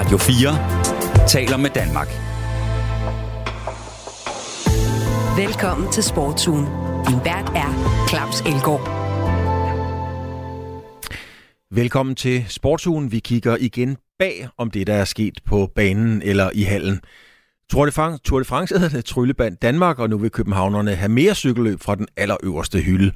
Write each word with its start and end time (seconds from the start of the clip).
Radio 0.00 0.18
4 0.18 1.28
taler 1.28 1.56
med 1.56 1.70
Danmark. 1.70 2.08
Velkommen 5.46 5.92
til 5.92 6.02
Sportsugen. 6.02 6.64
Din 7.08 7.20
vært 7.24 7.52
er 7.56 7.70
Claus 8.08 8.40
Elgaard. 8.40 8.84
Velkommen 11.70 12.14
til 12.14 12.44
Sportsugen. 12.48 13.12
Vi 13.12 13.18
kigger 13.18 13.56
igen 13.60 13.96
bag 14.18 14.48
om 14.58 14.70
det, 14.70 14.86
der 14.86 14.94
er 14.94 15.04
sket 15.04 15.40
på 15.46 15.70
banen 15.74 16.22
eller 16.22 16.50
i 16.54 16.62
hallen. 16.62 17.00
Tour 17.70 17.86
de 17.86 17.92
France, 17.92 18.22
Tour 18.22 18.38
de 18.38 18.44
France 18.44 18.78
hedder 18.78 18.96
det 18.96 19.04
Trylleband 19.04 19.56
Danmark, 19.56 19.98
og 19.98 20.10
nu 20.10 20.18
vil 20.18 20.30
københavnerne 20.30 20.94
have 20.94 21.08
mere 21.08 21.34
cykelløb 21.34 21.80
fra 21.80 21.94
den 21.94 22.08
allerøverste 22.16 22.78
hylde. 22.78 23.12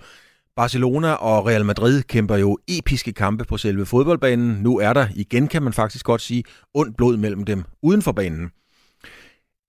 Barcelona 0.57 1.13
og 1.13 1.47
Real 1.47 1.65
Madrid 1.65 2.03
kæmper 2.03 2.37
jo 2.37 2.59
episke 2.69 3.13
kampe 3.13 3.45
på 3.45 3.57
selve 3.57 3.87
fodboldbanen. 3.87 4.63
Nu 4.63 4.79
er 4.79 4.93
der 4.93 5.07
igen, 5.15 5.49
kan 5.49 5.63
man 5.63 5.73
faktisk 5.73 6.05
godt 6.05 6.21
sige, 6.21 6.45
ondt 6.75 6.97
blod 6.97 7.17
mellem 7.17 7.45
dem 7.45 7.65
uden 7.83 8.03
for 8.03 8.13
banen. 8.13 8.51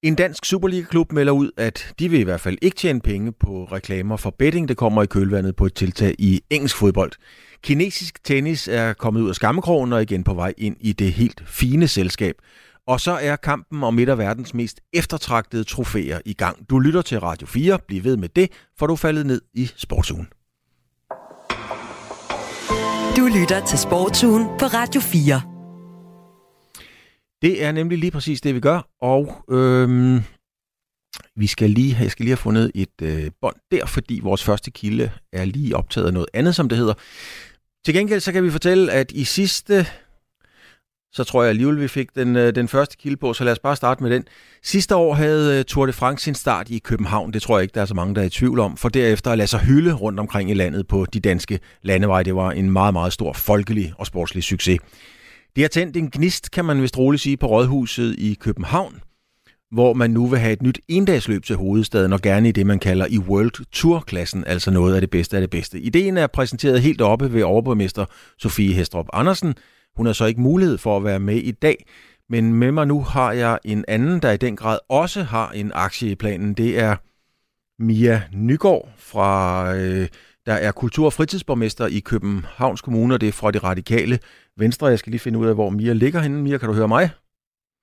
En 0.03 0.15
dansk 0.15 0.45
Superliga-klub 0.45 1.11
melder 1.11 1.33
ud, 1.33 1.51
at 1.57 1.93
de 1.99 2.09
vil 2.09 2.19
i 2.19 2.23
hvert 2.23 2.41
fald 2.41 2.57
ikke 2.61 2.75
tjene 2.75 2.99
penge 2.99 3.31
på 3.31 3.63
reklamer 3.63 4.17
for 4.17 4.35
betting. 4.39 4.67
Det 4.67 4.77
kommer 4.77 5.03
i 5.03 5.05
kølvandet 5.05 5.55
på 5.55 5.65
et 5.65 5.73
tiltag 5.73 6.15
i 6.19 6.41
engelsk 6.49 6.77
fodbold. 6.77 7.11
Kinesisk 7.63 8.23
tennis 8.23 8.67
er 8.67 8.93
kommet 8.93 9.21
ud 9.21 9.29
af 9.29 9.35
skammekrogen 9.35 9.93
og 9.93 10.01
igen 10.01 10.23
på 10.23 10.33
vej 10.33 10.53
ind 10.57 10.75
i 10.79 10.93
det 10.93 11.13
helt 11.13 11.43
fine 11.47 11.87
selskab. 11.87 12.35
Og 12.87 13.01
så 13.01 13.11
er 13.11 13.35
kampen 13.35 13.83
om 13.83 13.99
et 13.99 14.09
af 14.09 14.17
verdens 14.17 14.53
mest 14.53 14.81
eftertragtede 14.93 15.63
trofæer 15.63 16.19
i 16.25 16.33
gang. 16.33 16.69
Du 16.69 16.79
lytter 16.79 17.01
til 17.01 17.19
Radio 17.19 17.47
4. 17.47 17.79
Bliv 17.87 18.03
ved 18.03 18.17
med 18.17 18.29
det, 18.29 18.51
for 18.79 18.87
du 18.87 18.93
er 18.93 18.97
faldet 18.97 19.25
ned 19.25 19.41
i 19.53 19.71
sportsugen. 19.75 20.27
Du 23.25 23.29
lytter 23.29 23.65
til 23.65 23.79
Sportsugen 23.79 24.45
på 24.59 24.65
Radio 24.65 25.01
4. 25.01 25.41
Det 27.41 27.63
er 27.63 27.71
nemlig 27.71 27.97
lige 27.97 28.11
præcis 28.11 28.41
det, 28.41 28.55
vi 28.55 28.59
gør, 28.59 28.89
og 29.01 29.45
øhm, 29.49 30.19
vi 31.35 31.47
skal 31.47 31.69
lige, 31.69 31.97
jeg 32.01 32.11
skal 32.11 32.23
lige 32.23 32.31
have 32.31 32.37
fundet 32.37 32.71
et 32.75 33.01
øh, 33.01 33.31
bånd 33.41 33.55
der, 33.71 33.85
fordi 33.85 34.19
vores 34.23 34.43
første 34.43 34.71
kilde 34.71 35.11
er 35.33 35.45
lige 35.45 35.75
optaget 35.75 36.07
af 36.07 36.13
noget 36.13 36.27
andet, 36.33 36.55
som 36.55 36.69
det 36.69 36.77
hedder. 36.77 36.93
Til 37.85 37.93
gengæld 37.93 38.19
så 38.19 38.31
kan 38.31 38.43
vi 38.43 38.51
fortælle, 38.51 38.91
at 38.91 39.11
i 39.11 39.23
sidste 39.23 39.87
så 41.15 41.23
tror 41.23 41.43
jeg 41.43 41.49
alligevel, 41.49 41.81
vi 41.81 41.87
fik 41.87 42.15
den, 42.15 42.35
øh, 42.35 42.55
den 42.55 42.67
første 42.67 42.97
kilde 42.97 43.17
på, 43.17 43.33
så 43.33 43.43
lad 43.43 43.51
os 43.51 43.59
bare 43.59 43.75
starte 43.75 44.03
med 44.03 44.11
den. 44.11 44.23
Sidste 44.63 44.95
år 44.95 45.13
havde 45.13 45.59
øh, 45.59 45.65
Tour 45.65 45.85
de 45.85 45.93
France 45.93 46.23
sin 46.23 46.35
start 46.35 46.69
i 46.69 46.79
København, 46.79 47.33
det 47.33 47.41
tror 47.41 47.57
jeg 47.57 47.63
ikke, 47.63 47.73
der 47.75 47.81
er 47.81 47.85
så 47.85 47.93
mange, 47.93 48.15
der 48.15 48.21
er 48.21 48.25
i 48.25 48.29
tvivl 48.29 48.59
om, 48.59 48.77
for 48.77 48.89
derefter 48.89 49.31
at 49.31 49.37
lade 49.37 49.47
sig 49.47 49.59
hylde 49.59 49.93
rundt 49.93 50.19
omkring 50.19 50.51
i 50.51 50.53
landet 50.53 50.87
på 50.87 51.05
de 51.13 51.19
danske 51.19 51.59
landeveje. 51.81 52.23
Det 52.23 52.35
var 52.35 52.51
en 52.51 52.71
meget, 52.71 52.93
meget 52.93 53.13
stor 53.13 53.33
folkelig 53.33 53.93
og 53.97 54.07
sportslig 54.07 54.43
succes. 54.43 54.79
Det 55.55 55.63
har 55.63 55.67
tændt 55.67 55.97
en 55.97 56.09
gnist, 56.11 56.51
kan 56.51 56.65
man 56.65 56.81
vist 56.81 56.97
roligt 56.97 57.23
sige, 57.23 57.37
på 57.37 57.47
Rådhuset 57.47 58.15
i 58.17 58.33
København, 58.39 59.01
hvor 59.71 59.93
man 59.93 60.11
nu 60.11 60.27
vil 60.27 60.39
have 60.39 60.53
et 60.53 60.61
nyt 60.61 60.79
endagsløb 60.87 61.43
til 61.43 61.55
hovedstaden, 61.55 62.13
og 62.13 62.21
gerne 62.21 62.49
i 62.49 62.51
det, 62.51 62.65
man 62.65 62.79
kalder 62.79 63.05
i 63.09 63.17
World 63.17 63.65
Tour-klassen, 63.71 64.43
altså 64.47 64.71
noget 64.71 64.95
af 64.95 65.01
det 65.01 65.09
bedste 65.09 65.37
af 65.37 65.41
det 65.41 65.49
bedste. 65.49 65.79
Ideen 65.79 66.17
er 66.17 66.27
præsenteret 66.27 66.81
helt 66.81 67.01
oppe 67.01 67.33
ved 67.33 67.43
overborgmester 67.43 68.05
Sofie 68.37 68.73
Hestrup 68.73 69.05
Andersen, 69.13 69.55
hun 69.97 70.05
har 70.05 70.13
så 70.13 70.25
ikke 70.25 70.41
mulighed 70.41 70.77
for 70.77 70.97
at 70.97 71.03
være 71.03 71.19
med 71.19 71.35
i 71.35 71.51
dag, 71.51 71.85
men 72.29 72.53
med 72.53 72.71
mig 72.71 72.87
nu 72.87 73.01
har 73.01 73.31
jeg 73.31 73.59
en 73.65 73.85
anden, 73.87 74.21
der 74.21 74.31
i 74.31 74.37
den 74.37 74.55
grad 74.55 74.79
også 74.89 75.23
har 75.23 75.49
en 75.51 75.71
aktie 75.75 76.11
i 76.11 76.15
planen. 76.15 76.53
Det 76.53 76.79
er 76.79 76.95
Mia 77.79 78.21
Nygaard 78.33 78.89
fra, 78.97 79.75
øh, 79.75 80.07
der 80.45 80.53
er 80.53 80.71
kultur- 80.71 81.05
og 81.05 81.13
fritidsborgmester 81.13 81.87
i 81.87 81.99
Københavns 81.99 82.81
Kommune, 82.81 83.13
og 83.13 83.21
det 83.21 83.29
er 83.29 83.33
fra 83.33 83.51
det 83.51 83.63
radikale 83.63 84.19
Venstre. 84.57 84.87
Jeg 84.87 84.99
skal 84.99 85.11
lige 85.11 85.19
finde 85.19 85.39
ud 85.39 85.47
af, 85.47 85.53
hvor 85.55 85.69
Mia 85.69 85.93
ligger 85.93 86.19
henne. 86.19 86.41
Mia, 86.41 86.57
kan 86.57 86.69
du 86.69 86.75
høre 86.75 86.87
mig? 86.87 87.09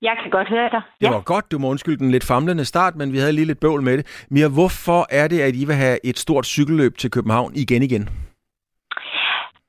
Jeg 0.01 0.15
kan 0.23 0.31
godt 0.31 0.49
høre 0.49 0.69
dig. 0.69 0.81
Det 1.01 1.09
var 1.09 1.21
godt. 1.21 1.51
Du 1.51 1.59
må 1.59 1.69
undskylde 1.69 1.97
den 1.97 2.11
lidt 2.11 2.23
famlende 2.23 2.65
start, 2.65 2.95
men 2.95 3.13
vi 3.13 3.17
havde 3.17 3.31
lige 3.31 3.45
lidt 3.45 3.59
bøvl 3.59 3.81
med 3.81 3.97
det. 3.97 4.25
Mia, 4.29 4.47
hvorfor 4.47 5.07
er 5.09 5.27
det, 5.27 5.39
at 5.39 5.55
I 5.55 5.65
vil 5.65 5.75
have 5.75 5.97
et 6.05 6.19
stort 6.19 6.45
cykelløb 6.45 6.97
til 6.97 7.11
København 7.11 7.51
igen 7.55 7.83
igen? 7.83 8.09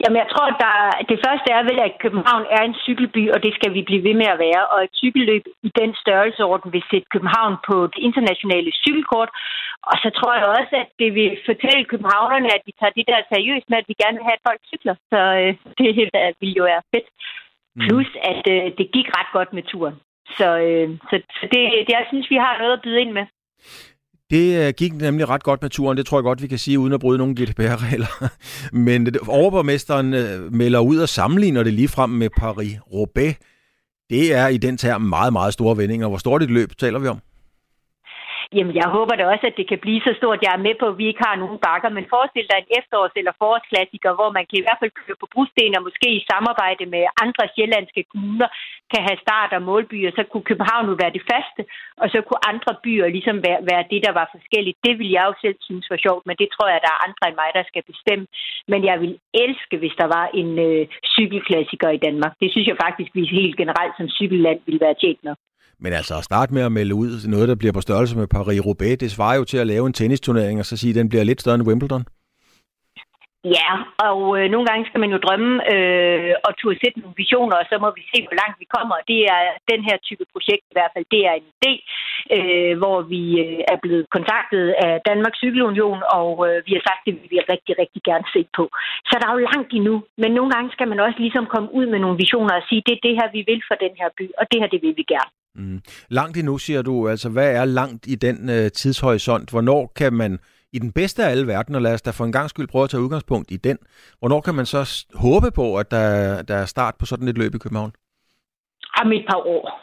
Jamen, 0.05 0.19
jeg 0.23 0.31
tror, 0.33 0.49
der, 0.65 0.75
det 1.11 1.19
første 1.27 1.49
er 1.59 1.63
vel, 1.69 1.79
at 1.87 1.99
København 2.05 2.45
er 2.57 2.63
en 2.65 2.77
cykelby, 2.85 3.23
og 3.35 3.39
det 3.45 3.53
skal 3.55 3.75
vi 3.77 3.83
blive 3.89 4.07
ved 4.09 4.15
med 4.23 4.29
at 4.35 4.43
være. 4.47 4.63
Og 4.73 4.79
et 4.85 4.95
cykelløb 5.01 5.45
i 5.69 5.71
den 5.81 5.91
størrelseorden 6.03 6.73
vil 6.75 6.85
sætte 6.91 7.13
København 7.15 7.55
på 7.69 7.77
det 7.93 8.01
internationale 8.09 8.71
cykelkort. 8.83 9.31
Og 9.91 9.97
så 10.03 10.09
tror 10.19 10.33
jeg 10.39 10.47
også, 10.59 10.75
at 10.83 10.91
det 11.01 11.11
vil 11.19 11.31
fortælle 11.49 11.91
københavnerne, 11.93 12.49
at 12.57 12.63
vi 12.67 12.73
tager 12.81 12.97
det 12.99 13.07
der 13.11 13.31
seriøst 13.33 13.67
med, 13.69 13.79
at 13.79 13.89
vi 13.91 14.01
gerne 14.03 14.17
vil 14.19 14.29
have, 14.29 14.39
at 14.39 14.47
folk 14.49 14.61
cykler. 14.71 14.95
Så 15.13 15.21
øh, 15.41 15.53
det 15.79 16.09
der 16.17 16.27
vil 16.41 16.53
jo 16.61 16.65
være 16.73 16.87
fedt. 16.93 17.09
Mm. 17.77 17.81
Plus, 17.85 18.11
at 18.33 18.43
øh, 18.55 18.65
det 18.79 18.87
gik 18.97 19.09
ret 19.19 19.31
godt 19.37 19.51
med 19.57 19.63
turen. 19.73 19.97
Så, 20.39 20.49
øh, 20.69 20.89
så, 21.09 21.15
så 21.39 21.45
det, 21.53 21.61
det, 21.87 21.93
jeg 21.99 22.07
synes, 22.11 22.27
vi 22.35 22.39
har 22.45 22.55
noget 22.59 22.77
at 22.77 22.83
byde 22.85 23.01
ind 23.01 23.13
med. 23.19 23.27
Det 24.35 24.67
øh, 24.67 24.73
gik 24.77 24.95
nemlig 24.95 25.29
ret 25.29 25.43
godt 25.43 25.63
med 25.63 25.71
turen, 25.71 25.97
det 25.97 26.07
tror 26.07 26.19
jeg 26.19 26.23
godt, 26.23 26.43
vi 26.43 26.47
kan 26.47 26.59
sige, 26.59 26.79
uden 26.79 26.93
at 26.93 27.01
bryde 27.01 27.19
nogle 27.19 27.35
GDPR-regler. 27.35 28.33
Men 28.87 29.17
overborgmesteren 29.29 30.15
øh, 30.15 30.53
melder 30.53 30.81
ud 30.81 30.99
og 30.99 31.09
sammenligner 31.09 31.63
det 31.63 31.75
lige 31.75 31.89
frem 31.89 32.11
med 32.11 32.29
Paris-Roubaix. 32.41 33.35
Det 34.11 34.35
er 34.35 34.49
i 34.49 34.57
den 34.57 34.77
term 34.77 35.03
meget, 35.03 35.33
meget 35.33 35.53
store 35.53 35.77
vendinger. 35.77 36.09
Hvor 36.09 36.19
stort 36.19 36.43
et 36.43 36.51
løb 36.51 36.73
taler 36.79 36.99
vi 36.99 37.09
om? 37.09 37.19
Jamen, 38.57 38.75
jeg 38.83 38.89
håber 38.97 39.15
da 39.17 39.25
også, 39.33 39.47
at 39.51 39.59
det 39.61 39.67
kan 39.69 39.81
blive 39.85 40.01
så 40.07 40.13
stort. 40.19 40.45
Jeg 40.45 40.53
er 40.55 40.67
med 40.67 40.75
på, 40.79 40.87
at 40.89 40.99
vi 41.01 41.07
ikke 41.09 41.25
har 41.29 41.37
nogen 41.43 41.59
bakker, 41.67 41.91
men 41.97 42.11
forestil 42.15 42.47
dig 42.51 42.59
en 42.61 42.75
efterårs- 42.81 43.19
eller 43.21 43.35
forårsklassiker, 43.43 44.11
hvor 44.19 44.31
man 44.37 44.45
kan 44.47 44.59
i 44.59 44.65
hvert 44.67 44.81
fald 44.81 44.99
køre 45.01 45.21
på 45.23 45.29
brosten 45.35 45.77
og 45.79 45.83
måske 45.89 46.09
i 46.19 46.27
samarbejde 46.33 46.85
med 46.95 47.05
andre 47.25 47.45
sjællandske 47.55 48.03
kommuner 48.11 48.49
kan 48.93 49.03
have 49.09 49.23
start- 49.25 49.57
og 49.57 49.63
målbyer. 49.69 50.11
Så 50.19 50.23
kunne 50.31 50.49
København 50.51 50.87
jo 50.91 50.97
være 51.03 51.17
det 51.17 51.25
faste, 51.33 51.63
og 52.03 52.07
så 52.13 52.19
kunne 52.27 52.47
andre 52.53 52.73
byer 52.85 53.15
ligesom 53.17 53.37
være, 53.47 53.61
være 53.71 53.85
det, 53.93 54.01
der 54.07 54.13
var 54.21 54.27
forskelligt. 54.37 54.77
Det 54.87 54.95
vil 54.99 55.11
jeg 55.17 55.25
jo 55.29 55.35
selv 55.45 55.59
synes 55.69 55.91
var 55.93 56.01
sjovt, 56.07 56.23
men 56.29 56.37
det 56.41 56.49
tror 56.51 56.69
jeg, 56.73 56.81
der 56.85 56.93
er 56.95 57.05
andre 57.07 57.25
end 57.29 57.39
mig, 57.43 57.51
der 57.59 57.65
skal 57.71 57.85
bestemme. 57.93 58.27
Men 58.73 58.81
jeg 58.89 58.97
vil 59.03 59.15
elske, 59.45 59.77
hvis 59.81 59.97
der 60.03 60.09
var 60.17 60.27
en 60.41 60.51
øh, 60.67 60.83
cykelklassiker 61.15 61.91
i 61.95 62.03
Danmark. 62.07 62.33
Det 62.43 62.49
synes 62.51 62.67
jeg 62.69 62.83
faktisk, 62.85 63.11
vi 63.15 63.35
helt 63.39 63.57
generelt 63.63 63.95
som 63.97 64.09
cykelland 64.19 64.61
ville 64.67 64.85
være 64.87 65.01
tjent 65.03 65.23
med. 65.27 65.35
Men 65.79 65.93
altså 65.93 66.15
at 66.19 66.25
starte 66.25 66.55
med 66.55 66.63
at 66.63 66.73
melde 66.73 66.95
ud 66.95 67.29
noget, 67.29 67.49
der 67.49 67.55
bliver 67.55 67.73
på 67.73 67.81
størrelse 67.81 68.19
med 68.19 68.29
Paris-Roubaix, 68.35 68.97
det 68.97 69.11
svarer 69.11 69.37
jo 69.37 69.45
til 69.45 69.59
at 69.59 69.67
lave 69.67 69.87
en 69.87 69.93
tennisturnering 69.93 70.59
og 70.61 70.67
så 70.67 70.77
sige, 70.77 70.91
at 70.91 70.97
den 70.97 71.09
bliver 71.09 71.25
lidt 71.25 71.41
større 71.41 71.55
end 71.55 71.69
Wimbledon. 71.69 72.05
Ja, 73.59 73.71
og 74.09 74.21
øh, 74.39 74.47
nogle 74.55 74.67
gange 74.69 74.87
skal 74.89 75.01
man 75.01 75.11
jo 75.15 75.19
drømme 75.27 75.51
øh, 75.73 76.33
og 76.47 76.53
turde 76.61 76.79
sætte 76.83 77.01
nogle 77.01 77.21
visioner, 77.23 77.57
og 77.59 77.67
så 77.71 77.77
må 77.85 77.89
vi 77.99 78.03
se, 78.13 78.19
hvor 78.27 78.37
langt 78.43 78.57
vi 78.63 78.67
kommer. 78.77 78.97
Det 79.13 79.21
er 79.35 79.43
den 79.73 79.81
her 79.89 79.97
type 80.07 80.25
projekt 80.33 80.65
i 80.67 80.77
hvert 80.77 80.93
fald. 80.95 81.07
Det 81.15 81.23
er 81.29 81.35
en 81.37 81.49
idé, 81.57 81.73
øh, 82.37 82.73
hvor 82.81 82.99
vi 83.13 83.23
øh, 83.45 83.61
er 83.73 83.79
blevet 83.85 84.05
kontaktet 84.17 84.67
af 84.87 84.93
Danmarks 85.11 85.39
Cykelunion, 85.43 86.01
og 86.19 86.31
øh, 86.49 86.57
vi 86.67 86.73
har 86.77 86.83
sagt, 86.89 87.01
at 87.01 87.07
det 87.07 87.13
vil 87.15 87.33
vi 87.35 87.39
rigtig, 87.53 87.75
rigtig 87.83 88.03
gerne 88.11 88.27
se 88.35 88.41
på. 88.57 88.65
Så 89.09 89.15
der 89.21 89.27
er 89.27 89.35
jo 89.37 89.49
langt 89.51 89.71
endnu, 89.79 89.97
men 90.23 90.31
nogle 90.39 90.51
gange 90.55 90.69
skal 90.75 90.89
man 90.89 91.01
også 91.07 91.19
ligesom 91.25 91.45
komme 91.55 91.69
ud 91.79 91.87
med 91.93 91.99
nogle 92.05 92.21
visioner 92.23 92.55
og 92.57 92.67
sige, 92.69 92.83
det 92.87 92.95
er 92.95 93.05
det 93.07 93.15
her, 93.19 93.29
vi 93.37 93.43
vil 93.51 93.63
for 93.69 93.77
den 93.85 93.95
her 94.01 94.09
by, 94.19 94.27
og 94.41 94.45
det 94.51 94.61
her, 94.61 94.69
det 94.75 94.83
vil 94.85 94.97
vi 95.01 95.07
gerne. 95.15 95.33
Mm. 95.55 95.81
Langt 96.09 96.37
endnu, 96.37 96.59
siger 96.59 96.83
du. 96.83 97.09
Altså, 97.09 97.29
hvad 97.29 97.57
er 97.57 97.65
langt 97.65 98.07
i 98.07 98.15
den 98.15 98.51
øh, 98.51 98.71
tidshorisont? 98.71 99.51
Hvornår 99.51 99.93
kan 99.97 100.13
man 100.13 100.39
i 100.73 100.79
den 100.79 100.93
bedste 100.93 101.25
af 101.25 101.31
alle 101.31 101.47
verdener, 101.47 101.79
lad 101.79 101.95
os 101.95 102.03
da 102.03 102.11
for 102.11 102.25
en 102.25 102.33
gang 102.33 102.51
skyld 102.51 102.69
prøve 102.69 102.85
at 102.85 102.91
tage 102.91 103.03
udgangspunkt 103.03 103.51
i 103.51 103.57
den. 103.57 103.79
Hvornår 104.19 104.41
kan 104.41 104.55
man 104.55 104.67
så 104.67 105.07
håbe 105.15 105.51
på, 105.51 105.77
at 105.77 105.91
der, 105.91 106.43
der 106.43 106.55
er 106.55 106.65
start 106.65 106.95
på 106.99 107.07
sådan 107.07 107.29
et 107.29 107.39
løb 107.39 107.55
i 107.55 107.59
København? 107.59 107.93
Om 109.01 109.13
et 109.13 109.25
par 109.31 109.41
år. 109.47 109.81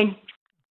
Ikke? 0.00 0.12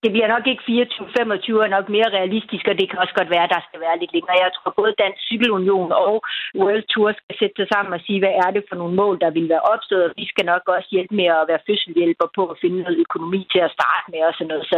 Det 0.03 0.11
bliver 0.15 0.29
nok 0.35 0.45
ikke 0.51 0.63
24-25 0.69 1.65
er 1.65 1.71
nok 1.77 1.87
mere 1.95 2.09
realistisk, 2.17 2.65
og 2.71 2.75
det 2.79 2.87
kan 2.87 3.01
også 3.03 3.15
godt 3.19 3.33
være, 3.33 3.45
at 3.47 3.53
der 3.55 3.61
skal 3.67 3.79
være 3.85 3.99
lidt 4.01 4.13
længere. 4.15 4.43
Jeg 4.45 4.51
tror, 4.53 4.79
både 4.81 4.99
Dansk 5.03 5.21
Cykelunion 5.29 5.91
og 6.05 6.15
World 6.61 6.85
Tour 6.91 7.09
skal 7.19 7.35
sætte 7.39 7.55
sig 7.59 7.67
sammen 7.73 7.91
og 7.97 8.01
sige, 8.05 8.19
hvad 8.23 8.35
er 8.43 8.49
det 8.55 8.63
for 8.69 8.75
nogle 8.81 8.95
mål, 9.01 9.15
der 9.23 9.29
vil 9.37 9.47
være 9.53 9.67
opstået, 9.73 10.03
og 10.07 10.13
vi 10.21 10.25
skal 10.31 10.45
nok 10.51 10.63
også 10.75 10.89
hjælpe 10.95 11.15
med 11.21 11.27
at 11.39 11.47
være 11.51 11.65
fødselhjælper 11.67 12.27
på 12.37 12.43
at 12.51 12.59
finde 12.61 12.79
noget 12.83 13.01
økonomi 13.05 13.41
til 13.53 13.61
at 13.67 13.73
starte 13.77 14.07
med 14.13 14.21
og 14.29 14.33
sådan 14.35 14.51
noget. 14.51 14.65
Så 14.71 14.77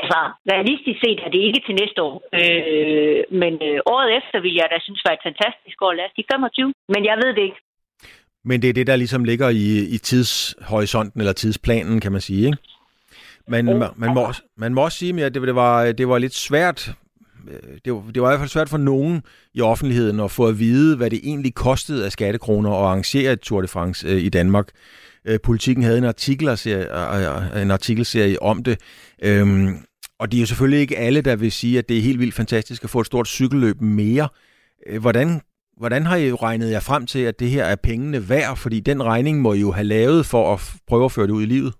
altså, 0.00 0.18
realistisk 0.52 0.98
set 1.04 1.20
er 1.26 1.30
det 1.34 1.40
ikke 1.48 1.62
til 1.66 1.78
næste 1.82 2.00
år. 2.08 2.16
Øh, 2.38 3.20
men 3.42 3.52
øh, 3.68 3.78
året 3.94 4.08
efter 4.18 4.36
vil 4.44 4.54
jeg 4.60 4.68
da 4.72 4.76
synes 4.80 5.06
var 5.06 5.14
et 5.14 5.26
fantastisk 5.28 5.76
år. 5.86 5.92
Lad 5.92 6.08
os 6.08 6.14
sige 6.16 6.30
25, 6.32 6.72
men 6.94 7.02
jeg 7.10 7.16
ved 7.22 7.30
det 7.36 7.44
ikke. 7.48 7.60
Men 8.48 8.62
det 8.62 8.68
er 8.70 8.76
det, 8.78 8.86
der 8.86 8.96
ligesom 8.96 9.24
ligger 9.24 9.48
i, 9.48 9.66
i 9.94 9.98
tidshorisonten 10.08 11.20
eller 11.20 11.32
tidsplanen, 11.32 12.00
kan 12.00 12.12
man 12.12 12.20
sige, 12.20 12.46
ikke? 12.46 12.58
Men 13.48 13.64
man, 13.64 13.90
man, 13.96 14.14
må, 14.14 14.32
man 14.56 14.74
må 14.74 14.80
også 14.80 14.98
sige, 14.98 15.24
at 15.24 15.34
det, 15.34 15.42
det, 15.42 15.54
var, 15.54 15.92
det 15.92 16.08
var 16.08 16.18
lidt 16.18 16.34
svært 16.34 16.92
øh, 17.48 17.78
det 17.84 17.92
var, 17.92 18.02
det 18.14 18.22
var 18.22 18.28
i 18.28 18.30
hvert 18.30 18.40
fald 18.40 18.48
svært 18.48 18.68
for 18.68 18.78
nogen 18.78 19.22
i 19.54 19.60
offentligheden 19.60 20.20
at 20.20 20.30
få 20.30 20.46
at 20.46 20.58
vide, 20.58 20.96
hvad 20.96 21.10
det 21.10 21.20
egentlig 21.22 21.54
kostede 21.54 22.04
af 22.04 22.12
skattekroner 22.12 22.70
at 22.70 22.76
arrangere 22.76 23.32
et 23.32 23.40
Tour 23.40 23.60
de 23.60 23.68
France 23.68 24.08
øh, 24.08 24.22
i 24.22 24.28
Danmark. 24.28 24.68
Øh, 25.24 25.38
politikken 25.40 25.84
havde 25.84 25.98
en, 25.98 26.04
artikelserie, 26.04 27.62
en 27.62 27.70
artikelserie 27.70 28.42
om 28.42 28.62
det. 28.62 28.80
Øhm, 29.22 29.76
og 30.18 30.32
det 30.32 30.38
er 30.38 30.40
jo 30.40 30.46
selvfølgelig 30.46 30.80
ikke 30.80 30.98
alle, 30.98 31.20
der 31.20 31.36
vil 31.36 31.52
sige, 31.52 31.78
at 31.78 31.88
det 31.88 31.98
er 31.98 32.02
helt 32.02 32.20
vildt 32.20 32.34
fantastisk 32.34 32.84
at 32.84 32.90
få 32.90 33.00
et 33.00 33.06
stort 33.06 33.28
cykelløb 33.28 33.80
mere. 33.80 34.28
Hvordan, 34.98 35.40
hvordan 35.76 36.06
har 36.06 36.16
I 36.16 36.32
regnet 36.32 36.70
jer 36.70 36.80
frem 36.80 37.06
til, 37.06 37.18
at 37.18 37.40
det 37.40 37.50
her 37.50 37.64
er 37.64 37.76
pengene 37.76 38.28
værd? 38.28 38.56
Fordi 38.56 38.80
den 38.80 39.02
regning 39.02 39.40
må 39.40 39.52
I 39.52 39.60
jo 39.60 39.72
have 39.72 39.84
lavet 39.84 40.26
for 40.26 40.54
at 40.54 40.72
prøve 40.86 41.04
at 41.04 41.12
føre 41.12 41.26
det 41.26 41.32
ud 41.32 41.42
i 41.42 41.46
livet. 41.46 41.74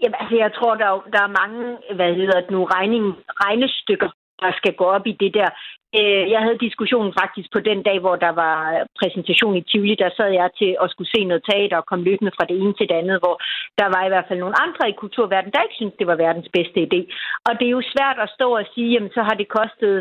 Jamen, 0.00 0.18
altså, 0.20 0.36
jeg 0.44 0.50
tror, 0.58 0.74
der, 0.74 0.90
der 1.14 1.22
er 1.22 1.36
mange, 1.40 1.62
hvad 1.96 2.14
hedder 2.14 2.40
det 2.40 2.50
nu, 2.50 2.64
regning, 2.64 3.04
regnestykker, 3.44 4.10
der 4.42 4.52
skal 4.60 4.74
gå 4.80 4.84
op 4.96 5.06
i 5.06 5.14
det 5.22 5.34
der. 5.38 5.50
Øh, 5.98 6.24
jeg 6.34 6.40
havde 6.44 6.64
diskussionen 6.66 7.12
faktisk 7.20 7.48
på 7.52 7.60
den 7.68 7.80
dag, 7.88 7.98
hvor 8.04 8.16
der 8.24 8.32
var 8.44 8.56
præsentation 9.00 9.56
i 9.56 9.62
Tivoli. 9.68 9.94
Der 10.04 10.10
sad 10.16 10.30
jeg 10.40 10.48
til 10.60 10.70
at 10.82 10.90
skulle 10.90 11.12
se 11.14 11.20
noget 11.24 11.46
teater 11.50 11.76
og 11.78 11.86
komme 11.86 12.04
løbende 12.04 12.32
fra 12.36 12.44
det 12.48 12.56
ene 12.62 12.74
til 12.76 12.88
det 12.88 12.96
andet, 13.02 13.18
hvor 13.22 13.36
der 13.80 13.88
var 13.94 14.02
i 14.04 14.10
hvert 14.12 14.28
fald 14.28 14.38
nogle 14.40 14.60
andre 14.64 14.84
i 14.88 14.98
kulturverdenen, 15.02 15.52
der 15.52 15.62
ikke 15.62 15.78
syntes, 15.78 15.98
det 15.98 16.06
var 16.10 16.22
verdens 16.24 16.50
bedste 16.56 16.78
idé. 16.86 17.00
Og 17.46 17.52
det 17.58 17.66
er 17.66 17.76
jo 17.78 17.90
svært 17.94 18.18
at 18.24 18.32
stå 18.36 18.46
og 18.60 18.64
sige, 18.74 18.92
jamen 18.92 19.12
så 19.16 19.22
har 19.28 19.36
det 19.40 19.48
kostet 19.58 19.96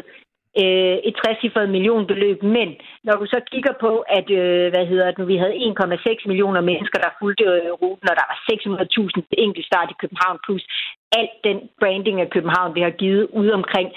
øh, 0.61 0.97
et 1.07 1.15
60 1.15 1.71
millionbeløb, 1.75 2.39
men 2.57 2.69
når 3.07 3.15
du 3.21 3.25
så 3.33 3.39
kigger 3.51 3.73
på, 3.85 3.91
at 4.17 4.27
øh, 4.41 4.65
hvad 4.73 4.85
hedder 4.91 5.11
det, 5.11 5.27
vi 5.31 5.37
havde 5.43 5.55
1,6 5.55 6.27
millioner 6.29 6.61
mennesker, 6.69 6.99
der 7.05 7.17
fulgte 7.21 7.43
øh, 7.43 7.71
ruten, 7.81 8.09
og 8.11 8.15
der 8.19 8.25
var 8.31 8.37
600.000 8.51 9.45
enkeltstart 9.45 9.89
i 9.91 9.99
København, 10.01 10.37
plus 10.45 10.63
alt 11.11 11.35
den 11.43 11.57
branding 11.79 12.21
af 12.21 12.29
København, 12.29 12.75
det 12.75 12.83
har 12.83 12.99
givet 13.03 13.27
ud 13.33 13.49
omkring, 13.49 13.89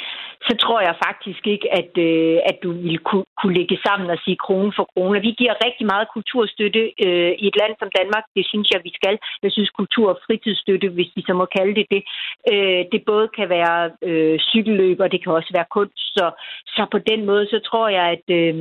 så 0.49 0.57
tror 0.63 0.81
jeg 0.81 1.03
faktisk 1.07 1.47
ikke, 1.47 1.69
at, 1.81 1.93
øh, 2.09 2.39
at 2.51 2.57
du 2.63 2.71
ville 2.73 3.03
kunne, 3.09 3.27
kunne 3.41 3.55
lægge 3.59 3.79
sammen 3.87 4.11
og 4.11 4.19
sige 4.25 4.43
krone 4.47 4.73
for 4.77 4.87
krone. 4.93 5.21
Vi 5.21 5.33
giver 5.41 5.65
rigtig 5.67 5.87
meget 5.93 6.13
kulturstøtte 6.15 6.83
øh, 7.07 7.33
i 7.43 7.45
et 7.51 7.57
land 7.61 7.75
som 7.79 7.91
Danmark. 7.99 8.25
Det 8.37 8.45
synes 8.47 8.69
jeg, 8.73 8.81
vi 8.85 8.93
skal. 8.99 9.19
Jeg 9.43 9.53
synes, 9.53 9.71
kultur- 9.71 10.13
og 10.15 10.21
fritidsstøtte, 10.27 10.89
hvis 10.89 11.11
vi 11.17 11.23
så 11.29 11.35
må 11.41 11.45
kalde 11.57 11.75
det 11.79 11.87
det, 11.95 12.03
øh, 12.53 12.83
det 12.93 13.01
både 13.11 13.27
kan 13.39 13.49
være 13.49 13.91
øh, 14.09 14.39
cykelløb, 14.51 15.01
og 15.01 15.13
det 15.13 15.23
kan 15.23 15.33
også 15.33 15.51
være 15.59 15.73
kunst. 15.77 15.99
Så, 16.17 16.27
så 16.67 16.83
på 16.95 16.99
den 17.11 17.21
måde, 17.31 17.47
så 17.47 17.59
tror 17.69 17.89
jeg, 17.89 18.07
at, 18.17 18.27
øh, 18.39 18.55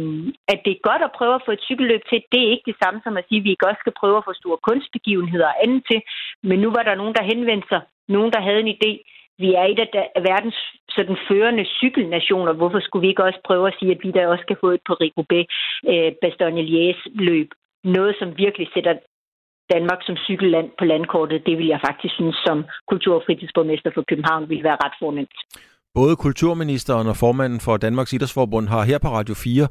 at 0.53 0.59
det 0.65 0.71
er 0.73 0.87
godt 0.89 1.01
at 1.07 1.15
prøve 1.17 1.35
at 1.35 1.45
få 1.45 1.51
et 1.51 1.65
cykelløb 1.67 2.01
til. 2.09 2.19
Det 2.31 2.41
er 2.43 2.53
ikke 2.53 2.69
det 2.71 2.81
samme 2.83 2.99
som 3.03 3.17
at 3.17 3.25
sige, 3.27 3.39
at 3.39 3.43
vi 3.43 3.51
ikke 3.51 3.67
også 3.69 3.81
skal 3.81 3.99
prøve 4.01 4.17
at 4.17 4.27
få 4.27 4.33
store 4.33 4.59
kunstbegivenheder 4.67 5.47
og 5.47 5.59
andet 5.63 5.83
til. 5.91 5.99
Men 6.43 6.59
nu 6.59 6.69
var 6.77 6.83
der 6.83 6.95
nogen, 6.95 7.15
der 7.17 7.29
henvendte 7.31 7.67
sig 7.73 7.81
nogen, 8.15 8.31
der 8.35 8.41
havde 8.47 8.59
en 8.65 8.75
idé. 8.77 8.91
Vi 9.43 9.49
er 9.59 9.65
et 9.71 9.79
af 9.79 10.23
verdens 10.31 10.59
sådan 10.89 11.17
førende 11.29 11.65
cykelnationer. 11.81 12.53
Hvorfor 12.53 12.79
skulle 12.79 13.03
vi 13.03 13.09
ikke 13.09 13.23
også 13.23 13.39
prøve 13.47 13.67
at 13.67 13.75
sige, 13.79 13.91
at 13.91 14.01
vi 14.03 14.11
der 14.11 14.27
også 14.27 14.45
kan 14.47 14.57
få 14.63 14.69
et 14.71 14.83
på 14.87 14.93
Roubaix 14.93 15.45
øh, 15.91 16.11
bastogne 16.21 16.63
løb 17.27 17.49
Noget, 17.83 18.15
som 18.19 18.37
virkelig 18.37 18.67
sætter 18.73 18.93
Danmark 19.73 19.99
som 20.07 20.15
cykelland 20.27 20.69
på 20.79 20.85
landkortet, 20.85 21.45
det 21.45 21.57
vil 21.57 21.67
jeg 21.67 21.79
faktisk 21.87 22.13
synes 22.15 22.37
som 22.45 22.65
kultur- 22.87 23.15
og 23.15 23.23
fritidsborgmester 23.25 23.91
for 23.93 24.03
København 24.09 24.49
vil 24.49 24.63
være 24.63 24.77
ret 24.85 24.95
fornemt. 24.99 25.37
Både 25.93 26.15
kulturministeren 26.15 27.07
og 27.07 27.15
formanden 27.15 27.59
for 27.59 27.77
Danmarks 27.77 28.13
Idrætsforbund 28.13 28.67
har 28.67 28.83
her 28.83 28.99
på 28.99 29.07
Radio 29.07 29.35
4 29.35 29.67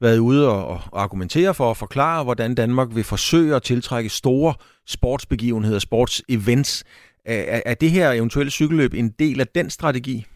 været 0.00 0.18
ude 0.18 0.48
og 0.48 0.80
argumentere 0.92 1.54
for 1.54 1.70
at 1.70 1.76
forklare, 1.76 2.24
hvordan 2.24 2.54
Danmark 2.54 2.88
vil 2.94 3.04
forsøge 3.04 3.54
at 3.54 3.62
tiltrække 3.62 4.10
store 4.10 4.54
sportsbegivenheder, 4.86 5.78
sportsevents 5.78 6.84
er, 7.24 7.60
er 7.66 7.74
det 7.74 7.90
her 7.90 8.12
eventuelle 8.12 8.50
cykelløb 8.50 8.92
en 8.94 9.10
del 9.18 9.40
af 9.40 9.46
den 9.46 9.70
strategi? 9.70 10.26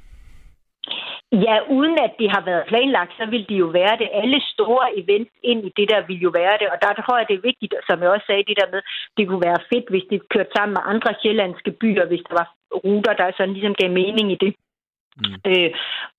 Ja, 1.33 1.57
uden 1.77 1.97
at 2.07 2.13
det 2.21 2.29
har 2.35 2.43
været 2.51 2.69
planlagt, 2.71 3.13
så 3.19 3.25
vil 3.33 3.45
det 3.49 3.59
jo 3.65 3.69
være 3.81 3.97
det. 4.01 4.09
Alle 4.23 4.41
store 4.55 4.87
events 5.01 5.35
ind 5.51 5.61
i 5.69 5.73
det 5.79 5.87
der 5.93 6.01
vil 6.09 6.21
jo 6.27 6.31
være 6.41 6.57
det. 6.61 6.69
Og 6.73 6.79
der 6.85 6.93
tror 6.95 7.19
jeg, 7.19 7.27
det 7.29 7.37
er 7.37 7.49
vigtigt, 7.51 7.75
som 7.89 8.03
jeg 8.03 8.11
også 8.11 8.27
sagde, 8.27 8.49
det 8.51 8.61
der 8.61 8.69
med, 8.75 8.81
det 9.17 9.25
kunne 9.29 9.47
være 9.49 9.67
fedt, 9.73 9.87
hvis 9.93 10.07
det 10.11 10.29
kørte 10.35 10.53
sammen 10.57 10.75
med 10.77 10.89
andre 10.93 11.11
sjællandske 11.23 11.71
byer, 11.83 12.05
hvis 12.11 12.25
der 12.29 12.35
var 12.41 12.49
ruter, 12.85 13.15
der 13.21 13.27
sådan 13.37 13.55
ligesom 13.57 13.75
gav 13.81 13.91
mening 14.01 14.27
i 14.33 14.39
det. 14.45 14.53
Mm. 15.23 15.37
Øh, 15.51 15.71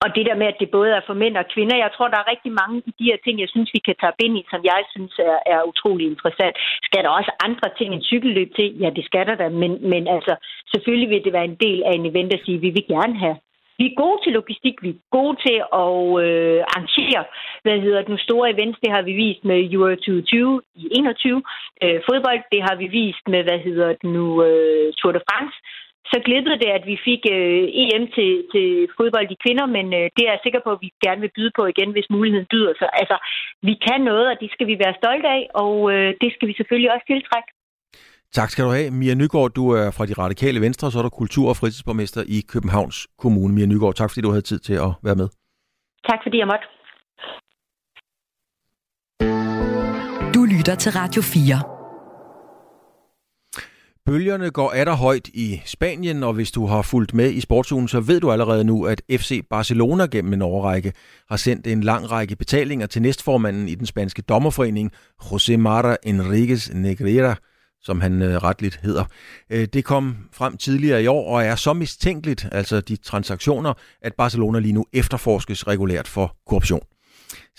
og 0.03 0.07
det 0.15 0.23
der 0.29 0.35
med, 0.41 0.47
at 0.51 0.59
det 0.61 0.69
både 0.77 0.91
er 0.99 1.03
for 1.07 1.17
mænd 1.23 1.35
og 1.37 1.45
kvinder, 1.53 1.83
jeg 1.83 1.91
tror, 1.95 2.07
der 2.07 2.19
er 2.19 2.31
rigtig 2.33 2.51
mange 2.61 2.75
af 2.87 2.93
de 2.99 3.09
her 3.09 3.17
ting, 3.23 3.35
jeg 3.39 3.49
synes, 3.49 3.69
vi 3.75 3.81
kan 3.87 3.95
tage 4.01 4.19
ind 4.25 4.35
i, 4.37 4.43
som 4.51 4.61
jeg 4.71 4.81
synes 4.93 5.13
er, 5.29 5.37
er 5.53 5.67
utrolig 5.71 6.05
interessant. 6.07 6.55
Skal 6.87 7.03
der 7.03 7.09
også 7.09 7.31
andre 7.47 7.69
ting 7.77 7.89
end 7.93 8.07
cykelløb 8.11 8.49
til? 8.55 8.67
Ja, 8.83 8.89
det 8.97 9.05
skal 9.05 9.25
der 9.27 9.35
da, 9.35 9.49
men, 9.49 9.71
men 9.91 10.03
altså, 10.15 10.33
selvfølgelig 10.73 11.09
vil 11.09 11.23
det 11.25 11.33
være 11.33 11.49
en 11.51 11.59
del 11.65 11.79
af 11.83 11.93
en 11.95 12.09
event 12.11 12.33
at 12.33 12.43
sige, 12.45 12.57
at 12.57 12.61
vi 12.61 12.69
vil 12.69 12.85
gerne 12.95 13.17
have 13.25 13.37
vi 13.79 13.85
er 13.85 13.99
gode 14.03 14.19
til 14.23 14.31
logistik, 14.39 14.75
vi 14.81 14.89
er 14.89 15.01
gode 15.17 15.35
til 15.45 15.57
at 15.83 15.97
øh, 16.25 16.59
arrangere, 16.71 17.23
hvad 17.63 17.77
hedder 17.85 18.01
det 18.01 18.09
nu, 18.09 18.17
store 18.17 18.51
events. 18.53 18.79
Det 18.83 18.91
har 18.95 19.01
vi 19.01 19.13
vist 19.23 19.43
med 19.49 19.57
Euro 19.73 19.95
2020 19.95 20.61
i 20.75 20.83
21. 20.91 21.43
Øh, 21.83 21.99
fodbold, 22.09 22.41
det 22.53 22.61
har 22.67 22.75
vi 22.81 22.87
vist 22.99 23.25
med, 23.33 23.41
hvad 23.43 23.59
hedder 23.67 23.87
det 24.01 24.09
nu, 24.17 24.25
øh, 24.47 24.93
Tour 24.97 25.11
de 25.11 25.21
France 25.29 25.57
så 26.11 26.17
glippede 26.27 26.57
det, 26.63 26.69
at 26.77 26.83
vi 26.91 26.95
fik 27.07 27.21
øh, 27.35 27.63
EM 27.81 28.03
til, 28.15 28.31
til 28.53 28.67
fodbold 28.97 29.27
i 29.31 29.41
kvinder, 29.43 29.65
men 29.77 29.85
øh, 29.99 30.05
det 30.15 30.23
er 30.23 30.33
jeg 30.33 30.43
sikker 30.43 30.61
på, 30.63 30.69
at 30.75 30.81
vi 30.85 30.89
gerne 31.05 31.21
vil 31.23 31.35
byde 31.37 31.51
på 31.57 31.63
igen, 31.73 31.89
hvis 31.95 32.13
muligheden 32.15 32.47
byder 32.53 32.73
sig. 32.79 32.89
Altså, 33.01 33.17
vi 33.67 33.73
kan 33.85 33.99
noget, 34.11 34.25
og 34.31 34.35
det 34.41 34.49
skal 34.55 34.67
vi 34.71 34.75
være 34.83 34.99
stolte 35.01 35.27
af, 35.37 35.43
og 35.63 35.73
øh, 35.93 36.09
det 36.21 36.29
skal 36.35 36.47
vi 36.49 36.53
selvfølgelig 36.59 36.91
også 36.95 37.05
tiltrække. 37.13 37.49
Tak 38.37 38.49
skal 38.49 38.65
du 38.65 38.71
have. 38.77 38.91
Mia 38.91 39.13
Nygaard, 39.13 39.51
du 39.59 39.63
er 39.79 39.87
fra 39.97 40.05
de 40.09 40.13
radikale 40.23 40.59
venstre, 40.61 40.91
så 40.91 40.99
er 40.99 41.03
du 41.03 41.09
kultur- 41.09 41.49
og 41.49 41.57
fritidsborgmester 41.57 42.21
i 42.35 42.37
Københavns 42.53 42.97
Kommune. 43.23 43.53
Mia 43.55 43.65
Nygaard, 43.65 43.95
tak 43.95 44.09
fordi 44.09 44.21
du 44.21 44.31
havde 44.35 44.47
tid 44.51 44.59
til 44.59 44.73
at 44.73 44.91
være 45.07 45.17
med. 45.21 45.27
Tak 46.09 46.19
fordi 46.25 46.37
jeg 46.43 46.47
måtte. 46.51 46.65
Du 50.35 50.41
lytter 50.53 50.75
til 50.75 50.91
Radio 50.91 51.21
4. 51.21 51.76
Bølgerne 54.07 54.51
går 54.51 54.71
af 54.71 54.97
højt 54.97 55.27
i 55.27 55.61
Spanien, 55.65 56.23
og 56.23 56.33
hvis 56.33 56.51
du 56.51 56.65
har 56.65 56.81
fulgt 56.81 57.13
med 57.13 57.31
i 57.31 57.41
sportsugen, 57.41 57.87
så 57.87 57.99
ved 57.99 58.19
du 58.19 58.31
allerede 58.31 58.63
nu, 58.63 58.85
at 58.85 59.01
FC 59.11 59.41
Barcelona 59.49 60.05
gennem 60.05 60.33
en 60.33 60.41
overrække 60.41 60.93
har 61.29 61.37
sendt 61.37 61.67
en 61.67 61.81
lang 61.81 62.11
række 62.11 62.35
betalinger 62.35 62.87
til 62.87 63.01
næstformanden 63.01 63.67
i 63.67 63.75
den 63.75 63.85
spanske 63.85 64.21
dommerforening, 64.21 64.91
José 65.23 65.57
Mara 65.57 65.97
Enriquez 66.03 66.69
Negrera, 66.73 67.35
som 67.81 68.01
han 68.01 68.21
øh, 68.21 68.37
retligt 68.37 68.79
hedder. 68.83 69.03
Øh, 69.49 69.67
det 69.73 69.85
kom 69.85 70.17
frem 70.33 70.57
tidligere 70.57 71.03
i 71.03 71.07
år 71.07 71.35
og 71.35 71.43
er 71.43 71.55
så 71.55 71.73
mistænkeligt, 71.73 72.47
altså 72.51 72.81
de 72.81 72.95
transaktioner, 72.95 73.73
at 74.01 74.13
Barcelona 74.13 74.59
lige 74.59 74.73
nu 74.73 74.85
efterforskes 74.93 75.67
regulært 75.67 76.07
for 76.07 76.35
korruption. 76.45 76.81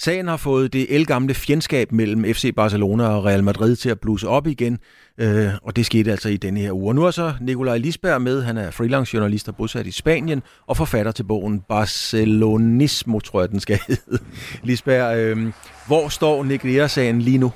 Sagen 0.00 0.28
har 0.28 0.36
fået 0.36 0.72
det 0.72 0.94
elgamle 0.94 1.34
fjendskab 1.34 1.92
mellem 1.92 2.24
FC 2.24 2.54
Barcelona 2.54 3.04
og 3.08 3.24
Real 3.24 3.44
Madrid 3.44 3.76
til 3.76 3.88
at 3.90 4.00
blusse 4.00 4.28
op 4.28 4.46
igen, 4.46 4.78
øh, 5.18 5.48
og 5.62 5.76
det 5.76 5.86
skete 5.86 6.10
altså 6.10 6.28
i 6.28 6.36
denne 6.36 6.60
her 6.60 6.72
uge. 6.72 6.90
Og 6.90 6.94
nu 6.94 7.04
er 7.04 7.10
så 7.10 7.32
Nikolaj 7.40 7.78
Lisberg 7.78 8.22
med, 8.22 8.42
han 8.42 8.56
er 8.56 8.70
freelance 8.70 9.14
journalist 9.14 9.48
og 9.48 9.56
bosat 9.56 9.86
i 9.86 9.90
Spanien, 9.90 10.42
og 10.66 10.76
forfatter 10.76 11.12
til 11.12 11.22
bogen 11.24 11.60
Barcelonismo, 11.68 13.20
tror 13.20 13.40
jeg 13.40 13.50
den 13.50 13.60
skal 13.60 13.78
hedde. 13.88 14.18
Lisberg, 14.62 15.18
øh, 15.18 15.52
hvor 15.86 16.08
står 16.08 16.44
Negria-sagen 16.44 17.22
lige 17.22 17.38
nu? 17.38 17.52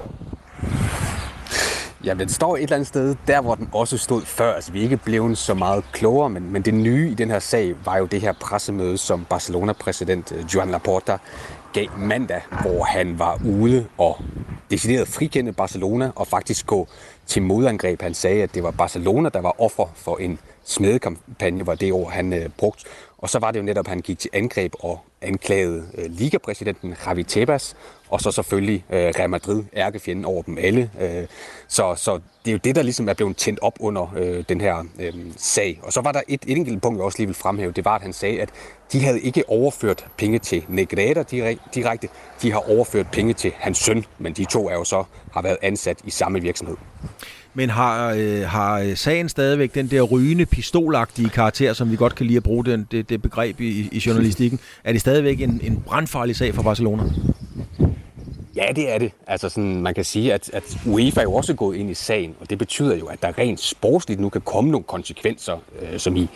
Ja, 2.04 2.14
den 2.14 2.28
står 2.28 2.56
et 2.56 2.62
eller 2.62 2.76
andet 2.76 2.88
sted, 2.88 3.16
der 3.26 3.40
hvor 3.40 3.54
den 3.54 3.68
også 3.72 3.98
stod 3.98 4.22
før. 4.22 4.52
Altså, 4.52 4.72
vi 4.72 4.78
er 4.78 4.82
ikke 4.82 4.96
blevet 4.96 5.38
så 5.38 5.54
meget 5.54 5.84
klogere, 5.92 6.30
men, 6.30 6.52
men 6.52 6.62
det 6.62 6.74
nye 6.74 7.10
i 7.10 7.14
den 7.14 7.30
her 7.30 7.38
sag 7.38 7.74
var 7.84 7.98
jo 7.98 8.06
det 8.06 8.20
her 8.20 8.32
pressemøde, 8.32 8.98
som 8.98 9.24
Barcelona-præsident 9.24 10.32
øh, 10.32 10.44
Joan 10.54 10.70
Laporta 10.70 11.16
gav 11.72 11.86
mandag, 11.98 12.40
hvor 12.62 12.84
han 12.84 13.18
var 13.18 13.40
ude 13.44 13.86
og 13.98 14.18
decideret 14.70 15.08
frikende 15.08 15.52
Barcelona 15.52 16.10
og 16.16 16.26
faktisk 16.26 16.66
gå 16.66 16.88
til 17.26 17.42
modangreb. 17.42 18.02
Han 18.02 18.14
sagde, 18.14 18.42
at 18.42 18.54
det 18.54 18.62
var 18.62 18.70
Barcelona, 18.70 19.28
der 19.28 19.40
var 19.40 19.60
offer 19.60 19.92
for 19.94 20.16
en 20.16 20.38
smedekampagne, 20.64 21.66
var 21.66 21.74
det 21.74 21.92
ord, 21.92 22.12
han 22.12 22.32
øh, 22.32 22.48
brugte. 22.48 22.84
Og 23.18 23.30
så 23.30 23.38
var 23.38 23.50
det 23.50 23.58
jo 23.58 23.64
netop, 23.64 23.86
at 23.86 23.88
han 23.88 24.00
gik 24.00 24.18
til 24.18 24.30
angreb 24.32 24.72
og 24.80 25.00
anklagede 25.20 25.88
øh, 25.98 26.04
ligapræsidenten 26.08 26.94
Javi 27.06 27.22
Tebas, 27.22 27.76
og 28.08 28.20
så 28.20 28.30
selvfølgelig 28.30 28.84
øh, 28.90 28.98
Real 28.98 29.30
Madrid, 29.30 29.64
ærkefjenden 29.76 30.24
over 30.24 30.42
dem 30.42 30.58
alle. 30.58 30.90
Øh, 31.00 31.26
så, 31.68 31.94
så 31.94 32.20
det 32.44 32.50
er 32.50 32.52
jo 32.52 32.58
det, 32.64 32.74
der 32.74 32.82
ligesom 32.82 33.08
er 33.08 33.14
blevet 33.14 33.36
tændt 33.36 33.60
op 33.62 33.76
under 33.80 34.14
øh, 34.16 34.44
den 34.48 34.60
her 34.60 34.84
øh, 34.98 35.14
sag. 35.36 35.80
Og 35.82 35.92
så 35.92 36.00
var 36.00 36.12
der 36.12 36.20
et, 36.28 36.44
et 36.46 36.56
enkelt 36.56 36.82
punkt, 36.82 36.98
jeg 36.98 37.04
også 37.04 37.18
lige 37.18 37.26
vil 37.26 37.34
fremhæve, 37.34 37.72
det 37.72 37.84
var, 37.84 37.94
at 37.94 38.02
han 38.02 38.12
sagde, 38.12 38.40
at 38.40 38.50
de 38.92 39.04
havde 39.04 39.20
ikke 39.20 39.48
overført 39.48 40.06
penge 40.16 40.38
til 40.38 40.64
Negreda 40.68 41.22
direkte, 41.74 42.08
de 42.42 42.52
har 42.52 42.70
overført 42.70 43.06
penge 43.12 43.32
til 43.32 43.52
hans 43.56 43.78
søn, 43.78 44.04
men 44.18 44.32
de 44.32 44.44
to 44.44 44.68
er 44.68 44.74
jo 44.74 44.84
så 44.84 45.04
har 45.32 45.42
været 45.42 45.56
ansat 45.62 45.98
i 46.04 46.10
samme 46.10 46.40
virksomhed. 46.40 46.76
Men 47.54 47.70
har, 47.70 48.14
øh, 48.18 48.42
har 48.42 48.78
øh, 48.78 48.96
sagen 48.96 49.28
stadigvæk 49.28 49.74
den 49.74 49.86
der 49.86 50.02
rygende 50.02 50.46
pistolagtige 50.46 51.28
karakter, 51.28 51.72
som 51.72 51.90
vi 51.90 51.96
godt 51.96 52.14
kan 52.14 52.26
lide 52.26 52.36
at 52.36 52.42
bruge 52.42 52.64
den, 52.64 52.86
det, 52.90 53.08
det 53.08 53.22
begreb 53.22 53.60
i, 53.60 53.88
i 53.92 54.02
journalistikken? 54.06 54.60
Er 54.84 54.92
det 54.92 55.00
stadigvæk 55.00 55.40
en, 55.40 55.60
en 55.62 55.82
brandfarlig 55.86 56.36
sag 56.36 56.54
for 56.54 56.62
Barcelona? 56.62 57.02
Ja, 58.56 58.66
det 58.76 58.94
er 58.94 58.98
det. 58.98 59.12
Altså 59.26 59.48
sådan, 59.48 59.82
man 59.82 59.94
kan 59.94 60.04
sige, 60.04 60.34
at, 60.34 60.50
at 60.52 60.78
UEFA 60.86 61.20
er 61.20 61.24
jo 61.24 61.34
også 61.34 61.54
gået 61.54 61.76
ind 61.76 61.90
i 61.90 61.94
sagen, 61.94 62.34
og 62.40 62.50
det 62.50 62.58
betyder 62.58 62.96
jo, 62.96 63.06
at 63.06 63.22
der 63.22 63.38
rent 63.38 63.60
sportsligt 63.60 64.20
nu 64.20 64.28
kan 64.28 64.40
komme 64.40 64.70
nogle 64.70 64.84
konsekvenser, 64.84 65.62
øh, 65.82 65.98
som 65.98 66.16
i 66.16 66.28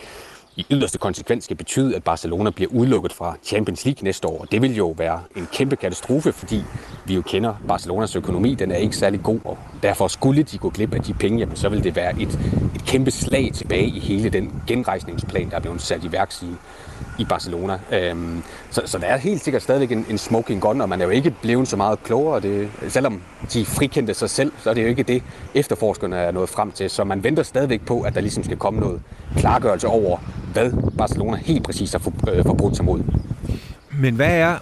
i 0.57 0.65
yderste 0.71 0.97
konsekvens 0.97 1.43
skal 1.43 1.57
betyde, 1.57 1.95
at 1.95 2.03
Barcelona 2.03 2.49
bliver 2.49 2.71
udelukket 2.71 3.13
fra 3.13 3.35
Champions 3.43 3.85
League 3.85 4.03
næste 4.03 4.27
år. 4.27 4.45
Det 4.51 4.61
vil 4.61 4.75
jo 4.75 4.95
være 4.97 5.21
en 5.35 5.47
kæmpe 5.53 5.75
katastrofe, 5.75 6.31
fordi 6.33 6.63
vi 7.05 7.15
jo 7.15 7.21
kender 7.21 7.53
Barcelonas 7.67 8.15
økonomi. 8.15 8.55
Den 8.55 8.71
er 8.71 8.75
ikke 8.75 8.97
særlig 8.97 9.23
god, 9.23 9.39
og 9.43 9.57
derfor 9.83 10.07
skulle 10.07 10.43
de 10.43 10.57
gå 10.57 10.69
glip 10.69 10.93
af 10.93 11.01
de 11.01 11.13
penge, 11.13 11.39
jamen, 11.39 11.55
så 11.55 11.69
vil 11.69 11.83
det 11.83 11.95
være 11.95 12.21
et, 12.21 12.39
et 12.75 12.85
kæmpe 12.85 13.11
slag 13.11 13.51
tilbage 13.53 13.87
i 13.87 13.99
hele 13.99 14.29
den 14.29 14.61
genrejsningsplan, 14.67 15.49
der 15.49 15.55
er 15.55 15.59
blevet 15.59 15.81
sat 15.81 16.03
i 16.03 16.11
værk 16.11 16.31
siden 16.31 16.57
i 17.17 17.25
Barcelona. 17.25 17.79
Øhm, 17.91 18.43
så, 18.69 18.81
så 18.85 18.97
der 18.97 19.05
er 19.05 19.17
helt 19.17 19.43
sikkert 19.43 19.63
stadigvæk 19.63 19.91
en, 19.91 20.05
en 20.09 20.17
smoking 20.17 20.61
gun, 20.61 20.81
og 20.81 20.89
man 20.89 21.01
er 21.01 21.05
jo 21.05 21.11
ikke 21.11 21.33
blevet 21.41 21.67
så 21.67 21.77
meget 21.77 22.03
klogere. 22.03 22.41
Det, 22.41 22.69
selvom 22.87 23.21
de 23.53 23.65
frikendte 23.65 24.13
sig 24.13 24.29
selv, 24.29 24.51
så 24.63 24.69
er 24.69 24.73
det 24.73 24.83
jo 24.83 24.87
ikke 24.87 25.03
det, 25.03 25.23
efterforskerne 25.55 26.15
er 26.15 26.31
nået 26.31 26.49
frem 26.49 26.71
til. 26.71 26.89
Så 26.89 27.03
man 27.03 27.23
venter 27.23 27.43
stadigvæk 27.43 27.81
på, 27.85 28.01
at 28.01 28.15
der 28.15 28.21
ligesom 28.21 28.43
skal 28.43 28.57
komme 28.57 28.79
noget 28.79 29.01
klargørelse 29.37 29.87
over, 29.87 30.17
hvad 30.53 30.71
Barcelona 30.97 31.37
helt 31.37 31.63
præcis 31.63 31.91
har 31.91 32.11
øh, 32.31 32.45
forbrudt 32.45 32.75
sig 32.75 32.85
mod. 32.85 33.01
Men 33.91 34.15
hvad 34.15 34.37
er 34.37 34.57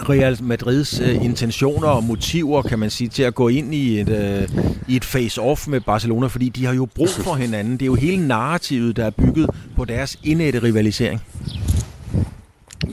Real 0.00 0.38
Madrids 0.42 1.00
øh, 1.00 1.24
intentioner 1.24 1.88
og 1.88 2.04
motiver, 2.04 2.62
kan 2.62 2.78
man 2.78 2.90
sige, 2.90 3.08
til 3.08 3.22
at 3.22 3.34
gå 3.34 3.48
ind 3.48 3.74
i 3.74 4.00
et, 4.00 4.08
øh, 4.08 4.48
i 4.88 4.96
et 4.96 5.04
face-off 5.04 5.70
med 5.70 5.80
Barcelona, 5.80 6.26
fordi 6.26 6.48
de 6.48 6.66
har 6.66 6.74
jo 6.74 6.86
brug 6.94 7.08
for 7.24 7.34
hinanden. 7.34 7.72
Det 7.72 7.82
er 7.82 7.86
jo 7.86 7.94
hele 7.94 8.28
narrativet, 8.28 8.96
der 8.96 9.04
er 9.04 9.10
bygget 9.10 9.50
på 9.76 9.84
deres 9.84 10.18
indætte 10.24 10.62
rivalisering. 10.62 11.22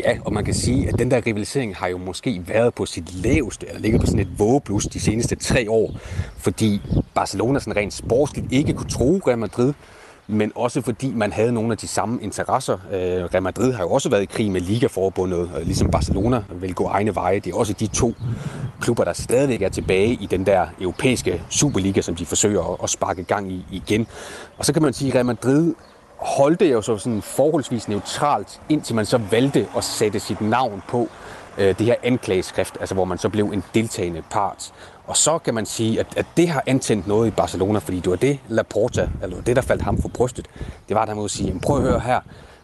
Ja, 0.05 0.17
og 0.25 0.33
man 0.33 0.45
kan 0.45 0.53
sige, 0.53 0.87
at 0.89 0.99
den 0.99 1.11
der 1.11 1.21
rivalisering 1.25 1.75
har 1.75 1.87
jo 1.87 1.97
måske 1.97 2.43
været 2.47 2.73
på 2.73 2.85
sit 2.85 3.23
laveste, 3.23 3.67
eller 3.67 3.81
ligget 3.81 4.01
på 4.01 4.07
sådan 4.07 4.19
et 4.19 4.39
vågeblus 4.39 4.85
de 4.85 4.99
seneste 4.99 5.35
tre 5.35 5.71
år, 5.71 5.91
fordi 6.37 6.81
Barcelona 7.13 7.59
sådan 7.59 7.75
rent 7.75 7.93
sportsligt 7.93 8.51
ikke 8.51 8.73
kunne 8.73 8.89
tro 8.89 9.21
Real 9.27 9.37
Madrid, 9.37 9.73
men 10.27 10.51
også 10.55 10.81
fordi 10.81 11.11
man 11.11 11.31
havde 11.31 11.51
nogle 11.51 11.71
af 11.71 11.77
de 11.77 11.87
samme 11.87 12.21
interesser. 12.21 12.73
Øh, 12.73 12.99
Real 13.33 13.43
Madrid 13.43 13.73
har 13.73 13.83
jo 13.83 13.89
også 13.89 14.09
været 14.09 14.21
i 14.21 14.25
krig 14.25 14.51
med 14.51 14.61
Ligaforbundet, 14.61 15.49
og 15.55 15.61
ligesom 15.63 15.91
Barcelona 15.91 16.43
vil 16.49 16.75
gå 16.75 16.85
egne 16.85 17.15
veje. 17.15 17.39
Det 17.39 17.53
er 17.53 17.57
også 17.57 17.73
de 17.73 17.87
to 17.87 18.13
klubber, 18.81 19.03
der 19.03 19.13
stadigvæk 19.13 19.61
er 19.61 19.69
tilbage 19.69 20.13
i 20.13 20.25
den 20.25 20.45
der 20.45 20.67
europæiske 20.81 21.41
Superliga, 21.49 22.01
som 22.01 22.15
de 22.15 22.25
forsøger 22.25 22.83
at 22.83 22.89
sparke 22.89 23.23
gang 23.23 23.51
i 23.51 23.65
igen. 23.71 24.07
Og 24.57 24.65
så 24.65 24.73
kan 24.73 24.81
man 24.81 24.93
sige, 24.93 25.09
at 25.09 25.15
Real 25.15 25.25
Madrid 25.25 25.73
holdte 26.23 26.69
jo 26.69 26.81
så 26.81 26.97
sådan 26.97 27.21
forholdsvis 27.21 27.87
neutralt, 27.87 28.61
indtil 28.69 28.95
man 28.95 29.05
så 29.05 29.17
valgte 29.17 29.67
at 29.77 29.83
sætte 29.83 30.19
sit 30.19 30.41
navn 30.41 30.83
på 30.87 31.07
øh, 31.57 31.77
det 31.77 31.85
her 31.85 31.95
anklageskrift, 32.03 32.77
altså 32.79 32.95
hvor 32.95 33.05
man 33.05 33.17
så 33.17 33.29
blev 33.29 33.45
en 33.45 33.63
deltagende 33.73 34.23
part. 34.29 34.73
Og 35.07 35.17
så 35.17 35.37
kan 35.37 35.53
man 35.53 35.65
sige, 35.65 35.99
at, 35.99 36.07
at 36.17 36.25
det 36.37 36.49
har 36.49 36.63
antændt 36.67 37.07
noget 37.07 37.27
i 37.27 37.31
Barcelona, 37.31 37.79
fordi 37.79 37.99
det 37.99 38.09
var 38.09 38.15
det, 38.15 38.39
Laporta, 38.47 39.09
eller 39.23 39.41
det, 39.41 39.55
der 39.55 39.61
faldt 39.61 39.81
ham 39.81 40.01
for 40.01 40.09
brystet, 40.09 40.47
det 40.89 40.95
var, 40.95 41.01
at 41.01 41.07
han 41.07 41.17
må 41.17 41.27
sige, 41.27 41.59
prøv 41.63 41.77
at 41.77 41.83
høre 41.83 41.99
her, 41.99 42.19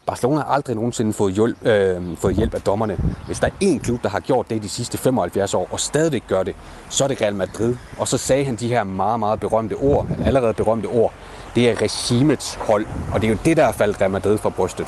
Barcelona 0.10 0.42
har 0.42 0.54
aldrig 0.54 0.76
nogensinde 0.76 1.14
fået 1.14 1.34
hjælp, 1.34 1.66
øh, 1.66 2.18
fået 2.18 2.36
hjælp 2.36 2.54
af 2.54 2.62
dommerne. 2.62 2.98
Hvis 3.26 3.40
der 3.40 3.48
er 3.48 3.52
én 3.64 3.80
klub, 3.80 4.04
der 4.04 4.10
har 4.10 4.20
gjort 4.20 4.50
det 4.50 4.64
de 4.64 4.70
sidste 4.70 4.98
75 4.98 5.54
år, 5.54 5.68
og 5.72 5.80
stadigvæk 5.80 6.24
gør 6.28 6.44
det, 6.44 6.56
så 6.90 7.04
er 7.04 7.08
det 7.08 7.22
Real 7.22 7.36
Madrid. 7.36 7.76
Og 7.98 8.08
så 8.08 8.18
sagde 8.18 8.46
han 8.46 8.56
de 8.56 8.68
her 8.68 8.84
meget, 8.84 9.20
meget 9.20 9.40
berømte 9.40 9.74
ord, 9.74 10.08
allerede 10.26 10.54
berømte 10.54 10.86
ord, 10.86 11.14
det 11.56 11.70
er 11.70 11.82
regimets 11.82 12.56
hold, 12.56 12.86
og 13.14 13.22
det 13.22 13.28
er 13.28 13.32
jo 13.32 13.38
det, 13.46 13.58
der 13.58 13.66
er 13.66 13.72
faldt 13.72 14.02
Real 14.02 14.12
Madrid 14.12 14.38
for 14.38 14.50
brystet. 14.50 14.88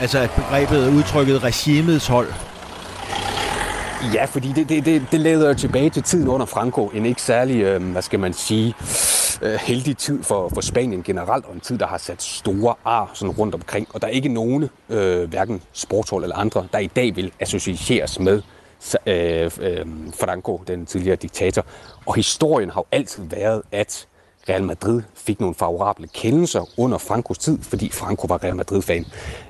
Altså 0.00 0.18
at 0.18 0.30
begrebet 0.30 0.90
udtrykket 0.90 1.42
regimets 1.42 2.06
hold, 2.06 2.28
Ja, 4.14 4.24
fordi 4.24 4.52
det, 4.52 4.68
det, 4.68 4.84
det, 4.84 5.06
det 5.12 5.20
leder 5.20 5.48
jo 5.48 5.54
tilbage 5.54 5.90
til 5.90 6.02
tiden 6.02 6.28
under 6.28 6.46
Franco. 6.46 6.86
En 6.86 7.06
ikke 7.06 7.22
særlig, 7.22 7.62
øh, 7.62 7.92
hvad 7.92 8.02
skal 8.02 8.20
man 8.20 8.32
sige, 8.32 8.74
øh, 9.42 9.54
heldig 9.54 9.96
tid 9.96 10.22
for, 10.22 10.48
for 10.54 10.60
Spanien 10.60 11.02
generelt, 11.02 11.44
og 11.44 11.54
en 11.54 11.60
tid, 11.60 11.78
der 11.78 11.86
har 11.86 11.98
sat 11.98 12.22
store 12.22 12.74
ar 12.84 13.10
sådan 13.14 13.34
rundt 13.34 13.54
omkring. 13.54 13.88
Og 13.94 14.02
der 14.02 14.06
er 14.06 14.10
ikke 14.10 14.28
nogen, 14.28 14.68
øh, 14.88 15.28
hverken 15.28 15.62
sportshold 15.72 16.22
eller 16.22 16.36
andre, 16.36 16.66
der 16.72 16.78
i 16.78 16.86
dag 16.86 17.16
vil 17.16 17.32
associeres 17.40 18.20
med 18.20 18.42
øh, 19.06 19.50
øh, 19.60 19.86
Franco, 20.20 20.62
den 20.66 20.86
tidligere 20.86 21.16
diktator. 21.16 21.64
Og 22.06 22.14
historien 22.14 22.70
har 22.70 22.80
jo 22.80 22.86
altid 22.92 23.22
været, 23.22 23.62
at 23.72 24.06
Real 24.48 24.64
Madrid 24.64 25.02
fik 25.14 25.40
nogle 25.40 25.54
favorable 25.54 26.08
kendelser 26.08 26.64
under 26.78 26.98
Frankos 26.98 27.38
tid, 27.38 27.58
fordi 27.62 27.90
Franco 27.90 28.26
var 28.26 28.44
Real 28.44 28.56
Madrid-fan. 28.56 29.04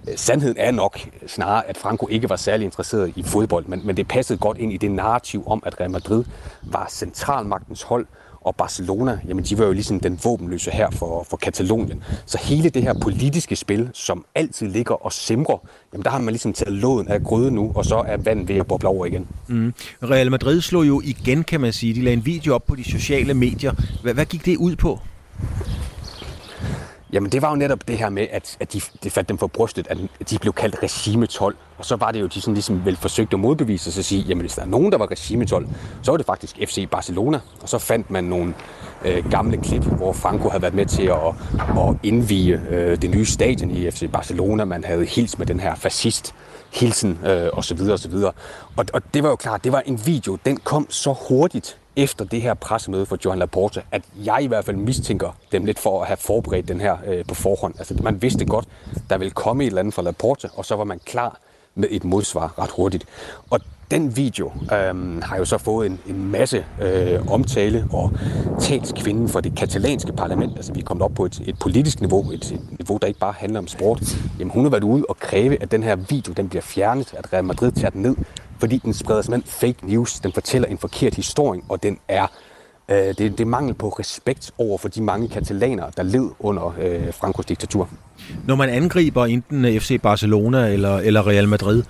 Øh, 0.09 0.17
sandheden 0.17 0.57
er 0.59 0.71
nok 0.71 0.99
snarere, 1.27 1.67
at 1.67 1.77
Franco 1.77 2.09
ikke 2.09 2.29
var 2.29 2.37
særlig 2.37 2.65
interesseret 2.65 3.13
i 3.17 3.23
fodbold, 3.23 3.67
men, 3.67 3.87
men 3.87 3.97
det 3.97 4.09
passede 4.09 4.39
godt 4.39 4.59
ind 4.59 4.73
i 4.73 4.77
det 4.77 4.91
narrativ 4.91 5.45
om, 5.47 5.63
at 5.67 5.81
Real 5.81 5.91
Madrid 5.91 6.25
var 6.63 6.87
centralmagtens 6.91 7.83
hold, 7.83 8.07
og 8.47 8.57
Barcelona, 8.57 9.19
jamen 9.29 9.45
de 9.45 9.59
var 9.59 9.65
jo 9.65 9.73
ligesom 9.73 10.01
den 10.01 10.19
våbenløse 10.25 10.71
her 10.71 10.91
for, 10.91 11.27
for 11.31 11.37
Katalonien. 11.37 12.03
Så 12.27 12.39
hele 12.43 12.71
det 12.71 12.83
her 12.83 12.95
politiske 13.01 13.57
spil, 13.57 13.91
som 13.93 14.25
altid 14.35 14.69
ligger 14.69 14.95
og 15.07 15.13
simrer, 15.13 15.59
jamen 15.93 16.05
der 16.05 16.11
har 16.11 16.19
man 16.19 16.33
ligesom 16.33 16.53
taget 16.53 16.73
låden 16.73 17.09
af 17.09 17.23
gryden 17.23 17.55
nu, 17.55 17.73
og 17.75 17.85
så 17.85 17.97
er 18.07 18.17
vandet 18.17 18.49
ved 18.49 18.57
at 18.57 18.67
boble 18.67 18.89
over 18.89 19.07
igen. 19.07 19.29
Mm. 19.49 19.75
Real 20.03 20.31
Madrid 20.31 20.61
slog 20.61 20.89
jo 20.89 21.03
igen, 21.05 21.45
kan 21.45 21.61
man 21.61 21.73
sige. 21.73 21.95
De 21.95 22.03
lagde 22.03 22.17
en 22.17 22.27
video 22.27 22.55
op 22.55 22.67
på 22.67 22.75
de 22.75 22.85
sociale 22.85 23.35
medier. 23.35 23.73
Hvad, 24.03 24.15
hvad 24.15 24.27
gik 24.27 24.45
det 24.47 24.57
ud 24.57 24.77
på? 24.77 25.01
Jamen 27.13 27.33
det 27.33 27.43
var 27.43 27.51
jo 27.51 27.57
netop 27.57 27.89
det 27.89 27.99
her 27.99 28.09
med, 28.09 28.27
at, 28.31 28.57
at 28.61 28.73
de, 28.73 28.81
det 29.03 29.13
faldt 29.13 29.29
dem 29.29 29.39
for 29.39 29.47
brystet, 29.47 29.87
at 29.91 30.31
de 30.31 30.39
blev 30.39 30.53
kaldt 30.53 30.77
regimetol. 30.83 31.57
Og 31.79 31.85
så 31.85 31.97
var 31.97 32.13
det 32.13 32.21
jo, 32.21 32.27
de 32.27 32.41
sådan 32.41 32.55
ligesom 32.55 32.85
vel 32.85 32.97
forsøgte 32.97 33.35
at 33.35 33.41
modbevise 33.41 33.93
sig 33.93 34.01
og 34.01 34.05
sige, 34.05 34.23
jamen 34.23 34.41
hvis 34.41 34.55
der 34.55 34.63
er 34.63 34.67
nogen, 34.67 34.93
der 34.93 34.99
var 34.99 35.11
regimetol, 35.11 35.69
så 36.03 36.11
var 36.11 36.17
det 36.17 36.27
faktisk 36.27 36.57
FC 36.57 36.89
Barcelona. 36.91 37.41
Og 37.63 37.69
så 37.69 37.79
fandt 37.79 38.11
man 38.11 38.25
nogle 38.25 38.55
øh, 39.05 39.31
gamle 39.31 39.57
klip, 39.57 39.83
hvor 39.83 40.13
Franco 40.13 40.49
havde 40.49 40.63
været 40.63 40.75
med 40.75 40.87
til 40.87 41.03
at, 41.03 41.27
at 41.79 41.97
indvige 42.03 42.61
øh, 42.71 43.03
det 43.03 43.11
nye 43.11 43.25
stadion 43.25 43.71
i 43.71 43.91
FC 43.91 44.11
Barcelona. 44.13 44.65
Man 44.65 44.85
havde 44.85 45.05
hils 45.05 45.39
med 45.39 45.47
den 45.47 45.61
her 45.61 45.75
fascist 45.75 46.35
hilsen 46.73 47.19
øh, 47.27 47.49
osv. 47.53 47.81
osv. 47.81 48.15
Og, 48.77 48.87
og 48.93 49.15
det 49.15 49.23
var 49.23 49.29
jo 49.29 49.37
klart, 49.37 49.65
det 49.65 49.73
var 49.73 49.83
en 49.87 50.01
video, 50.07 50.39
den 50.45 50.57
kom 50.57 50.87
så 50.91 51.15
hurtigt 51.29 51.79
efter 51.97 52.25
det 52.25 52.43
her 52.43 52.55
pressemøde 52.55 53.07
for 53.07 53.19
Johan 53.25 53.39
Laporta, 53.39 53.81
at 53.93 54.03
jeg 54.25 54.39
i 54.43 54.47
hvert 54.47 54.65
fald 54.65 54.77
mistænker 54.77 55.37
dem 55.53 55.65
lidt 55.65 55.79
for 55.79 56.01
at 56.01 56.07
have 56.07 56.17
forberedt 56.17 56.69
den 56.69 56.81
her 56.81 56.97
øh, 57.07 57.25
på 57.29 57.35
forhånd. 57.35 57.75
Altså 57.79 57.95
man 58.03 58.23
vidste 58.23 58.45
godt, 58.45 58.69
der 59.11 59.19
ville 59.19 59.31
komme 59.31 59.65
et 59.65 59.67
eller 59.67 59.81
andet 59.81 59.95
fra 59.95 60.03
Laporta, 60.03 60.49
og 60.55 60.65
så 60.65 60.77
var 60.77 60.85
man 60.85 61.01
klar 61.05 61.39
med 61.75 61.89
et 61.91 62.05
modsvar 62.05 62.55
ret 62.59 62.71
hurtigt. 62.71 63.05
Og 63.51 63.61
den 63.91 64.17
video 64.17 64.53
øh, 64.63 65.23
har 65.23 65.37
jo 65.37 65.45
så 65.45 65.59
fået 65.59 65.87
en, 65.87 66.01
en 66.07 66.31
masse 66.31 66.65
øh, 66.83 67.27
omtale, 67.29 67.87
og 67.93 68.13
talskvinden 68.61 69.29
for 69.29 69.41
det 69.41 69.57
katalanske 69.57 70.13
parlament, 70.13 70.57
altså 70.57 70.73
vi 70.73 70.81
er 70.81 70.85
kommet 70.85 71.05
op 71.05 71.15
på 71.15 71.25
et, 71.25 71.41
et 71.47 71.59
politisk 71.59 72.01
niveau, 72.01 72.31
et, 72.31 72.53
et 72.53 72.61
niveau, 72.79 72.99
der 73.03 73.07
ikke 73.07 73.21
bare 73.21 73.35
handler 73.39 73.59
om 73.59 73.67
sport, 73.67 74.03
jamen 74.39 74.51
hun 74.51 74.65
har 74.65 74.71
været 74.71 74.85
ude 74.85 75.05
og 75.09 75.17
kræve, 75.17 75.63
at 75.63 75.71
den 75.71 75.83
her 75.83 75.97
video 75.97 76.33
den 76.33 76.49
bliver 76.49 76.63
fjernet, 76.63 77.15
at 77.19 77.33
Real 77.33 77.45
Madrid 77.45 77.73
tager 77.73 77.91
den 77.91 78.03
ned, 78.03 78.17
fordi 78.59 78.79
den 78.79 78.95
spreder 78.95 79.23
simpelthen 79.23 79.51
fake 79.51 79.87
news, 79.87 80.21
den 80.21 80.33
fortæller 80.33 80.69
en 80.69 80.79
forkert 80.79 81.15
historie, 81.15 81.61
og 81.69 81.83
den 81.83 81.99
er 82.09 82.27
øh, 82.89 82.97
det, 82.97 83.19
det 83.19 83.41
er 83.41 83.45
mangel 83.45 83.75
på 83.75 83.89
respekt 83.89 84.53
over 84.59 84.79
for 84.79 84.89
de 84.89 85.03
mange 85.03 85.29
katalanere, 85.29 85.91
der 85.97 86.03
led 86.03 86.31
under 86.39 86.75
øh, 86.81 87.15
Frankos 87.15 87.47
diktatur. 87.47 87.89
Når 88.45 88.55
man 88.55 88.69
angriber 88.69 89.27
enten 89.27 89.65
øh, 89.65 89.81
FC 89.81 90.01
Barcelona 90.01 90.69
eller, 90.69 90.97
eller 90.99 91.27
Real 91.27 91.49
Madrid, 91.49 91.83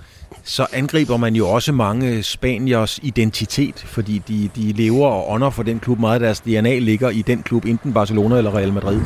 så 0.43 0.67
angriber 0.73 1.17
man 1.17 1.35
jo 1.35 1.49
også 1.49 1.71
mange 1.71 2.23
spaniers 2.23 2.99
identitet, 3.03 3.79
fordi 3.85 4.21
de, 4.27 4.49
de 4.55 4.71
lever 4.71 5.07
og 5.07 5.31
ånder 5.31 5.49
for 5.49 5.63
den 5.63 5.79
klub. 5.79 5.99
Meget 5.99 6.13
af 6.13 6.19
deres 6.19 6.39
DNA 6.39 6.79
ligger 6.79 7.09
i 7.09 7.21
den 7.21 7.43
klub, 7.43 7.65
enten 7.65 7.93
Barcelona 7.93 8.37
eller 8.37 8.55
Real 8.55 8.73
Madrid. 8.73 9.01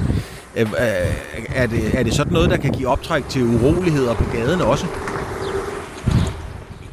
Er, 0.56 0.66
er, 1.56 1.68
det, 1.68 1.92
er 1.94 2.04
det 2.04 2.14
sådan 2.14 2.34
noget, 2.34 2.50
der 2.50 2.58
kan 2.58 2.72
give 2.72 2.88
optræk 2.88 3.30
til 3.30 3.44
uroligheder 3.44 4.14
på 4.14 4.24
gaden 4.34 4.62
også? 4.62 4.86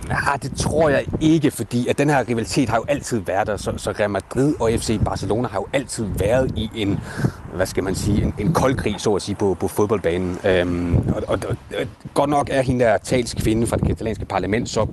Nej, 0.08 0.36
det 0.42 0.56
tror 0.56 0.88
jeg 0.88 1.04
ikke, 1.20 1.50
fordi 1.50 1.88
at 1.88 1.98
den 1.98 2.10
her 2.10 2.28
rivalitet 2.28 2.68
har 2.68 2.76
jo 2.76 2.84
altid 2.88 3.18
været 3.18 3.46
der, 3.46 3.56
så, 3.56 3.72
så 3.76 3.90
Real 3.90 4.10
Madrid 4.10 4.54
og 4.60 4.70
FC 4.78 5.00
Barcelona 5.04 5.48
har 5.48 5.58
jo 5.58 5.66
altid 5.72 6.06
været 6.18 6.52
i 6.56 6.70
en, 6.74 7.00
hvad 7.54 7.66
skal 7.66 7.84
man 7.84 7.94
sige, 7.94 8.22
en, 8.22 8.34
en 8.38 8.52
kold 8.52 8.74
krig, 8.74 8.94
så 8.98 9.14
at 9.14 9.22
sige, 9.22 9.34
på, 9.34 9.56
på 9.60 9.68
fodboldbanen. 9.68 10.38
Øhm, 10.44 10.96
og, 10.96 11.22
og, 11.28 11.38
og, 11.48 11.56
godt 12.14 12.30
nok 12.30 12.48
er 12.50 12.62
hende 12.62 12.84
der 12.84 12.98
talskvinde 12.98 13.66
fra 13.66 13.76
det 13.76 13.86
katalanske 13.86 14.24
parlament 14.24 14.68
så 14.68 14.86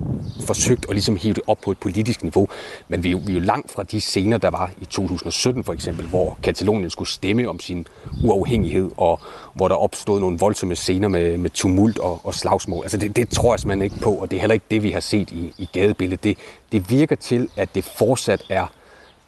forsøgt 0.46 0.86
at 0.88 0.94
ligesom 0.94 1.16
hive 1.16 1.34
det 1.34 1.42
op 1.46 1.58
på 1.64 1.70
et 1.70 1.78
politisk 1.78 2.22
niveau, 2.22 2.48
men 2.88 3.02
vi 3.02 3.08
er 3.08 3.12
jo, 3.12 3.20
vi 3.26 3.32
er 3.32 3.38
jo 3.38 3.44
langt 3.44 3.72
fra 3.72 3.82
de 3.82 4.00
scener, 4.00 4.38
der 4.38 4.50
var 4.50 4.70
i 4.80 4.84
2017 4.84 5.64
for 5.64 5.72
eksempel, 5.72 6.06
hvor 6.06 6.38
Katalonien 6.42 6.90
skulle 6.90 7.08
stemme 7.08 7.48
om 7.48 7.60
sin 7.60 7.86
uafhængighed, 8.24 8.90
og 8.96 9.20
hvor 9.54 9.68
der 9.68 9.74
opstod 9.74 10.20
nogle 10.20 10.38
voldsomme 10.38 10.76
scener 10.76 11.08
med, 11.08 11.38
med 11.38 11.50
tumult 11.50 11.98
og, 11.98 12.20
og 12.24 12.34
slagsmål. 12.34 12.84
Altså 12.84 12.96
det, 12.96 13.16
det 13.16 13.28
tror 13.28 13.52
jeg 13.52 13.60
simpelthen 13.60 13.84
ikke 13.84 14.00
på, 14.00 14.10
og 14.10 14.30
det 14.30 14.36
er 14.36 14.40
heller 14.40 14.54
ikke 14.54 14.66
det, 14.70 14.82
vi 14.82 14.90
har 14.90 15.00
set 15.00 15.30
i, 15.30 15.54
i 15.58 15.68
gadebilledet. 15.72 16.24
Det, 16.24 16.38
det 16.72 16.90
virker 16.90 17.16
til, 17.16 17.48
at 17.56 17.74
det 17.74 17.84
fortsat 17.84 18.42
er 18.50 18.66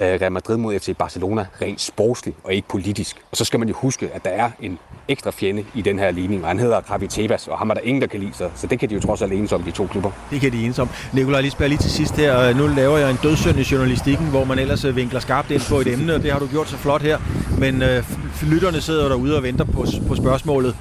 Øh, 0.00 0.20
Real 0.20 0.32
Madrid 0.32 0.56
mod 0.56 0.78
FC 0.78 0.96
Barcelona 0.96 1.46
rent 1.62 1.80
sportsligt 1.80 2.36
og 2.44 2.54
ikke 2.54 2.68
politisk. 2.68 3.16
Og 3.30 3.36
så 3.36 3.44
skal 3.44 3.58
man 3.58 3.68
jo 3.68 3.74
huske, 3.74 4.10
at 4.14 4.24
der 4.24 4.30
er 4.30 4.50
en 4.60 4.78
ekstra 5.08 5.30
fjende 5.30 5.64
i 5.74 5.82
den 5.82 5.98
her 5.98 6.10
ligning, 6.10 6.42
og 6.42 6.48
han 6.48 6.58
hedder 6.58 6.80
Javi 6.90 7.06
Tebas, 7.06 7.48
og 7.48 7.58
ham 7.58 7.70
er 7.70 7.74
der 7.74 7.80
ingen, 7.80 8.00
der 8.02 8.08
kan 8.08 8.20
lide 8.20 8.34
sig. 8.34 8.50
Så 8.54 8.66
det 8.66 8.78
kan 8.78 8.90
de 8.90 8.94
jo 8.94 9.00
trods 9.00 9.22
alt 9.22 9.32
enes 9.32 9.52
om, 9.52 9.62
de 9.62 9.70
to 9.70 9.86
klubber. 9.86 10.10
Det 10.30 10.40
kan 10.40 10.52
de 10.52 10.64
enes 10.64 10.78
om. 10.78 10.88
Nikolaj 11.12 11.40
Lisberg, 11.40 11.68
lige 11.68 11.78
til 11.78 11.90
sidst 11.90 12.16
her. 12.16 12.40
Øh, 12.40 12.56
nu 12.56 12.66
laver 12.66 12.98
jeg 12.98 13.10
en 13.10 13.18
dødssynd 13.22 13.58
i 13.58 13.64
journalistikken, 13.72 14.26
hvor 14.26 14.44
man 14.44 14.58
ellers 14.58 14.84
øh, 14.84 14.96
vinkler 14.96 15.20
skarpt 15.20 15.50
ind 15.50 15.62
på 15.68 15.80
et 15.80 15.86
emne, 15.86 16.14
og 16.14 16.22
det 16.22 16.32
har 16.32 16.38
du 16.38 16.46
gjort 16.46 16.68
så 16.68 16.76
flot 16.76 17.02
her. 17.02 17.18
Men 17.58 17.82
øh, 17.82 18.04
lytterne 18.42 18.80
sidder 18.80 19.08
derude 19.08 19.36
og 19.36 19.42
venter 19.42 19.64
på, 19.64 19.86
på 20.08 20.14
spørgsmålet. 20.14 20.76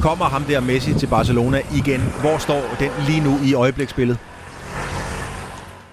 Kommer 0.00 0.24
ham 0.24 0.42
der 0.44 0.60
Messi 0.60 0.94
til 0.94 1.06
Barcelona 1.06 1.60
igen? 1.76 2.00
Hvor 2.20 2.38
står 2.38 2.62
den 2.80 2.90
lige 3.06 3.20
nu 3.20 3.38
i 3.44 3.54
øjebliksbilledet? 3.54 4.20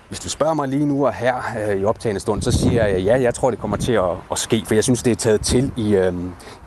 Hvis 0.10 0.20
du 0.20 0.30
spørger 0.30 0.54
mig 0.54 0.68
lige 0.68 0.86
nu 0.86 1.06
og 1.06 1.14
her 1.14 1.36
øh, 1.70 1.82
i 1.82 1.86
optagende 1.86 2.20
stund, 2.20 2.42
så 2.42 2.52
siger 2.52 2.86
jeg, 2.86 3.02
ja, 3.02 3.22
jeg 3.22 3.34
tror, 3.34 3.50
det 3.50 3.60
kommer 3.60 3.78
til 3.78 3.92
at, 3.92 4.10
at 4.32 4.40
ske, 4.40 4.64
for 4.66 4.74
jeg 4.74 4.84
synes, 4.84 5.04
det 5.04 5.12
er 5.12 5.16
taget 5.16 5.42
til 5.42 5.72
i, 5.78 5.96
øh, 5.96 6.14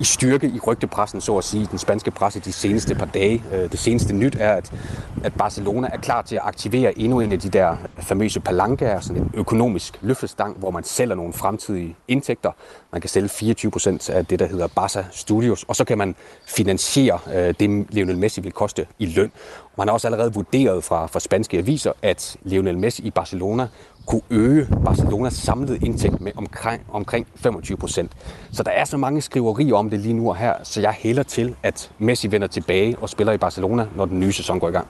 i 0.00 0.04
styrke 0.04 0.46
i 0.46 0.60
rygtepressen, 0.66 1.20
så 1.20 1.36
at 1.38 1.44
sige, 1.44 1.68
den 1.70 1.78
spanske 1.78 2.10
presse 2.10 2.40
de 2.40 2.52
seneste 2.52 2.94
par 2.94 3.06
dage. 3.06 3.44
Øh, 3.52 3.70
det 3.72 3.78
seneste 3.78 4.12
nyt 4.14 4.36
er, 4.40 4.52
at, 4.52 4.72
at 5.24 5.34
Barcelona 5.34 5.88
er 5.92 5.96
klar 5.96 6.22
til 6.22 6.36
at 6.36 6.42
aktivere 6.44 6.98
endnu 6.98 7.20
en 7.20 7.32
af 7.32 7.40
de 7.40 7.48
der 7.48 7.76
famøse 7.98 8.40
palancaer, 8.40 9.00
sådan 9.00 9.22
en 9.22 9.30
økonomisk 9.34 9.98
løftestang, 10.00 10.58
hvor 10.58 10.70
man 10.70 10.84
sælger 10.84 11.14
nogle 11.14 11.32
fremtidige 11.32 11.96
indtægter. 12.08 12.50
Man 12.92 13.00
kan 13.00 13.10
sælge 13.10 13.28
24 13.28 13.72
procent 13.72 14.10
af 14.10 14.26
det, 14.26 14.38
der 14.38 14.46
hedder 14.46 14.66
Barca 14.66 15.04
Studios, 15.10 15.64
og 15.68 15.76
så 15.76 15.84
kan 15.84 15.98
man 15.98 16.14
finansiere 16.46 17.18
øh, 17.34 17.54
det, 17.60 17.86
Lionel 17.90 18.18
Messi 18.18 18.40
vil 18.40 18.52
koste 18.52 18.86
i 18.98 19.06
løn. 19.06 19.32
Man 19.78 19.88
har 19.88 19.92
også 19.92 20.06
allerede 20.06 20.34
vurderet 20.34 20.84
fra, 20.84 21.06
fra 21.06 21.20
spanske 21.20 21.58
aviser, 21.58 21.92
at 22.02 22.36
Lionel 22.42 22.78
Messi 22.78 23.02
i 23.02 23.10
Barcelona 23.10 23.66
kunne 24.06 24.20
øge 24.30 24.68
Barcelonas 24.84 25.32
samlede 25.32 25.78
indtægt 25.78 26.20
med 26.20 26.32
omkring, 26.36 26.82
omkring 26.92 27.26
25 27.36 27.76
procent. 27.76 28.12
Så 28.52 28.62
der 28.62 28.70
er 28.70 28.84
så 28.84 28.96
mange 28.96 29.22
skriverier 29.22 29.74
om 29.74 29.90
det 29.90 30.00
lige 30.00 30.14
nu 30.14 30.28
og 30.28 30.36
her, 30.36 30.54
så 30.62 30.80
jeg 30.80 30.92
hælder 30.92 31.22
til, 31.22 31.54
at 31.62 31.90
Messi 31.98 32.30
vender 32.30 32.46
tilbage 32.46 32.96
og 33.00 33.08
spiller 33.08 33.32
i 33.32 33.38
Barcelona, 33.38 33.86
når 33.96 34.04
den 34.04 34.20
nye 34.20 34.32
sæson 34.32 34.60
går 34.60 34.68
i 34.68 34.72
gang. 34.72 34.86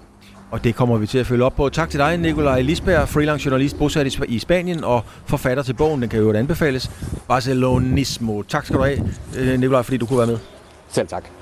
Og 0.50 0.64
det 0.64 0.74
kommer 0.74 0.96
vi 0.96 1.06
til 1.06 1.18
at 1.18 1.26
følge 1.26 1.44
op 1.44 1.56
på. 1.56 1.68
Tak 1.68 1.90
til 1.90 2.00
dig, 2.00 2.18
Nikolaj 2.18 2.60
Lisberg, 2.60 3.08
freelance 3.08 3.46
journalist 3.46 3.78
bosat 3.78 4.18
i 4.28 4.38
Spanien 4.38 4.84
og 4.84 5.02
forfatter 5.26 5.62
til 5.62 5.74
bogen. 5.74 6.02
Den 6.02 6.08
kan 6.08 6.20
jo 6.20 6.32
anbefales. 6.32 6.90
Barcelonismo. 7.28 8.42
Tak 8.42 8.64
skal 8.64 8.76
du 8.76 8.82
have, 8.82 8.98
øh, 9.38 9.60
Nikolaj, 9.60 9.82
fordi 9.82 9.96
du 9.96 10.06
kunne 10.06 10.18
være 10.18 10.26
med. 10.26 10.38
Selv 10.88 11.08
tak. 11.08 11.41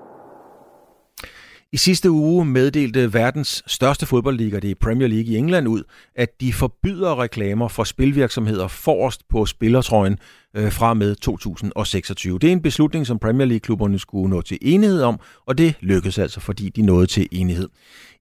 I 1.73 1.77
sidste 1.77 2.11
uge 2.11 2.45
meddelte 2.45 3.13
verdens 3.13 3.63
største 3.67 4.05
fodboldliga, 4.05 4.59
det 4.59 4.71
er 4.71 4.75
Premier 4.75 5.07
League 5.07 5.33
i 5.33 5.37
England, 5.37 5.67
ud, 5.67 5.83
at 6.15 6.41
de 6.41 6.53
forbyder 6.53 7.21
reklamer 7.21 7.67
for 7.67 7.83
spilvirksomheder 7.83 8.67
forrest 8.67 9.21
på 9.29 9.45
spillertrøjen 9.45 10.19
øh, 10.55 10.71
fra 10.71 10.93
med 10.93 11.15
2026. 11.15 12.39
Det 12.39 12.47
er 12.47 12.51
en 12.51 12.61
beslutning, 12.61 13.07
som 13.07 13.19
Premier 13.19 13.47
League-klubberne 13.47 13.99
skulle 13.99 14.29
nå 14.29 14.41
til 14.41 14.57
enighed 14.61 15.01
om, 15.01 15.19
og 15.45 15.57
det 15.57 15.75
lykkedes 15.81 16.17
altså, 16.17 16.39
fordi 16.39 16.69
de 16.69 16.81
nåede 16.81 17.07
til 17.07 17.27
enighed. 17.31 17.69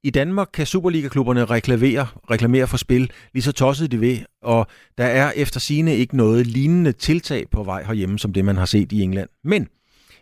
I 0.02 0.10
Danmark 0.10 0.48
kan 0.54 0.66
Superliga-klubberne 0.66 1.44
reklamere, 1.44 2.06
reklamere 2.30 2.66
for 2.66 2.76
spil, 2.76 3.10
lige 3.34 3.42
så 3.42 3.52
tosset 3.52 3.90
de 3.90 4.00
ved, 4.00 4.18
og 4.42 4.66
der 4.98 5.04
er 5.04 5.32
efter 5.36 5.60
sine 5.60 5.96
ikke 5.96 6.16
noget 6.16 6.46
lignende 6.46 6.92
tiltag 6.92 7.44
på 7.52 7.62
vej 7.62 7.84
herhjemme, 7.84 8.18
som 8.18 8.32
det 8.32 8.44
man 8.44 8.56
har 8.56 8.66
set 8.66 8.92
i 8.92 9.02
England. 9.02 9.28
Men 9.44 9.68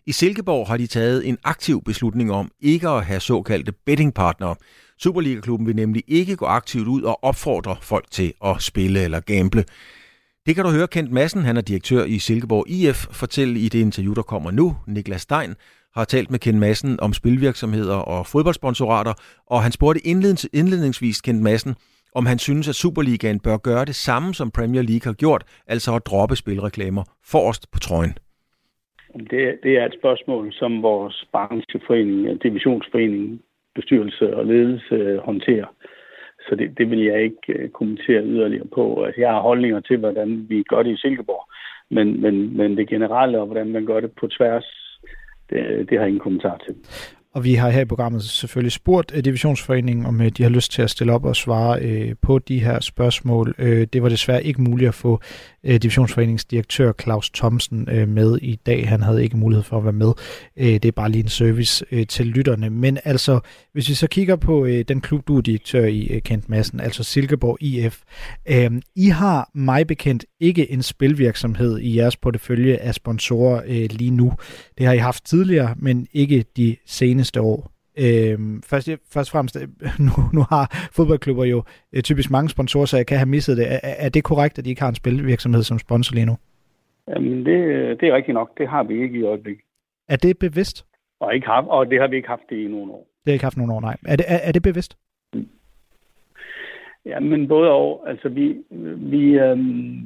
i 0.08 0.12
Silkeborg 0.12 0.66
har 0.66 0.76
de 0.76 0.86
taget 0.86 1.28
en 1.28 1.38
aktiv 1.44 1.82
beslutning 1.84 2.32
om 2.32 2.50
ikke 2.60 2.88
at 2.88 3.04
have 3.04 3.20
såkaldte 3.20 3.72
bettingpartnere. 3.72 4.56
Superliga-klubben 4.98 5.66
vil 5.66 5.76
nemlig 5.76 6.02
ikke 6.06 6.36
gå 6.36 6.46
aktivt 6.46 6.88
ud 6.88 7.02
og 7.02 7.24
opfordre 7.24 7.76
folk 7.80 8.10
til 8.10 8.32
at 8.44 8.62
spille 8.62 9.00
eller 9.00 9.20
gamble. 9.20 9.64
Det 10.46 10.54
kan 10.54 10.64
du 10.64 10.70
høre 10.70 10.86
Kent 10.86 11.12
Madsen, 11.12 11.44
han 11.44 11.56
er 11.56 11.60
direktør 11.60 12.04
i 12.04 12.18
Silkeborg 12.18 12.64
IF, 12.68 13.06
fortælle 13.10 13.60
i 13.60 13.68
det 13.68 13.78
interview, 13.78 14.14
der 14.14 14.22
kommer 14.22 14.50
nu. 14.50 14.76
Niklas 14.86 15.22
Stein 15.22 15.54
har 15.94 16.04
talt 16.04 16.30
med 16.30 16.38
Kent 16.38 16.58
Madsen 16.58 17.00
om 17.00 17.12
spilvirksomheder 17.12 17.96
og 17.96 18.26
fodboldsponsorater, 18.26 19.14
og 19.46 19.62
han 19.62 19.72
spurgte 19.72 20.06
indledningsvis 20.52 21.20
Kent 21.20 21.42
Madsen, 21.42 21.74
om 22.14 22.26
han 22.26 22.38
synes, 22.38 22.68
at 22.68 22.74
Superligaen 22.74 23.40
bør 23.40 23.56
gøre 23.56 23.84
det 23.84 23.94
samme, 23.94 24.34
som 24.34 24.50
Premier 24.50 24.82
League 24.82 25.04
har 25.04 25.12
gjort, 25.12 25.44
altså 25.66 25.94
at 25.94 26.06
droppe 26.06 26.36
spilreklamer 26.36 27.04
forrest 27.24 27.70
på 27.70 27.78
trøjen. 27.78 28.14
Det, 29.14 29.58
det 29.62 29.78
er 29.78 29.86
et 29.86 29.98
spørgsmål, 29.98 30.52
som 30.52 30.82
vores 30.82 31.24
brancheforening, 31.32 32.26
øh, 32.26 32.36
divisionsforening, 32.42 33.40
bestyrelse 33.74 34.36
og 34.36 34.46
ledelse 34.46 34.94
øh, 34.94 35.18
håndterer. 35.18 35.66
Så 36.48 36.54
det, 36.54 36.78
det 36.78 36.90
vil 36.90 37.04
jeg 37.04 37.22
ikke 37.22 37.52
øh, 37.54 37.68
kommentere 37.68 38.22
yderligere 38.24 38.66
på. 38.74 39.04
Altså, 39.04 39.20
jeg 39.20 39.30
har 39.30 39.40
holdninger 39.40 39.80
til, 39.80 39.96
hvordan 39.96 40.46
vi 40.48 40.62
gør 40.62 40.82
det 40.82 40.92
i 40.92 40.96
Silkeborg, 40.96 41.44
men, 41.90 42.22
men, 42.22 42.56
men 42.56 42.76
det 42.76 42.88
generelle 42.88 43.40
og 43.40 43.46
hvordan 43.46 43.68
man 43.72 43.86
gør 43.86 44.00
det 44.00 44.12
på 44.20 44.26
tværs, 44.26 44.66
det, 45.50 45.60
det 45.88 45.98
har 45.98 46.04
jeg 46.04 46.08
ingen 46.08 46.20
kommentar 46.20 46.56
til. 46.66 46.74
Og 47.34 47.44
vi 47.44 47.54
har 47.54 47.70
her 47.70 47.80
i 47.80 47.84
programmet 47.84 48.22
selvfølgelig 48.22 48.72
spurgt 48.72 49.24
Divisionsforeningen, 49.24 50.06
om 50.06 50.20
de 50.36 50.42
har 50.42 50.50
lyst 50.50 50.72
til 50.72 50.82
at 50.82 50.90
stille 50.90 51.12
op 51.12 51.24
og 51.24 51.36
svare 51.36 52.14
på 52.22 52.38
de 52.38 52.58
her 52.58 52.80
spørgsmål. 52.80 53.54
Det 53.92 54.02
var 54.02 54.08
desværre 54.08 54.44
ikke 54.44 54.62
muligt 54.62 54.88
at 54.88 54.94
få 54.94 55.20
øh, 55.68 55.74
Divisionsforeningens 55.74 56.44
direktør 56.44 56.92
Claus 57.02 57.30
Thomsen 57.30 57.88
øh, 57.90 58.08
med 58.08 58.38
i 58.42 58.56
dag. 58.56 58.88
Han 58.88 59.02
havde 59.02 59.22
ikke 59.22 59.36
mulighed 59.36 59.62
for 59.62 59.78
at 59.78 59.84
være 59.84 59.92
med. 59.92 60.12
Øh, 60.56 60.66
det 60.66 60.84
er 60.84 60.92
bare 60.92 61.10
lige 61.10 61.22
en 61.22 61.28
service 61.28 61.84
øh, 61.92 62.06
til 62.06 62.26
lytterne. 62.26 62.70
Men 62.70 62.98
altså, 63.04 63.40
hvis 63.72 63.88
vi 63.88 63.94
så 63.94 64.06
kigger 64.06 64.36
på 64.36 64.64
øh, 64.64 64.84
den 64.88 65.00
klub, 65.00 65.28
du 65.28 65.36
er 65.36 65.40
direktør 65.40 65.84
i, 65.84 66.06
øh, 66.06 66.22
Kent 66.22 66.48
Madsen, 66.48 66.80
altså 66.80 67.02
Silkeborg 67.02 67.56
IF. 67.60 67.98
Øh, 68.50 68.70
I 68.96 69.08
har 69.08 69.50
mig 69.54 69.86
bekendt 69.86 70.24
ikke 70.40 70.70
en 70.70 70.82
spilvirksomhed 70.82 71.78
i 71.78 71.96
jeres 71.96 72.16
portefølje 72.16 72.76
af 72.76 72.94
sponsorer 72.94 73.62
øh, 73.66 73.88
lige 73.90 74.10
nu. 74.10 74.32
Det 74.78 74.86
har 74.86 74.92
I 74.92 74.98
haft 74.98 75.26
tidligere, 75.26 75.74
men 75.76 76.06
ikke 76.12 76.44
de 76.56 76.76
seneste 76.86 77.40
år. 77.40 77.77
Øhm, 78.04 78.62
først, 78.70 78.88
først 79.14 79.28
og 79.30 79.32
fremmest, 79.32 79.56
øh, 79.56 79.68
nu, 80.06 80.12
nu 80.32 80.42
har 80.52 80.64
fodboldklubber 80.96 81.44
jo 81.44 81.62
øh, 81.92 82.02
typisk 82.02 82.30
mange 82.30 82.48
sponsorer, 82.48 82.86
så 82.86 82.96
jeg 82.96 83.06
kan 83.06 83.18
have 83.18 83.28
misset 83.28 83.56
det. 83.56 83.66
Er, 83.72 83.78
er 83.82 84.08
det 84.08 84.24
korrekt, 84.24 84.58
at 84.58 84.64
de 84.64 84.70
ikke 84.70 84.82
har 84.82 84.88
en 84.88 84.94
spilvirksomhed 84.94 85.62
som 85.62 85.78
sponsor 85.78 86.14
lige 86.14 86.26
nu? 86.26 86.36
Jamen, 87.08 87.46
det, 87.46 87.56
det 88.00 88.08
er 88.08 88.14
rigtigt 88.16 88.34
nok. 88.34 88.58
Det 88.58 88.68
har 88.68 88.82
vi 88.82 89.02
ikke 89.02 89.18
i 89.18 89.22
øjeblikket. 89.22 89.64
Er 90.08 90.16
det 90.16 90.38
bevidst? 90.38 90.86
Og, 91.20 91.34
ikke 91.34 91.46
har, 91.46 91.62
og 91.62 91.90
det 91.90 92.00
har 92.00 92.08
vi 92.08 92.16
ikke 92.16 92.28
haft 92.28 92.42
det 92.50 92.56
i 92.56 92.68
nogle 92.68 92.92
år. 92.92 93.06
Det 93.24 93.30
har 93.30 93.32
ikke 93.32 93.44
haft 93.44 93.56
nogle 93.56 93.74
år, 93.74 93.80
nej. 93.80 93.96
Er 94.06 94.16
det, 94.16 94.26
er, 94.28 94.38
er 94.48 94.52
det 94.52 94.62
bevidst? 94.62 94.96
Ja, 97.06 97.20
men 97.20 97.48
både 97.48 97.70
og. 97.70 98.04
Altså, 98.08 98.28
vi, 98.28 98.56
vi, 98.96 99.38
øh, 99.38 99.58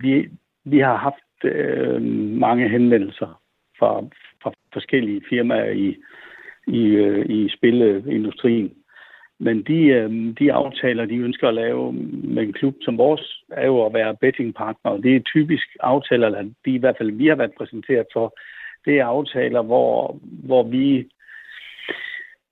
vi, 0.02 0.28
vi 0.64 0.78
har 0.78 0.96
haft 0.96 1.44
øh, 1.54 2.02
mange 2.46 2.68
henvendelser 2.68 3.40
fra, 3.78 4.00
fra 4.42 4.52
forskellige 4.72 5.22
firmaer 5.28 5.70
i, 5.70 5.96
i, 6.66 6.82
øh, 6.86 7.26
i 7.26 7.48
spilindustrien. 7.48 8.72
Men 9.38 9.62
de, 9.62 9.86
øh, 9.86 10.10
de 10.38 10.52
aftaler, 10.52 11.04
de 11.04 11.16
ønsker 11.16 11.48
at 11.48 11.54
lave 11.54 11.92
med 12.24 12.42
en 12.42 12.52
klub 12.52 12.74
som 12.82 12.98
vores, 12.98 13.42
er 13.50 13.66
jo 13.66 13.86
at 13.86 13.94
være 13.94 14.16
bettingpartner. 14.20 14.90
Og 14.90 15.02
Det 15.02 15.16
er 15.16 15.20
typisk 15.20 15.76
aftaler, 15.80 16.26
eller 16.26 16.42
de 16.64 16.70
i 16.74 16.78
hvert 16.78 16.96
fald 16.98 17.10
vi 17.10 17.26
har 17.26 17.34
været 17.34 17.52
præsenteret 17.58 18.06
for, 18.12 18.34
det 18.84 18.98
er 18.98 19.06
aftaler, 19.06 19.62
hvor, 19.62 20.20
hvor 20.22 20.62
vi 20.62 21.08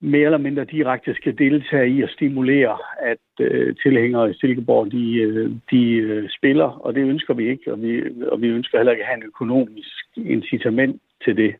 mere 0.00 0.24
eller 0.24 0.38
mindre 0.38 0.64
direkte 0.64 1.14
skal 1.14 1.38
deltage 1.38 1.88
i 1.88 2.02
at 2.02 2.10
stimulere, 2.10 2.78
at 3.00 3.18
øh, 3.40 3.76
tilhængere 3.82 4.30
i 4.30 4.34
Silkeborg, 4.34 4.92
de, 4.92 5.14
øh, 5.14 5.50
de 5.70 5.92
øh, 5.92 6.28
spiller, 6.38 6.64
og 6.64 6.94
det 6.94 7.02
ønsker 7.02 7.34
vi 7.34 7.48
ikke, 7.48 7.72
og 7.72 7.82
vi, 7.82 8.02
og 8.26 8.42
vi 8.42 8.48
ønsker 8.48 8.78
heller 8.78 8.92
ikke 8.92 9.02
at 9.02 9.08
have 9.08 9.16
en 9.16 9.26
økonomisk 9.26 10.06
incitament 10.16 11.02
til 11.24 11.36
det. 11.36 11.54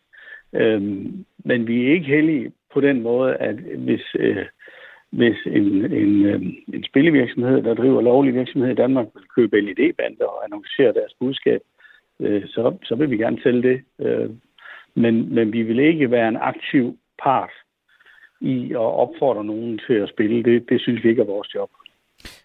Øhm, 0.55 1.25
men 1.45 1.67
vi 1.67 1.87
er 1.87 1.93
ikke 1.93 2.07
heldige 2.07 2.53
på 2.73 2.81
den 2.81 3.03
måde, 3.03 3.37
at 3.37 3.55
hvis, 3.55 4.03
øh, 4.15 4.47
hvis 5.11 5.37
en, 5.47 5.93
en, 5.93 6.25
øh, 6.25 6.43
en 6.75 6.85
spillevirksomhed, 6.85 7.63
der 7.63 7.75
driver 7.75 8.01
lovlig 8.01 8.35
virksomhed 8.35 8.71
i 8.71 8.83
Danmark, 8.83 9.07
vil 9.15 9.25
købe 9.37 9.61
LED-bander 9.61 10.25
og 10.25 10.45
annoncere 10.45 10.93
deres 10.93 11.15
budskab, 11.21 11.61
øh, 12.21 12.43
så, 12.47 12.77
så 12.85 12.95
vil 12.95 13.11
vi 13.11 13.17
gerne 13.17 13.43
sælge 13.43 13.63
det. 13.63 13.83
Øh, 14.07 14.31
men, 14.95 15.35
men 15.35 15.53
vi 15.53 15.63
vil 15.63 15.79
ikke 15.79 16.11
være 16.11 16.29
en 16.29 16.37
aktiv 16.37 16.99
part 17.23 17.51
i 18.41 18.73
at 18.73 18.77
opfordre 19.05 19.45
nogen 19.45 19.81
til 19.87 19.95
at 19.95 20.09
spille. 20.09 20.43
Det, 20.43 20.69
det 20.69 20.81
synes 20.81 21.05
vi 21.05 21.09
ikke 21.09 21.23
er 21.23 21.27
vores 21.27 21.55
job. 21.55 21.71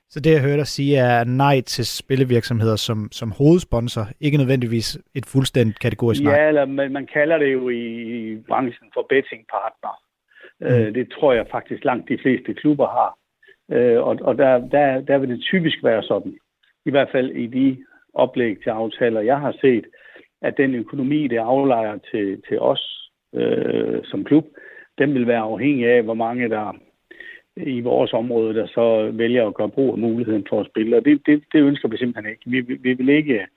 Så 0.09 0.19
det, 0.19 0.31
jeg 0.31 0.41
hørte 0.41 0.57
dig 0.57 0.67
sige, 0.67 0.97
er 0.97 1.23
nej 1.23 1.61
til 1.61 1.85
spillevirksomheder 1.85 2.75
som, 2.75 3.07
som 3.11 3.31
hovedsponsor, 3.31 4.05
ikke 4.21 4.37
nødvendigvis 4.37 4.97
et 5.15 5.25
fuldstændigt 5.25 5.79
kategorisk 5.79 6.23
nej. 6.23 6.33
Ja, 6.33 6.47
eller 6.47 6.65
man, 6.65 6.91
man 6.91 7.07
kalder 7.13 7.37
det 7.37 7.53
jo 7.53 7.69
i, 7.69 7.83
i 8.15 8.37
branchen 8.47 8.87
for 8.93 9.05
betting 9.09 9.45
partner. 9.55 9.93
Mm. 10.59 10.65
Øh, 10.65 10.93
det 10.93 11.11
tror 11.11 11.33
jeg 11.33 11.45
faktisk 11.51 11.83
langt 11.83 12.09
de 12.09 12.17
fleste 12.21 12.53
klubber 12.53 12.87
har. 12.87 13.11
Øh, 13.71 14.03
og 14.03 14.17
og 14.21 14.37
der, 14.37 14.57
der, 14.57 15.01
der 15.01 15.17
vil 15.17 15.29
det 15.29 15.41
typisk 15.41 15.83
være 15.83 16.03
sådan, 16.03 16.37
i 16.85 16.91
hvert 16.91 17.09
fald 17.11 17.31
i 17.31 17.47
de 17.47 17.77
oplæg 18.13 18.57
til 18.63 18.69
aftaler, 18.69 19.21
jeg 19.21 19.39
har 19.39 19.55
set, 19.61 19.85
at 20.41 20.57
den 20.57 20.75
økonomi, 20.75 21.27
det 21.27 21.37
aflejer 21.37 21.97
til, 22.11 22.41
til 22.47 22.59
os 22.59 23.11
øh, 23.33 23.99
som 24.03 24.23
klub, 24.23 24.45
den 24.97 25.13
vil 25.13 25.27
være 25.27 25.39
afhængig 25.39 25.87
af, 25.87 26.03
hvor 26.03 26.13
mange 26.13 26.49
der 26.49 26.75
i 27.57 27.81
vores 27.81 28.13
område, 28.13 28.53
der 28.53 28.67
så 28.67 29.11
vælger 29.13 29.47
at 29.47 29.53
gøre 29.53 29.69
brug 29.69 29.91
af 29.91 29.97
muligheden 29.97 30.45
for 30.49 30.61
at 30.61 30.67
spille. 30.67 30.97
Og 30.97 31.05
det, 31.05 31.21
det, 31.25 31.43
det 31.53 31.61
ønsker 31.61 31.87
vi 31.89 31.97
simpelthen 31.97 32.31
ikke. 32.31 32.43
Vi, 32.45 32.61
vi, 32.61 32.93
vil 32.93 33.09
ikke. 33.09 33.47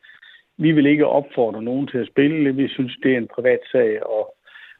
vi 0.56 0.72
vil 0.72 0.86
ikke 0.86 1.06
opfordre 1.06 1.62
nogen 1.62 1.86
til 1.86 1.98
at 1.98 2.06
spille. 2.06 2.54
Vi 2.54 2.68
synes, 2.68 2.96
det 3.02 3.12
er 3.12 3.18
en 3.18 3.28
privat 3.34 3.60
sag, 3.72 4.06
og, 4.06 4.34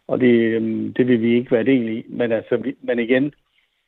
og 0.07 0.21
det, 0.21 0.35
øhm, 0.35 0.95
det 0.95 1.09
vil 1.09 1.23
vi 1.23 1.35
ikke 1.35 1.51
være 1.51 1.65
del 1.65 1.89
i. 1.89 2.05
Men, 2.09 2.33
altså, 2.33 2.57
vi, 2.57 2.75
men 2.83 2.99
igen, 2.99 3.35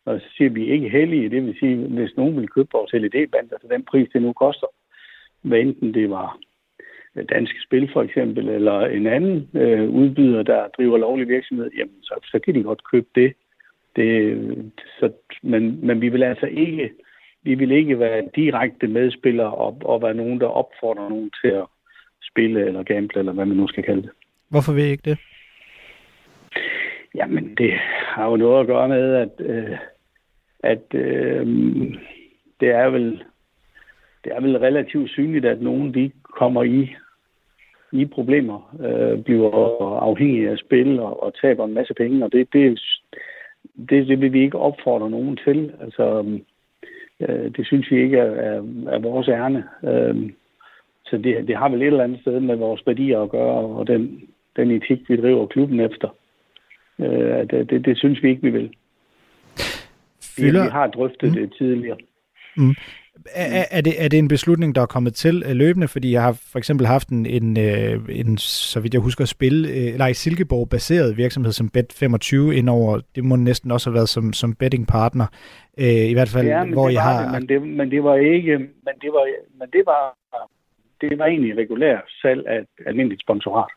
når 0.06 0.18
så 0.18 0.24
siger 0.36 0.50
vi 0.50 0.66
ikke 0.66 0.88
heldige, 0.88 1.30
det 1.30 1.46
vil 1.46 1.56
sige, 1.58 1.76
hvis 1.76 2.16
nogen 2.16 2.36
vil 2.36 2.48
købe 2.48 2.68
vores 2.72 2.92
LED-band, 2.92 3.52
altså 3.52 3.68
den 3.70 3.84
pris, 3.84 4.08
det 4.12 4.22
nu 4.22 4.32
koster, 4.32 4.66
hvad 5.42 5.60
enten 5.60 5.94
det 5.94 6.10
var 6.10 6.38
danske 7.30 7.60
spil 7.66 7.90
for 7.92 8.02
eksempel, 8.02 8.48
eller 8.48 8.80
en 8.80 9.06
anden 9.06 9.50
øh, 9.54 9.90
udbyder, 9.90 10.42
der 10.42 10.68
driver 10.68 10.98
lovlig 10.98 11.28
virksomhed, 11.28 11.70
jamen 11.78 12.02
så, 12.02 12.14
så 12.24 12.38
kan 12.38 12.54
de 12.54 12.62
godt 12.62 12.84
købe 12.84 13.06
det 13.14 13.34
det, 13.96 14.72
så, 15.00 15.12
men, 15.42 15.86
men 15.86 16.00
vi 16.00 16.08
vil 16.08 16.22
altså 16.22 16.46
ikke, 16.46 16.90
vi 17.42 17.54
vil 17.54 17.70
ikke 17.70 17.98
være 17.98 18.28
direkte 18.36 18.86
medspillere 18.86 19.54
og, 19.54 19.78
og 19.84 20.02
være 20.02 20.14
nogen, 20.14 20.40
der 20.40 20.46
opfordrer 20.46 21.08
nogen 21.08 21.30
til 21.42 21.48
at 21.48 21.66
spille 22.30 22.66
eller 22.66 22.82
gamble, 22.82 23.18
eller 23.18 23.32
hvad 23.32 23.46
man 23.46 23.56
nu 23.56 23.68
skal 23.68 23.84
kalde 23.84 24.02
det. 24.02 24.10
Hvorfor 24.48 24.72
vil 24.72 24.84
I 24.84 24.90
ikke 24.90 25.10
det? 25.10 25.18
Jamen, 27.14 27.54
det 27.54 27.72
har 28.14 28.30
jo 28.30 28.36
noget 28.36 28.60
at 28.60 28.66
gøre 28.66 28.88
med, 28.88 29.14
at, 29.14 29.32
øh, 29.38 29.76
at 30.60 30.94
øh, 30.94 31.46
det 32.60 32.68
er 32.68 32.90
vel 32.90 33.24
det 34.24 34.32
er 34.32 34.40
vel 34.40 34.58
relativt 34.58 35.10
synligt, 35.10 35.44
at 35.44 35.62
nogen 35.62 35.94
de 35.94 36.10
kommer 36.22 36.62
i, 36.62 36.94
i 37.92 38.06
problemer, 38.06 38.76
øh, 38.86 39.24
bliver 39.24 39.50
afhængige 40.00 40.50
af 40.50 40.58
spil 40.58 41.00
og, 41.00 41.22
og 41.22 41.34
taber 41.40 41.64
en 41.64 41.74
masse 41.74 41.94
penge, 41.94 42.24
og 42.24 42.32
det, 42.32 42.52
det, 42.52 42.80
det, 43.88 44.08
det 44.08 44.20
vil 44.20 44.32
vi 44.32 44.42
ikke 44.42 44.58
opfordre 44.58 45.10
nogen 45.10 45.38
til. 45.44 45.72
Altså, 45.80 46.24
øh, 47.20 47.56
det 47.56 47.66
synes 47.66 47.90
vi 47.90 48.02
ikke 48.02 48.18
er, 48.18 48.30
er, 48.30 48.62
er 48.88 48.98
vores 48.98 49.28
ærne. 49.28 49.64
Øh, 49.84 50.30
så 51.06 51.18
det, 51.18 51.48
det 51.48 51.56
har 51.56 51.68
vel 51.68 51.82
et 51.82 51.86
eller 51.86 52.04
andet 52.04 52.20
sted 52.20 52.40
med 52.40 52.56
vores 52.56 52.86
værdier 52.86 53.20
at 53.20 53.30
gøre, 53.30 53.58
og 53.58 53.86
den, 53.86 54.20
den 54.56 54.70
etik, 54.70 55.08
vi 55.08 55.16
driver 55.16 55.46
klubben 55.46 55.80
efter. 55.80 56.08
Øh, 56.98 57.50
det, 57.50 57.70
det, 57.70 57.84
det 57.84 57.98
synes 57.98 58.22
vi 58.22 58.28
ikke, 58.28 58.42
vi 58.42 58.50
vil. 58.50 58.70
Fylder... 60.36 60.62
Vi 60.62 60.70
har 60.70 60.86
drøftet 60.86 61.28
mm. 61.28 61.34
det 61.34 61.54
tidligere. 61.58 61.96
Mm. 62.56 62.74
Er, 63.34 63.64
er, 63.70 63.80
det, 63.80 64.04
er 64.04 64.08
det 64.08 64.18
en 64.18 64.28
beslutning, 64.28 64.74
der 64.74 64.82
er 64.82 64.86
kommet 64.86 65.14
til 65.14 65.42
øh, 65.46 65.56
løbende? 65.56 65.88
Fordi 65.88 66.12
jeg 66.12 66.22
har 66.22 66.32
for 66.52 66.58
eksempel 66.58 66.86
haft 66.86 67.08
en, 67.08 67.26
en, 67.26 67.58
øh, 67.58 68.00
en 68.08 68.38
så 68.38 68.80
vidt 68.80 68.94
jeg 68.94 69.02
husker, 69.02 69.24
spil, 69.24 69.66
øh, 69.68 69.92
eller 69.92 70.06
i 70.06 70.14
Silkeborg-baseret 70.14 71.16
virksomhed 71.16 71.52
som 71.52 71.70
Bet25 71.76 72.50
indover. 72.50 73.00
Det 73.14 73.24
må 73.24 73.36
næsten 73.36 73.70
også 73.70 73.90
have 73.90 73.94
været 73.94 74.08
som, 74.08 74.32
som 74.32 74.54
bettingpartner. 74.54 75.26
I 75.78 76.12
hvert 76.12 76.28
fald, 76.28 76.46
ja, 76.46 76.64
hvor 76.64 76.88
jeg 76.88 77.02
har... 77.02 77.22
Det, 77.22 77.32
men, 77.32 77.48
det, 77.48 77.62
men 77.62 77.90
det 77.90 78.04
var 78.04 78.16
ikke... 78.16 78.58
Men 78.58 78.94
det 79.02 79.10
var, 79.12 79.26
men 79.58 79.68
det 79.72 79.82
var, 79.86 80.16
det 81.00 81.18
var 81.18 81.26
egentlig 81.26 81.56
regulær 81.56 81.98
salg 82.22 82.46
af 82.46 82.60
almindeligt 82.86 83.22
sponsorat. 83.22 83.70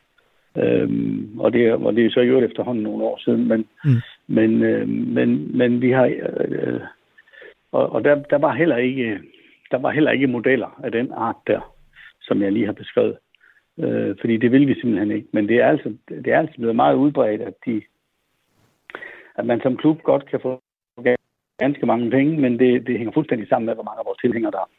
Øhm, 0.58 1.40
og, 1.40 1.54
det, 1.54 1.74
og 1.74 1.96
det 1.96 2.06
er 2.06 2.10
så 2.10 2.20
jo 2.20 2.40
efterhånden 2.40 2.84
nogle 2.84 3.04
år 3.04 3.18
siden. 3.18 3.48
Men, 3.48 3.66
mm. 3.86 4.02
men, 4.28 4.64
øh, 4.64 4.88
men, 4.90 5.58
men 5.58 5.82
vi 5.82 5.92
har... 5.92 6.06
Øh, 6.06 6.80
og, 7.72 7.92
og 7.92 8.04
der, 8.04 8.16
der 8.16 8.38
var 8.38 8.54
heller 8.54 8.78
ikke 8.78 9.20
der 9.74 9.80
var 9.80 9.92
heller 9.92 10.12
ikke 10.12 10.28
modeller 10.28 10.80
af 10.84 10.92
den 10.92 11.12
art 11.12 11.40
der, 11.48 11.62
som 12.22 12.42
jeg 12.42 12.52
lige 12.52 12.66
har 12.66 12.74
beskrevet. 12.74 13.18
Øh, 13.80 14.16
fordi 14.22 14.38
det 14.38 14.52
vil 14.52 14.68
vi 14.68 14.74
simpelthen 14.74 15.12
ikke. 15.12 15.28
Men 15.32 15.48
det 15.48 15.58
er 15.62 15.68
altså, 15.68 15.98
det 16.10 16.28
er 16.28 16.40
altså 16.40 16.56
blevet 16.58 16.76
meget 16.76 16.96
udbredt, 16.96 17.42
at, 17.42 17.54
de, 17.66 17.82
at 19.36 19.46
man 19.46 19.62
som 19.62 19.78
klub 19.78 20.04
godt 20.04 20.26
kan 20.30 20.40
få 20.42 20.62
ganske 21.58 21.86
mange 21.86 22.12
penge, 22.12 22.42
men 22.42 22.60
det, 22.60 22.88
det 22.88 22.98
hænger 22.98 23.14
fuldstændig 23.14 23.48
sammen 23.48 23.66
med, 23.66 23.74
hvor 23.74 23.84
mange 23.84 24.00
af 24.00 24.06
vores 24.06 24.22
tilhængere, 24.22 24.52
der, 24.52 24.70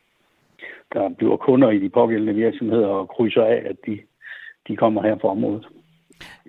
der 0.92 1.14
bliver 1.18 1.37
kunder 1.37 1.70
i 1.70 1.78
de 1.78 1.88
pågældende 1.88 2.35
virksomheder 2.35 2.88
og 2.88 3.09
krydser 3.09 3.44
af, 3.44 3.62
at 3.70 3.76
de, 3.87 4.00
de 4.68 4.76
kommer 4.76 5.02
her 5.02 5.14
på 5.14 5.28
området. 5.28 5.66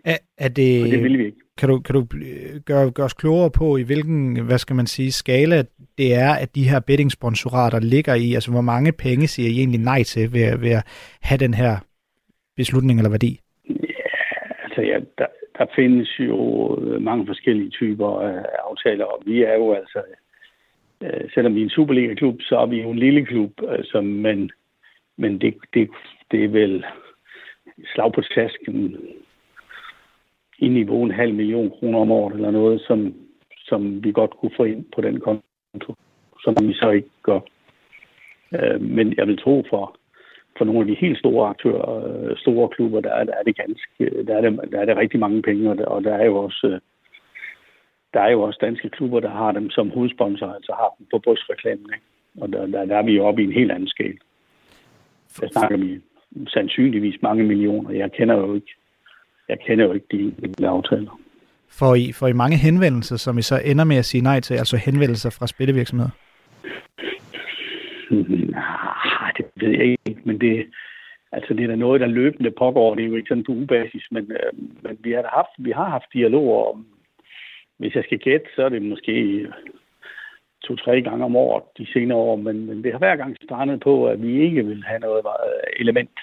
Er, 0.06 0.18
er 0.38 0.50
det, 0.50 0.84
og 0.84 0.90
det 0.90 1.04
vil 1.04 1.18
vi 1.18 1.26
ikke. 1.26 1.45
Kan 1.58 1.70
du, 1.70 1.80
kan 1.80 1.96
du 1.96 2.02
øh, 2.02 2.62
gøre, 2.66 2.92
gøre 2.92 3.06
os 3.06 3.14
klogere 3.14 3.52
på, 3.52 3.78
i 3.78 3.84
hvilken, 3.84 4.46
hvad 4.46 4.58
skal 4.58 4.76
man 4.76 4.88
sige, 4.88 5.12
skala 5.12 5.64
det 5.98 6.16
er, 6.16 6.34
at 6.34 6.56
de 6.56 6.70
her 6.70 6.80
betting-sponsorater 6.80 7.80
ligger 7.80 8.14
i? 8.14 8.34
Altså, 8.34 8.52
hvor 8.52 8.62
mange 8.62 8.92
penge 8.92 9.28
siger 9.28 9.50
I 9.50 9.58
egentlig 9.58 9.80
nej 9.80 10.04
til 10.04 10.34
ved, 10.34 10.58
ved 10.58 10.72
at 10.72 10.84
have 11.22 11.38
den 11.38 11.54
her 11.54 11.74
beslutning 12.56 13.00
eller 13.00 13.10
værdi? 13.10 13.40
Ja, 13.70 14.10
altså 14.64 14.82
ja, 14.82 15.00
der, 15.18 15.28
der 15.58 15.66
findes 15.76 16.20
jo 16.20 16.40
øh, 16.82 17.02
mange 17.02 17.26
forskellige 17.26 17.70
typer 17.70 18.22
af 18.22 18.46
aftaler, 18.70 19.06
og 19.06 19.22
vi 19.26 19.44
er 19.44 19.54
jo 19.54 19.74
altså, 19.74 20.02
øh, 21.02 21.30
selvom 21.34 21.56
vi 21.56 21.60
er 21.60 21.64
en 21.64 21.70
Superliga-klub, 21.70 22.42
så 22.42 22.58
er 22.58 22.66
vi 22.66 22.82
jo 22.82 22.90
en 22.90 23.00
lille 23.00 23.26
klub, 23.26 23.52
altså, 23.70 24.02
men, 24.02 24.52
men 25.18 25.42
det, 25.42 25.54
det, 25.74 25.90
det 26.32 26.44
er 26.44 26.50
vel 26.50 26.86
slag 27.94 28.14
på 28.14 28.22
tasken 28.22 28.98
i 30.60 30.68
niveau 30.68 31.04
en 31.04 31.12
halv 31.12 31.34
million 31.34 31.70
kroner 31.70 32.00
om 32.00 32.12
året 32.12 32.36
eller 32.36 32.52
noget, 32.52 32.82
som, 32.82 33.14
som 33.58 34.04
vi 34.04 34.12
godt 34.12 34.32
kunne 34.32 34.52
få 34.58 34.64
ind 34.64 34.86
på 34.96 35.02
den 35.02 35.20
konto, 35.20 35.96
som 36.44 36.56
vi 36.62 36.74
så 36.74 36.90
ikke 36.90 37.10
gør. 37.24 37.40
Øh, 38.56 38.82
men 38.82 39.14
jeg 39.18 39.28
vil 39.28 39.38
tro 39.38 39.64
for, 39.70 39.98
for 40.58 40.66
nogle 40.66 40.82
af 40.82 40.88
de 40.88 40.96
helt 40.96 41.20
store 41.20 41.50
aktører, 41.50 41.90
øh, 42.06 42.38
store 42.38 42.70
klubber, 42.70 43.02
der 43.02 43.14
er, 43.14 43.24
der 43.24 43.34
er 43.34 43.44
det 43.44 43.56
ganske, 43.58 44.24
der 44.28 44.38
er 44.38 44.42
det, 44.42 44.72
der 44.72 44.80
er 44.80 44.86
det 44.86 44.98
rigtig 44.98 45.20
mange 45.20 45.42
penge, 45.42 45.70
og 45.70 45.78
der, 45.78 45.86
og 45.86 46.04
der 46.04 46.14
er 46.14 46.26
jo 46.26 46.38
også 46.38 46.68
øh, 46.68 46.80
der 48.16 48.22
er 48.22 48.32
jo 48.32 48.42
også 48.42 48.60
danske 48.62 48.90
klubber, 48.90 49.20
der 49.20 49.30
har 49.30 49.52
dem 49.52 49.70
som 49.70 49.90
hovedsponsor, 49.90 50.48
altså 50.48 50.72
har 50.72 50.96
dem 50.98 51.08
på 51.12 51.20
brystreklamen. 51.20 51.90
Ikke? 51.96 52.06
Og 52.42 52.54
der, 52.54 52.66
der, 52.66 52.86
der 52.86 52.98
er 52.98 53.04
vi 53.04 53.12
jo 53.16 53.26
oppe 53.26 53.42
i 53.42 53.46
en 53.46 53.52
helt 53.52 53.72
anden 53.72 53.88
skala. 53.88 54.18
Der 55.42 55.48
snakker 55.48 55.78
vi 55.78 56.02
sandsynligvis 56.48 57.22
mange 57.22 57.44
millioner. 57.44 57.92
Jeg 57.92 58.12
kender 58.12 58.36
jo 58.36 58.56
ikke 58.56 58.76
jeg 59.50 59.58
kender 59.68 59.86
jo 59.86 59.94
ikke 59.94 60.08
de 60.12 60.20
enkelte 60.20 60.68
aftaler. 60.68 61.20
Får 61.70 61.96
I, 61.96 62.12
får 62.12 62.28
I 62.28 62.34
mange 62.34 62.58
henvendelser, 62.58 63.18
som 63.18 63.38
I 63.38 63.42
så 63.42 63.62
ender 63.66 63.84
med 63.84 63.98
at 63.98 64.06
sige 64.06 64.24
nej 64.24 64.40
til, 64.40 64.54
altså 64.54 64.78
henvendelser 64.78 65.30
fra 65.30 65.48
spillevirksomheder? 65.48 66.12
Nej, 68.12 69.32
det 69.38 69.46
ved 69.56 69.70
jeg 69.70 69.86
ikke, 70.08 70.22
men 70.24 70.42
det, 70.42 70.66
altså 71.32 71.54
det 71.54 71.64
er 71.64 71.68
da 71.68 71.76
noget, 71.76 72.02
der 72.02 72.08
løbende 72.08 72.52
pågår. 72.52 72.96
Det 72.96 73.04
er 73.04 73.08
jo 73.08 73.16
ikke 73.16 73.28
sådan 73.28 73.44
på 73.44 73.52
ubasis, 73.52 74.08
men, 74.12 74.32
øh, 74.32 74.52
men 74.84 74.98
vi, 75.00 75.12
har 75.12 75.30
haft, 75.34 75.56
vi 75.58 75.72
har 75.72 75.90
haft 75.90 76.14
dialoger 76.14 76.66
om, 76.74 76.86
hvis 77.78 77.96
jeg 77.96 78.04
skal 78.04 78.20
gætte, 78.20 78.46
så 78.56 78.66
er 78.66 78.70
det 78.70 78.82
måske 78.82 79.48
to-tre 80.64 81.02
gange 81.02 81.26
om 81.26 81.36
året 81.36 81.64
de 81.78 81.88
senere 81.94 82.18
år, 82.18 82.36
men, 82.36 82.66
men 82.66 82.84
det 82.84 82.92
har 82.92 83.00
hver 83.00 83.16
gang 83.16 83.38
strandet 83.44 83.80
på, 83.80 84.08
at 84.08 84.22
vi 84.22 84.42
ikke 84.42 84.66
vil 84.66 84.84
have 84.84 85.00
noget 85.00 85.26
element 85.80 86.20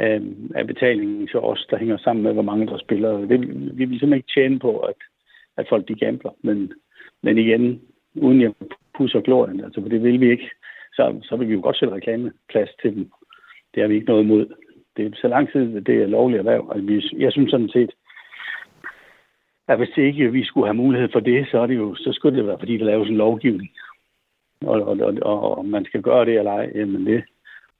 Øhm, 0.00 0.50
af, 0.54 0.60
af 0.60 0.66
betalingen 0.66 1.26
til 1.26 1.40
os, 1.40 1.66
der 1.70 1.78
hænger 1.78 1.96
sammen 1.96 2.22
med, 2.22 2.32
hvor 2.32 2.42
mange 2.42 2.66
der 2.66 2.78
spiller. 2.78 3.18
Det, 3.18 3.40
vi 3.78 3.84
vil 3.84 4.00
simpelthen 4.00 4.14
ikke 4.14 4.32
tjene 4.34 4.58
på, 4.58 4.78
at, 4.78 4.94
at 5.56 5.66
folk 5.68 5.88
de 5.88 5.94
gambler. 5.94 6.30
Men, 6.42 6.72
men 7.22 7.38
igen, 7.38 7.80
uden 8.14 8.40
jeg 8.40 8.52
pusser 8.96 9.20
glorien, 9.20 9.64
altså 9.64 9.80
for 9.80 9.88
det 9.88 10.02
vil 10.02 10.20
vi 10.20 10.30
ikke, 10.30 10.50
så, 10.92 11.20
så 11.22 11.36
vil 11.36 11.48
vi 11.48 11.54
jo 11.54 11.60
godt 11.60 11.76
sætte 11.76 11.94
reklameplads 11.94 12.70
til 12.82 12.94
dem. 12.94 13.10
Det 13.74 13.82
har 13.82 13.88
vi 13.88 13.94
ikke 13.94 14.06
noget 14.06 14.24
imod. 14.24 14.46
Det 14.96 15.06
er 15.06 15.10
så 15.14 15.28
lang 15.28 15.52
tid, 15.52 15.80
det 15.80 16.02
er 16.02 16.06
lovligt 16.06 16.38
erhverv. 16.38 16.72
Altså, 16.74 17.16
jeg 17.18 17.32
synes 17.32 17.50
sådan 17.50 17.68
set, 17.68 17.90
at 19.68 19.78
hvis 19.78 19.96
ikke 19.96 20.32
vi 20.32 20.44
skulle 20.44 20.66
have 20.66 20.82
mulighed 20.84 21.08
for 21.12 21.20
det, 21.20 21.46
så, 21.50 21.58
er 21.58 21.66
det 21.66 21.76
jo, 21.76 21.94
så 21.94 22.12
skulle 22.12 22.38
det 22.38 22.46
være, 22.46 22.58
fordi 22.58 22.76
der 22.76 22.84
laves 22.84 23.08
en 23.08 23.16
lovgivning. 23.16 23.70
Og, 24.60 24.82
og, 24.82 24.98
og, 25.22 25.58
og 25.58 25.64
man 25.64 25.84
skal 25.84 26.02
gøre 26.02 26.24
det 26.24 26.38
eller 26.38 26.52
ej, 26.52 26.72
jamen 26.74 27.06
det 27.06 27.24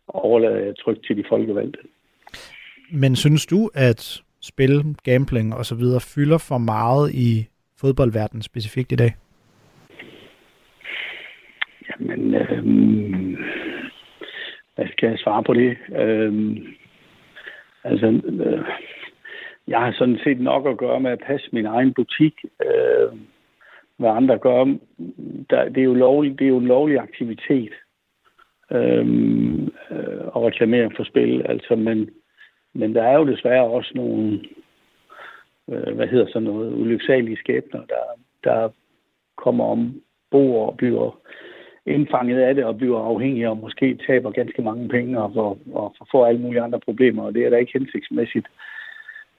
overlader 0.09 0.57
jeg 0.57 0.77
trygt 0.77 1.07
til 1.07 1.17
de 1.17 1.25
folkevalgte. 1.29 1.79
Men 2.93 3.17
synes 3.17 3.47
du, 3.47 3.71
at 3.75 4.23
spil, 4.41 4.97
gambling 5.05 5.55
og 5.55 5.65
så 5.65 5.75
videre 5.75 6.01
fylder 6.01 6.39
for 6.39 6.59
meget 6.59 7.15
i 7.15 7.49
fodboldverdenen 7.81 8.43
specifikt 8.43 8.93
i 8.93 8.97
dag? 8.97 9.15
Jamen, 11.89 12.35
øh, 12.35 13.39
hvad 14.75 14.87
skal 14.93 15.09
jeg 15.09 15.19
svare 15.19 15.43
på 15.43 15.55
det? 15.55 15.77
Øh, 15.97 16.57
altså, 17.85 18.07
øh, 18.07 18.65
jeg 19.69 19.81
har 19.81 19.93
sådan 19.93 20.19
set 20.25 20.41
nok 20.41 20.67
at 20.67 20.79
gøre 20.79 21.01
med 21.01 21.11
at 21.11 21.23
passe 21.27 21.49
min 21.53 21.67
egen 21.67 21.95
butik. 21.95 22.35
Øh, 22.65 23.19
hvad 23.97 24.11
andre 24.11 24.39
gør, 24.39 24.65
der, 25.51 25.69
det, 25.69 25.79
er 25.79 25.85
jo 25.85 25.95
lovlig, 25.95 26.39
det 26.39 26.45
er 26.45 26.49
jo 26.49 26.59
en 26.59 26.67
lovlig 26.67 26.99
aktivitet 26.99 27.73
øh, 28.73 29.07
øh, 29.91 30.27
at 30.37 30.43
reklamere 30.49 30.91
for 30.97 31.05
spil. 31.05 31.43
Altså, 31.49 31.77
men 31.77 32.11
men 32.79 32.95
der 32.95 33.03
er 33.03 33.19
jo 33.19 33.27
desværre 33.27 33.65
også 33.65 33.93
nogle, 33.95 34.41
øh, 35.69 35.95
hvad 35.95 36.07
hedder 36.07 36.27
så 36.29 36.41
noget, 36.41 36.73
ulyksalige 36.73 37.37
skæbner, 37.37 37.81
der, 37.81 38.05
der 38.45 38.69
kommer 39.37 39.65
om 39.65 40.03
bord 40.31 40.69
og 40.69 40.77
bliver 40.77 41.19
indfanget 41.87 42.41
af 42.41 42.55
det 42.55 42.65
og 42.65 42.77
bliver 42.77 43.01
afhængige 43.01 43.51
og 43.51 43.57
måske 43.57 43.99
taber 44.07 44.31
ganske 44.31 44.63
mange 44.63 44.89
penge 44.89 45.23
og, 45.23 45.37
og, 45.37 45.59
og 45.73 45.95
får 46.11 46.27
alle 46.27 46.41
mulige 46.41 46.63
andre 46.63 46.81
problemer, 46.81 47.23
og 47.23 47.35
det 47.35 47.47
er 47.47 47.51
da 47.51 47.57
ikke 47.57 47.79
hensigtsmæssigt. 47.79 48.47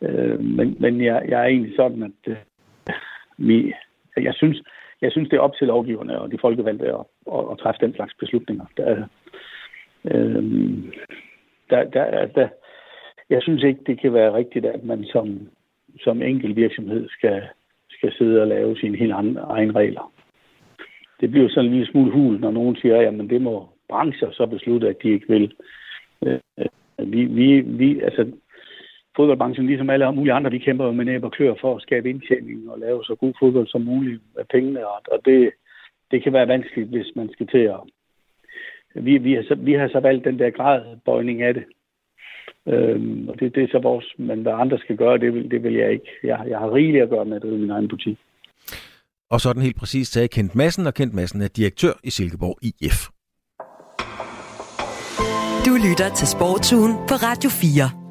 Øh, 0.01 0.39
men 0.39 0.77
men 0.79 1.03
jeg, 1.03 1.25
jeg 1.27 1.41
er 1.41 1.45
egentlig 1.45 1.75
sådan, 1.75 2.03
at 2.03 2.31
øh, 2.31 2.37
vi, 3.37 3.73
jeg, 4.17 4.33
synes, 4.33 4.61
jeg 5.01 5.11
synes, 5.11 5.29
det 5.29 5.37
er 5.37 5.41
op 5.41 5.55
til 5.55 5.67
lovgiverne 5.67 6.21
og 6.21 6.31
de 6.31 6.37
folkevalgte 6.41 6.85
at, 6.85 7.05
at, 7.33 7.43
at 7.51 7.57
træffe 7.59 7.85
den 7.85 7.93
slags 7.95 8.13
beslutninger. 8.19 8.65
Der, 8.77 9.07
øh, 10.05 10.43
der, 11.69 11.83
der, 11.83 12.25
der, 12.25 12.47
jeg 13.29 13.41
synes 13.41 13.63
ikke, 13.63 13.79
det 13.87 13.99
kan 14.01 14.13
være 14.13 14.33
rigtigt, 14.33 14.65
at 14.65 14.83
man 14.83 15.03
som, 15.03 15.49
som 15.99 16.21
enkel 16.21 16.55
virksomhed 16.55 17.09
skal, 17.09 17.43
skal 17.89 18.13
sidde 18.17 18.41
og 18.41 18.47
lave 18.47 18.77
sine 18.77 18.97
helt 18.97 19.11
egne 19.11 19.71
regler. 19.71 20.11
Det 21.21 21.31
bliver 21.31 21.49
sådan 21.49 21.65
en 21.65 21.71
lille 21.71 21.91
smule 21.91 22.11
hul, 22.11 22.39
når 22.39 22.51
nogen 22.51 22.75
siger, 22.75 23.09
at 23.09 23.29
det 23.29 23.41
må 23.41 23.69
brancher 23.89 24.31
så 24.31 24.45
beslutte, 24.45 24.89
at 24.89 25.03
de 25.03 25.09
ikke 25.09 25.27
vil. 25.29 25.53
Øh, 26.25 26.39
øh, 26.59 27.11
vi, 27.11 27.25
vi, 27.25 27.59
vi, 27.59 27.99
altså, 28.01 28.31
fodboldbranchen, 29.15 29.67
ligesom 29.67 29.89
alle 29.89 30.11
mulige 30.11 30.33
andre, 30.33 30.51
vi 30.51 30.57
kæmper 30.57 30.85
jo 30.85 30.91
med 30.91 31.05
næb 31.05 31.23
og 31.23 31.31
klør 31.31 31.53
for 31.61 31.75
at 31.75 31.81
skabe 31.81 32.09
indtjening 32.09 32.71
og 32.71 32.79
lave 32.79 33.03
så 33.03 33.15
god 33.15 33.33
fodbold 33.39 33.67
som 33.67 33.81
muligt 33.81 34.21
med 34.35 34.45
pengene. 34.53 34.87
Og 34.87 35.19
det, 35.25 35.51
det 36.11 36.23
kan 36.23 36.33
være 36.33 36.47
vanskeligt, 36.47 36.89
hvis 36.89 37.15
man 37.15 37.29
skal 37.33 37.47
til 37.47 37.65
at... 37.75 37.79
Vi, 38.95 39.17
vi, 39.17 39.33
har, 39.33 39.43
så, 39.43 39.55
vi 39.55 39.73
har 39.73 39.87
så 39.87 39.99
valgt 39.99 40.25
den 40.25 40.39
der 40.39 40.49
gradbøjning 40.49 41.41
af 41.41 41.53
det. 41.53 41.63
Øhm, 42.67 43.29
og 43.29 43.39
det, 43.39 43.55
det 43.55 43.63
er 43.63 43.67
så 43.71 43.79
vores... 43.79 44.05
Men 44.17 44.41
hvad 44.41 44.53
andre 44.53 44.77
skal 44.77 44.97
gøre, 44.97 45.17
det 45.17 45.33
vil, 45.33 45.51
det 45.51 45.63
vil 45.63 45.73
jeg 45.73 45.91
ikke. 45.91 46.05
Jeg, 46.23 46.45
jeg 46.47 46.59
har 46.59 46.73
rigeligt 46.73 47.03
at 47.03 47.09
gøre 47.09 47.25
med 47.25 47.35
at 47.35 47.41
drive 47.41 47.57
min 47.57 47.69
egen 47.69 47.87
butik. 47.87 48.17
Og 49.29 49.41
sådan 49.41 49.61
helt 49.61 49.75
præcis 49.75 50.07
sagde 50.07 50.27
Kent 50.27 50.55
Madsen, 50.55 50.87
og 50.87 50.93
Kent 50.93 51.13
Madsen 51.13 51.41
er 51.41 51.47
direktør 51.47 51.93
i 52.03 52.09
Silkeborg 52.09 52.57
IF. 52.61 52.99
Du 55.65 55.73
lytter 55.89 56.09
til 56.15 56.27
Sportsugen 56.27 56.93
på 57.09 57.15
Radio 57.27 57.49
4. 57.49 58.07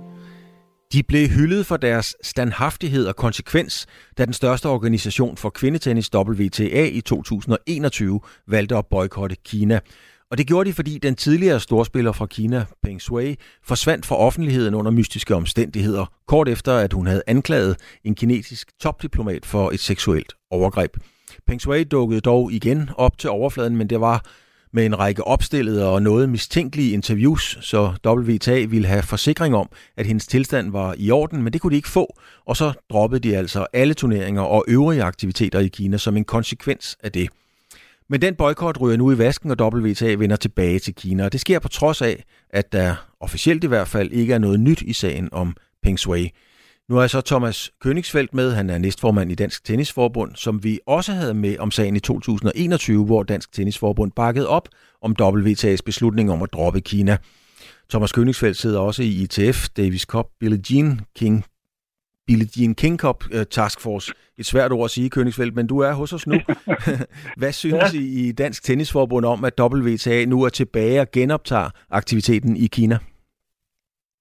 De 0.93 1.03
blev 1.03 1.29
hyldet 1.29 1.67
for 1.67 1.77
deres 1.77 2.17
standhaftighed 2.23 3.07
og 3.07 3.17
konsekvens, 3.17 3.87
da 4.19 4.25
den 4.25 4.33
største 4.33 4.67
organisation 4.67 5.37
for 5.37 5.51
kvindetennis 5.51 6.15
WTA 6.15 6.85
i 6.93 7.01
2021 7.01 8.21
valgte 8.47 8.77
at 8.77 8.87
boykotte 8.91 9.37
Kina. 9.45 9.81
Og 10.31 10.39
det 10.39 10.47
gjorde 10.47 10.69
de, 10.69 10.75
fordi 10.75 10.99
den 10.99 11.15
tidligere 11.15 11.61
storspiller 11.61 12.13
fra 12.13 12.27
Kina, 12.27 12.65
Peng 12.83 13.01
Shui, 13.01 13.37
forsvandt 13.65 14.07
fra 14.07 14.17
offentligheden 14.17 14.75
under 14.75 14.91
mystiske 14.91 15.35
omstændigheder, 15.35 16.07
kort 16.29 16.49
efter 16.49 16.73
at 16.73 16.93
hun 16.93 17.07
havde 17.07 17.23
anklaget 17.27 17.77
en 18.05 18.15
kinesisk 18.15 18.71
topdiplomat 18.81 19.47
for 19.47 19.71
et 19.71 19.81
seksuelt 19.81 20.33
overgreb. 20.51 20.97
Peng 21.47 21.61
Shui 21.61 21.85
dukkede 21.85 22.21
dog 22.21 22.53
igen 22.53 22.91
op 22.97 23.19
til 23.19 23.31
overfladen, 23.31 23.77
men 23.77 23.91
det 23.91 24.01
var 24.01 24.25
med 24.73 24.87
en 24.87 24.99
række 24.99 25.25
opstillede 25.25 25.89
og 25.89 26.03
noget 26.03 26.29
mistænkelige 26.29 26.93
interviews, 26.93 27.59
så 27.61 27.93
WTA 28.07 28.65
ville 28.65 28.89
have 28.89 29.03
forsikring 29.03 29.57
om, 29.57 29.69
at 29.97 30.07
hendes 30.07 30.27
tilstand 30.27 30.73
var 30.73 30.95
i 30.99 31.11
orden, 31.11 31.43
men 31.43 31.53
det 31.53 31.61
kunne 31.61 31.71
de 31.71 31.77
ikke 31.77 31.89
få, 31.89 32.19
og 32.47 32.57
så 32.57 32.73
droppede 32.91 33.29
de 33.29 33.37
altså 33.37 33.67
alle 33.73 33.95
turneringer 33.95 34.43
og 34.43 34.65
øvrige 34.69 35.03
aktiviteter 35.03 35.59
i 35.61 35.69
Kina 35.69 35.97
som 35.97 36.17
en 36.17 36.25
konsekvens 36.25 36.97
af 37.03 37.13
det. 37.13 37.29
Men 38.09 38.23
den 38.23 38.35
boykot 38.35 38.81
ryger 38.81 38.97
nu 38.97 39.13
i 39.13 39.19
vasken, 39.19 39.51
og 39.51 39.75
WTA 39.75 40.15
vender 40.15 40.37
tilbage 40.37 40.79
til 40.79 40.95
Kina, 40.95 41.25
og 41.25 41.33
det 41.33 41.41
sker 41.41 41.59
på 41.59 41.69
trods 41.69 42.03
af, 42.03 42.25
at 42.51 42.73
der 42.73 42.95
officielt 43.21 43.65
i 43.65 43.67
hvert 43.67 43.89
fald 43.89 44.13
ikke 44.13 44.35
er 44.35 44.39
noget 44.39 44.61
nyt 44.61 44.83
i 44.83 44.93
sagen 44.93 45.29
om 45.33 45.57
Peng 45.83 45.99
Shui. 45.99 46.31
Nu 46.89 46.99
er 46.99 47.07
så 47.07 47.21
Thomas 47.21 47.71
Königsfeldt 47.85 48.29
med. 48.33 48.53
Han 48.53 48.71
er 48.71 48.79
næstformand 48.79 49.33
i 49.33 49.35
Dansk 49.35 49.65
Tennisforbund, 49.65 50.37
som 50.37 50.65
vi 50.65 50.81
også 50.87 51.13
havde 51.13 51.35
med 51.35 51.59
om 51.59 51.71
sagen 51.71 51.97
i 51.97 52.01
2021, 52.01 53.05
hvor 53.05 53.23
Dansk 53.23 53.53
Tennisforbund 53.53 54.13
bakkede 54.13 54.49
op 54.49 54.69
om 55.03 55.17
WTA's 55.23 55.79
beslutning 55.87 56.33
om 56.33 56.43
at 56.43 56.53
droppe 56.53 56.81
Kina. 56.81 57.17
Thomas 57.91 58.13
Königsfeldt 58.19 58.53
sidder 58.53 58.81
også 58.81 59.03
i 59.03 59.23
ITF, 59.23 59.69
Davis 59.77 60.03
Cup, 60.03 60.27
Billie 60.41 60.63
Jean 60.71 61.01
King, 61.17 61.45
Billie 62.27 62.49
Jean 62.57 62.75
King 62.75 62.99
Cup 62.99 63.19
uh, 63.37 63.45
Task 63.57 63.79
Force. 63.81 64.13
Et 64.39 64.47
svært 64.47 64.73
ord 64.73 64.85
at 64.85 64.91
sige, 64.91 65.11
Königsfeldt, 65.17 65.55
men 65.55 65.67
du 65.67 65.79
er 65.79 65.93
hos 65.93 66.13
os 66.13 66.27
nu. 66.27 66.37
Hvad 67.41 67.53
synes 67.53 67.95
ja. 67.95 67.99
I 68.01 68.29
i 68.29 68.33
Dansk 68.33 68.63
Tennisforbund 68.63 69.25
om, 69.25 69.45
at 69.45 69.61
WTA 69.61 70.25
nu 70.25 70.43
er 70.43 70.49
tilbage 70.49 71.01
og 71.01 71.11
genoptager 71.11 71.71
aktiviteten 71.91 72.57
i 72.57 72.67
Kina? 72.77 72.97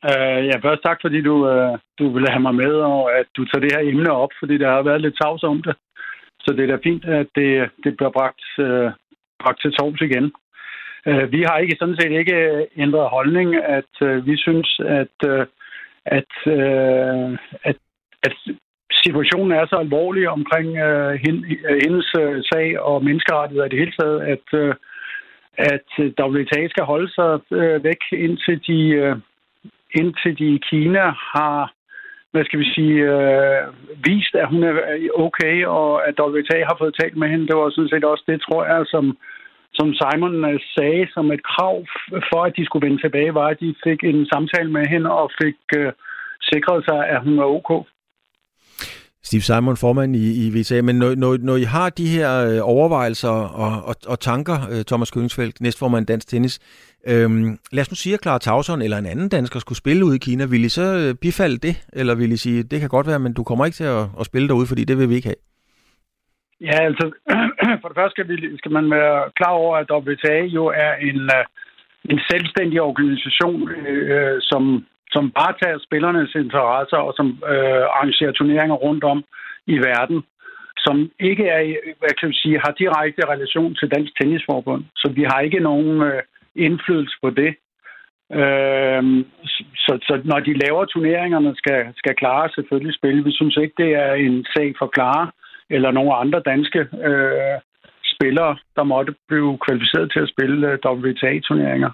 Uh, 0.09 0.41
ja, 0.49 0.55
først 0.65 0.81
tak, 0.85 0.97
fordi 1.01 1.21
du, 1.21 1.35
uh, 1.53 1.79
du 1.99 2.13
ville 2.13 2.29
have 2.29 2.41
mig 2.47 2.55
med, 2.55 2.73
og 2.93 3.17
at 3.19 3.27
du 3.37 3.45
tager 3.45 3.63
det 3.63 3.71
her 3.75 3.89
emne 3.91 4.11
op, 4.11 4.29
fordi 4.39 4.57
der 4.57 4.69
har 4.71 4.81
været 4.81 5.01
lidt 5.01 5.17
tavs 5.21 5.43
om 5.43 5.61
det. 5.61 5.75
Så 6.39 6.53
det 6.55 6.63
er 6.63 6.71
da 6.75 6.77
fint, 6.83 7.05
at 7.05 7.27
det, 7.35 7.69
det 7.83 7.97
bliver 7.97 8.11
bragt, 8.17 8.45
uh, 8.67 8.89
bragt 9.41 9.61
til 9.61 9.71
tors 9.71 10.01
igen. 10.01 10.25
Uh, 11.09 11.31
vi 11.31 11.41
har 11.47 11.57
ikke 11.57 11.77
sådan 11.79 11.97
set 11.99 12.11
ikke 12.11 12.67
ændret 12.77 13.09
holdning, 13.09 13.55
at 13.55 13.93
uh, 14.01 14.25
vi 14.27 14.37
synes, 14.37 14.79
at, 15.01 15.15
uh, 15.31 15.43
at, 16.05 16.31
uh, 16.57 17.37
at, 17.69 17.77
at 18.25 18.35
situationen 19.03 19.51
er 19.51 19.65
så 19.65 19.75
alvorlig 19.75 20.29
omkring 20.29 20.77
øh, 20.77 21.13
øh, 21.67 21.79
hendes 21.85 22.07
øh, 22.21 22.43
sag 22.51 22.79
og 22.79 23.03
menneskerettigheder 23.03 23.65
i 23.65 23.69
det 23.69 23.79
hele 23.79 23.95
taget, 23.99 24.19
at, 24.33 24.47
øh, 24.61 24.73
at 25.73 25.89
øh, 25.99 26.11
WTA 26.19 26.61
skal 26.69 26.83
holde 26.83 27.09
sig 27.17 27.31
øh, 27.51 27.83
væk 27.83 28.01
indtil 28.11 28.57
de... 28.67 28.79
øh, 29.03 29.15
indtil 30.01 30.37
de 30.39 30.47
i 30.55 30.59
Kina 30.69 31.05
har 31.35 31.73
hvad 32.31 32.45
skal 32.45 32.59
vi 32.59 32.69
sige, 32.75 32.97
øh, 33.15 33.61
vist, 34.07 34.33
at 34.41 34.49
hun 34.51 34.63
er 34.63 34.73
øh, 34.93 35.09
okay, 35.25 35.65
og 35.65 36.07
at 36.07 36.19
WTA 36.19 36.59
har 36.69 36.75
fået 36.79 36.97
talt 36.99 37.17
med 37.17 37.27
hende. 37.29 37.47
Det 37.47 37.57
var 37.57 37.69
sådan 37.69 37.93
set 37.93 38.03
også 38.03 38.23
det, 38.27 38.41
tror 38.41 38.63
jeg, 38.71 38.81
som, 38.93 39.05
som 39.77 39.87
Simon 39.99 40.35
sagde 40.77 41.07
som 41.13 41.31
et 41.31 41.43
krav 41.53 41.75
for, 42.29 42.41
at 42.47 42.55
de 42.57 42.65
skulle 42.65 42.85
vende 42.87 43.01
tilbage, 43.01 43.33
var, 43.33 43.47
at 43.47 43.59
de 43.59 43.75
fik 43.83 44.03
en 44.03 44.25
samtale 44.33 44.71
med 44.71 44.85
hende 44.93 45.09
og 45.11 45.31
fik 45.41 45.59
øh, 45.77 45.91
sikret 46.51 46.81
sig, 46.89 46.99
at 47.13 47.19
hun 47.25 47.37
var 47.37 47.47
okay. 47.57 47.81
Steve 49.27 49.41
Simon, 49.41 49.77
formand 49.77 50.15
i, 50.15 50.25
i 50.43 50.45
VTA, 50.55 50.81
men 50.81 50.95
når, 50.95 51.15
når, 51.15 51.37
når 51.49 51.55
I 51.55 51.63
har 51.75 51.89
de 51.89 52.07
her 52.15 52.29
øh, 52.49 52.59
overvejelser 52.75 53.35
og, 53.63 53.73
og, 53.89 53.95
og 54.07 54.19
tanker, 54.19 54.57
øh, 54.71 54.81
Thomas 54.89 55.11
Kønsfeldt, 55.11 55.61
næstformand 55.61 56.05
Dansk 56.05 56.27
Tennis, 56.27 56.55
øhm, 57.11 57.57
lad 57.71 57.81
os 57.81 57.91
nu 57.91 57.95
sige, 57.95 58.13
at 58.13 58.23
Clara 58.23 58.39
Tauson 58.39 58.81
eller 58.81 58.97
en 58.97 59.05
anden 59.05 59.29
dansker 59.29 59.59
skulle 59.59 59.77
spille 59.83 60.05
ud 60.05 60.13
i 60.15 60.23
Kina, 60.27 60.45
vil 60.45 60.65
I 60.65 60.69
så 60.69 60.87
øh, 61.01 61.15
bifalde 61.21 61.57
det, 61.67 61.75
eller 61.93 62.15
vil 62.15 62.31
I 62.31 62.37
sige, 62.37 62.63
det 62.63 62.79
kan 62.79 62.89
godt 62.89 63.07
være, 63.07 63.19
men 63.19 63.33
du 63.33 63.43
kommer 63.43 63.65
ikke 63.65 63.79
til 63.81 63.89
at, 63.97 64.05
at 64.19 64.25
spille 64.25 64.47
derude, 64.47 64.67
fordi 64.67 64.83
det 64.83 64.97
vil 64.97 65.09
vi 65.09 65.15
ikke 65.15 65.31
have? 65.31 65.41
Ja, 66.61 66.77
altså, 66.89 67.05
for 67.81 67.87
det 67.89 67.97
første 67.97 68.15
skal, 68.15 68.27
vi, 68.29 68.57
skal 68.57 68.71
man 68.71 68.85
være 68.97 69.17
klar 69.39 69.53
over, 69.63 69.77
at 69.77 69.91
WTA 69.91 70.39
jo 70.57 70.63
er 70.65 70.93
en, 71.09 71.19
en 72.11 72.19
selvstændig 72.31 72.81
organisation, 72.81 73.69
øh, 73.69 74.37
som 74.41 74.85
som 75.15 75.31
bare 75.39 75.53
tager 75.61 75.85
spillernes 75.87 76.35
interesser 76.35 76.97
og 77.07 77.13
som 77.19 77.27
øh, 77.53 77.83
arrangerer 77.95 78.31
turneringer 78.31 78.77
rundt 78.85 79.03
om 79.03 79.19
i 79.67 79.77
verden, 79.89 80.19
som 80.85 80.95
ikke 81.19 81.45
er, 81.55 81.61
hvad 81.99 82.13
kan 82.19 82.29
vi 82.29 82.35
sige, 82.43 82.63
har 82.65 82.73
direkte 82.81 83.29
relation 83.33 83.75
til 83.75 83.91
Dansk 83.95 84.11
Tennisforbund. 84.15 84.83
Så 84.95 85.07
vi 85.17 85.23
har 85.31 85.39
ikke 85.39 85.59
nogen 85.59 86.01
øh, 86.01 86.21
indflydelse 86.55 87.17
på 87.23 87.29
det. 87.29 87.51
Øh, 88.39 89.03
så, 89.85 89.93
så 90.07 90.13
når 90.31 90.39
de 90.39 90.53
laver 90.63 90.85
turneringerne, 90.85 91.55
skal, 91.55 91.79
skal 91.97 92.15
klare 92.15 92.49
selvfølgelig 92.55 92.95
spille. 92.95 93.23
Vi 93.23 93.31
synes 93.31 93.57
ikke, 93.57 93.75
det 93.83 93.91
er 94.05 94.13
en 94.13 94.45
sag 94.55 94.73
for 94.79 94.87
klare 94.87 95.31
eller 95.69 95.91
nogle 95.91 96.13
andre 96.15 96.39
danske 96.51 96.79
øh, 96.79 97.57
spillere, 98.13 98.57
der 98.75 98.83
måtte 98.83 99.13
blive 99.27 99.57
kvalificeret 99.65 100.11
til 100.11 100.19
at 100.19 100.29
spille 100.33 100.71
øh, 100.71 100.77
WTA-turneringer, 100.85 101.91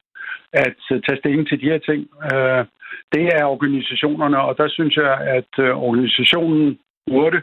at 0.53 0.79
øh, 0.91 1.01
tage 1.01 1.19
stilling 1.19 1.47
til 1.47 1.61
de 1.61 1.69
her 1.71 1.79
ting. 1.89 2.01
Øh, 2.33 2.65
det 3.13 3.25
er 3.37 3.45
organisationerne, 3.55 4.37
og 4.47 4.57
der 4.57 4.67
synes 4.69 4.95
jeg, 4.95 5.13
at 5.37 5.51
øh, 5.65 5.71
organisationen 5.87 6.79
burde 7.09 7.41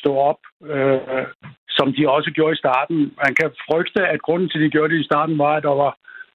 stå 0.00 0.12
op, 0.30 0.40
øh, 0.74 1.26
som 1.68 1.86
de 1.96 2.02
også 2.16 2.30
gjorde 2.36 2.54
i 2.54 2.62
starten. 2.64 2.98
Man 3.24 3.34
kan 3.40 3.50
frygte, 3.66 4.00
at 4.12 4.22
grunden 4.26 4.48
til, 4.48 4.58
at 4.58 4.64
de 4.64 4.74
gjorde 4.74 4.92
det 4.94 5.00
i 5.00 5.08
starten, 5.10 5.38
var, 5.38 5.54
at 5.56 5.62
der 5.62 5.74
var, 5.82 5.92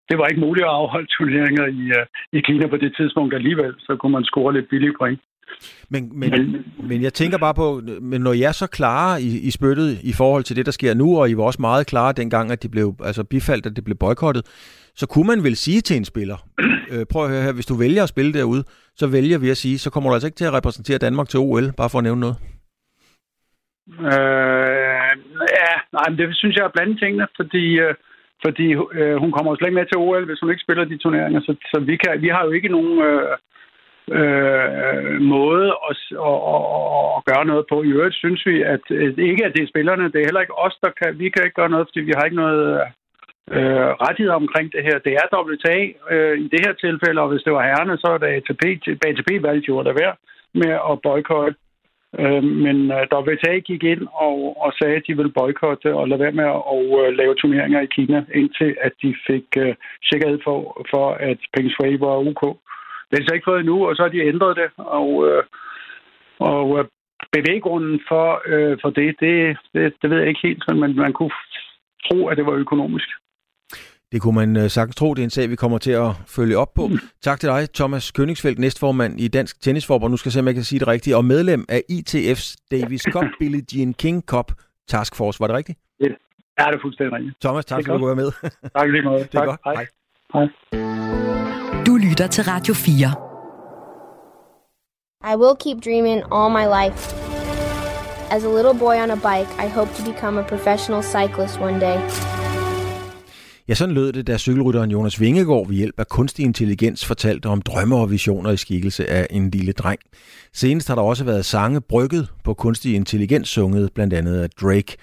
det 0.09 0.17
var 0.17 0.25
ikke 0.27 0.45
muligt 0.47 0.65
at 0.65 0.77
afholde 0.79 1.07
turneringer 1.15 1.65
i, 1.81 1.83
uh, 1.99 2.05
i 2.37 2.39
Kina 2.47 2.67
på 2.67 2.77
det 2.77 2.91
tidspunkt 2.97 3.33
alligevel. 3.33 3.73
Så 3.79 3.91
kunne 3.99 4.11
man 4.11 4.23
score 4.23 4.53
lidt 4.53 4.69
billige 4.69 4.95
point. 4.99 5.19
Men, 5.89 6.19
men, 6.19 6.29
men, 6.29 6.65
men 6.89 7.01
jeg 7.01 7.13
tænker 7.13 7.37
bare 7.37 7.53
på, 7.53 7.81
men 8.01 8.21
når 8.21 8.33
jeg 8.33 8.47
er 8.47 8.51
så 8.51 8.67
klare 8.67 9.21
i, 9.21 9.47
i 9.47 9.51
spyttet 9.51 9.89
i 10.03 10.13
forhold 10.13 10.43
til 10.43 10.55
det, 10.55 10.65
der 10.65 10.71
sker 10.71 10.93
nu, 10.93 11.17
og 11.19 11.29
I 11.29 11.37
var 11.37 11.43
også 11.43 11.61
meget 11.61 11.87
klare 11.87 12.13
dengang, 12.13 12.51
at 12.51 12.63
de 12.63 12.69
blev 12.69 12.95
altså 13.03 13.23
bifaldt, 13.23 13.65
at 13.65 13.75
det 13.75 13.83
blev 13.83 13.97
boykottet, 13.97 14.43
så 15.01 15.05
kunne 15.11 15.27
man 15.27 15.43
vel 15.47 15.55
sige 15.55 15.81
til 15.81 15.97
en 15.97 16.05
spiller, 16.05 16.37
øh, 16.91 17.05
prøv 17.11 17.23
at 17.23 17.31
høre 17.31 17.45
her, 17.45 17.53
hvis 17.53 17.71
du 17.71 17.75
vælger 17.83 18.03
at 18.03 18.13
spille 18.13 18.33
derude, 18.33 18.63
så 18.95 19.05
vælger 19.07 19.37
vi 19.39 19.49
at 19.49 19.57
sige, 19.57 19.77
så 19.79 19.89
kommer 19.89 20.09
du 20.09 20.13
altså 20.13 20.27
ikke 20.27 20.39
til 20.41 20.49
at 20.49 20.57
repræsentere 20.59 21.03
Danmark 21.05 21.27
til 21.29 21.39
OL, 21.39 21.65
bare 21.79 21.89
for 21.91 21.99
at 21.99 22.07
nævne 22.07 22.21
noget. 22.25 22.37
Øh, 24.11 25.11
ja, 25.59 25.73
nej, 25.95 26.05
men 26.09 26.17
det 26.17 26.27
synes 26.41 26.55
jeg 26.55 26.65
er 26.65 26.75
blandt 26.75 26.99
tingene, 26.99 27.27
fordi, 27.39 27.65
øh, 27.85 27.93
fordi 28.45 28.67
øh, 28.99 29.15
hun 29.23 29.31
kommer 29.31 29.55
slet 29.55 29.67
ikke 29.67 29.79
med 29.79 29.87
til 29.89 29.97
OL, 29.97 30.25
hvis 30.25 30.39
hun 30.41 30.49
ikke 30.51 30.65
spiller 30.65 30.85
de 30.85 30.97
turneringer, 30.97 31.41
så, 31.41 31.55
så 31.71 31.77
vi, 31.89 31.95
kan, 31.97 32.21
vi 32.21 32.29
har 32.35 32.43
jo 32.45 32.51
ikke 32.51 32.69
nogen... 32.69 32.95
Øh, 33.09 33.37
øh, 34.19 35.21
måde 35.21 35.67
at, 35.89 35.97
at, 36.29 36.37
at, 36.53 36.65
at 37.17 37.21
gøre 37.29 37.45
noget 37.45 37.65
på. 37.71 37.83
I 37.83 37.91
øvrigt 37.97 38.15
synes 38.15 38.41
vi, 38.45 38.61
at 38.61 38.83
ikke 39.29 39.45
at 39.45 39.53
det 39.55 39.63
er 39.63 39.73
spillerne, 39.73 40.11
det 40.11 40.19
er 40.19 40.27
heller 40.27 40.45
ikke 40.45 40.59
os, 40.65 40.77
der 40.83 40.91
kan, 40.99 41.19
vi 41.19 41.29
kan 41.29 41.43
ikke 41.43 41.59
gøre 41.61 41.73
noget, 41.73 41.87
fordi 41.87 41.99
vi 41.99 42.13
har 42.15 42.23
ikke 42.25 42.43
noget 42.45 42.81
øh, 43.51 43.89
rettigheder 44.05 44.41
omkring 44.43 44.71
det 44.71 44.83
her. 44.83 44.97
Det 45.05 45.13
er 45.13 45.27
WTA 45.37 45.79
øh, 46.13 46.37
i 46.45 46.47
det 46.53 46.61
her 46.65 46.73
tilfælde, 46.73 47.21
og 47.21 47.29
hvis 47.29 47.43
det 47.43 47.53
var 47.53 47.63
herrene, 47.63 47.97
så 47.97 48.07
er 48.13 48.17
det 48.17 48.35
ATP. 48.37 48.63
ATP 49.07 49.29
valgte 49.47 49.69
jo 49.69 49.79
at 49.79 49.85
lade 49.85 49.99
være 50.03 50.15
med 50.53 50.73
at 50.91 51.01
boykotte. 51.03 51.57
Øh, 52.19 52.43
men 52.43 52.77
øh, 52.91 53.03
WTA 53.13 53.53
gik 53.69 53.83
ind 53.83 54.03
og, 54.13 54.37
og 54.63 54.73
sagde, 54.79 54.95
at 54.95 55.07
de 55.07 55.17
ville 55.17 55.37
boykotte 55.39 55.95
og 55.95 56.07
lade 56.07 56.19
være 56.19 56.37
med 56.39 56.43
at 56.43 56.61
og, 56.75 56.85
øh, 57.01 57.13
lave 57.19 57.35
turneringer 57.35 57.81
i 57.81 57.93
Kina, 57.95 58.25
indtil 58.33 58.75
at 58.81 58.93
de 59.03 59.15
fik 59.27 59.47
øh, 59.57 59.75
sikkerhed 60.09 60.39
for, 60.43 60.85
for 60.93 61.07
at 61.11 61.37
Peng 61.53 61.71
Shui 61.71 61.99
var 61.99 62.15
OK. 62.29 62.43
Det 63.09 63.19
er 63.19 63.25
så 63.27 63.33
ikke 63.33 63.49
fået 63.49 63.59
endnu, 63.59 63.87
og 63.87 63.95
så 63.95 64.01
har 64.01 64.09
de 64.09 64.27
ændret 64.31 64.57
det. 64.57 64.69
Og, 64.77 65.27
øh, 65.27 65.43
og 66.39 66.79
øh, 66.79 66.85
bevæggrunden 67.31 68.01
for, 68.07 68.41
øh, 68.45 68.77
for 68.81 68.89
det, 68.89 69.15
det, 69.19 69.57
det, 69.73 69.93
det 70.01 70.09
ved 70.09 70.19
jeg 70.19 70.27
ikke 70.27 70.47
helt, 70.47 70.63
men 70.75 70.95
man 70.95 71.13
kunne 71.13 71.35
tro, 72.05 72.27
at 72.27 72.37
det 72.37 72.45
var 72.45 72.51
økonomisk. 72.51 73.09
Det 74.11 74.21
kunne 74.21 74.35
man 74.35 74.57
øh, 74.57 74.69
sagtens 74.69 74.95
tro. 74.95 75.13
Det 75.13 75.21
er 75.21 75.23
en 75.23 75.29
sag, 75.29 75.49
vi 75.49 75.55
kommer 75.55 75.77
til 75.77 75.91
at 75.91 76.11
følge 76.27 76.57
op 76.57 76.73
på. 76.73 76.87
Mm. 76.87 76.99
Tak 77.23 77.39
til 77.39 77.49
dig, 77.49 77.67
Thomas 77.73 78.11
Königsfeldt, 78.19 78.59
næstformand 78.59 79.19
i 79.19 79.27
Dansk 79.27 79.61
Tennisforbund. 79.61 80.11
Nu 80.11 80.17
skal 80.17 80.29
jeg 80.29 80.33
se, 80.33 80.39
om 80.39 80.45
jeg 80.47 80.55
kan 80.55 80.63
sige 80.63 80.79
det 80.79 80.87
rigtigt. 80.87 81.15
Og 81.15 81.25
medlem 81.25 81.65
af 81.69 81.81
ITF's 81.91 82.55
Davis 82.71 83.01
Cup 83.01 83.25
Billie 83.39 83.63
Jean 83.73 83.93
King 83.93 84.23
Cup 84.25 84.51
Task 84.87 85.15
Force. 85.15 85.39
Var 85.39 85.47
det 85.47 85.55
rigtigt? 85.55 85.79
Ja, 85.99 86.05
det 86.65 86.75
er 86.75 86.81
fuldstændig 86.81 87.13
rigtigt. 87.13 87.35
Thomas, 87.41 87.65
tak 87.65 87.85
fordi 87.85 87.99
du 87.99 88.07
var 88.07 88.15
med. 88.15 88.31
tak 88.77 88.89
lige 88.89 89.01
meget. 89.01 89.19
Det 89.31 89.37
er 89.39 89.39
tak. 89.39 89.47
godt. 89.47 89.59
Hej. 89.65 89.85
Hej. 90.33 90.47
Du 91.85 91.95
lytter 91.95 92.27
til 92.27 92.43
Radio 92.43 92.73
4. 92.73 93.25
I 95.31 95.35
will 95.41 95.55
keep 95.63 95.77
dreaming 95.85 96.19
all 96.35 96.49
my 96.59 96.65
life. 96.79 96.99
As 98.31 98.43
a 98.43 98.51
little 98.57 98.79
boy 98.79 98.95
on 99.03 99.11
a 99.11 99.15
bike, 99.15 99.49
I 99.65 99.67
hope 99.77 99.89
to 99.97 100.03
become 100.11 100.39
a 100.39 100.43
professional 100.43 101.01
cyclist 101.03 101.59
one 101.59 101.79
day. 101.79 101.97
Ja, 103.67 103.73
sådan 103.73 103.95
lød 103.95 104.13
det, 104.13 104.27
da 104.27 104.37
cykelrytteren 104.37 104.91
Jonas 104.91 105.19
Vingegaard 105.19 105.67
ved 105.67 105.75
hjælp 105.75 105.99
af 105.99 106.07
kunstig 106.07 106.45
intelligens 106.45 107.05
fortalte 107.05 107.47
om 107.47 107.61
drømme 107.61 107.95
og 107.95 108.11
visioner 108.11 108.51
i 108.51 108.57
skikkelse 108.57 109.09
af 109.09 109.27
en 109.29 109.49
lille 109.49 109.71
dreng. 109.71 109.99
Senest 110.53 110.87
har 110.87 110.95
der 110.95 111.01
også 111.01 111.23
været 111.23 111.45
sange 111.45 111.81
brygget 111.81 112.27
på 112.43 112.53
kunstig 112.53 112.95
intelligens 112.95 113.49
sunget, 113.49 113.91
blandt 113.93 114.13
andet 114.13 114.41
af 114.41 114.49
Drake. 114.49 114.97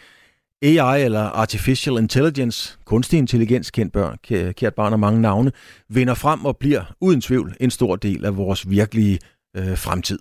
AI 0.62 1.02
eller 1.02 1.20
Artificial 1.20 1.98
Intelligence, 1.98 2.78
kunstig 2.84 3.18
intelligens, 3.18 3.70
kendt 3.70 3.92
børn, 3.92 4.16
kært 4.52 4.74
barn 4.74 4.92
og 4.92 5.00
mange 5.00 5.20
navne, 5.20 5.52
vinder 5.88 6.14
frem 6.14 6.44
og 6.44 6.56
bliver 6.56 6.94
uden 7.00 7.20
tvivl 7.20 7.54
en 7.60 7.70
stor 7.70 7.96
del 7.96 8.24
af 8.24 8.36
vores 8.36 8.70
virkelige 8.70 9.18
øh, 9.56 9.78
fremtid. 9.78 10.18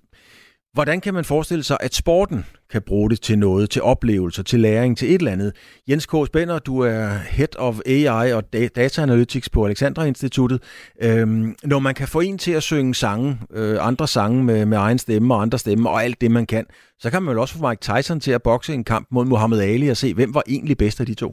Hvordan 0.73 1.01
kan 1.01 1.13
man 1.13 1.23
forestille 1.23 1.63
sig, 1.63 1.77
at 1.79 1.93
sporten 1.93 2.45
kan 2.71 2.81
bruge 2.87 3.09
det 3.09 3.21
til 3.21 3.37
noget, 3.39 3.69
til 3.69 3.81
oplevelser, 3.81 4.43
til 4.43 4.59
læring, 4.59 4.97
til 4.97 5.07
et 5.07 5.19
eller 5.19 5.31
andet? 5.31 5.51
Jens 5.89 6.05
K. 6.05 6.13
Spænder, 6.27 6.59
du 6.59 6.79
er 6.79 7.07
Head 7.37 7.59
of 7.59 7.75
AI 7.85 8.33
og 8.33 8.43
Data 8.53 9.01
Analytics 9.01 9.49
på 9.49 9.65
Alexandra 9.65 10.03
Instituttet. 10.03 10.59
Øhm, 11.03 11.55
når 11.63 11.79
man 11.79 11.93
kan 11.93 12.07
få 12.07 12.19
en 12.19 12.37
til 12.37 12.53
at 12.59 12.63
synge 12.63 12.93
sange, 12.95 13.37
øh, 13.53 13.87
andre 13.87 14.07
sange 14.07 14.43
med, 14.43 14.65
med 14.65 14.77
egen 14.77 14.97
stemme 14.97 15.33
og 15.33 15.41
andre 15.41 15.57
stemme 15.57 15.89
og 15.89 16.03
alt 16.03 16.21
det, 16.21 16.31
man 16.31 16.45
kan, 16.45 16.65
så 16.99 17.11
kan 17.11 17.21
man 17.21 17.29
vel 17.31 17.39
også 17.39 17.57
få 17.57 17.67
Mike 17.67 17.81
Tyson 17.81 18.19
til 18.19 18.31
at 18.31 18.43
bokse 18.43 18.73
en 18.73 18.83
kamp 18.83 19.07
mod 19.11 19.25
Muhammad 19.25 19.59
Ali 19.61 19.87
og 19.89 19.97
se, 19.97 20.13
hvem 20.13 20.33
var 20.33 20.43
egentlig 20.47 20.77
bedst 20.77 20.99
af 20.99 21.05
de 21.05 21.15
to? 21.15 21.29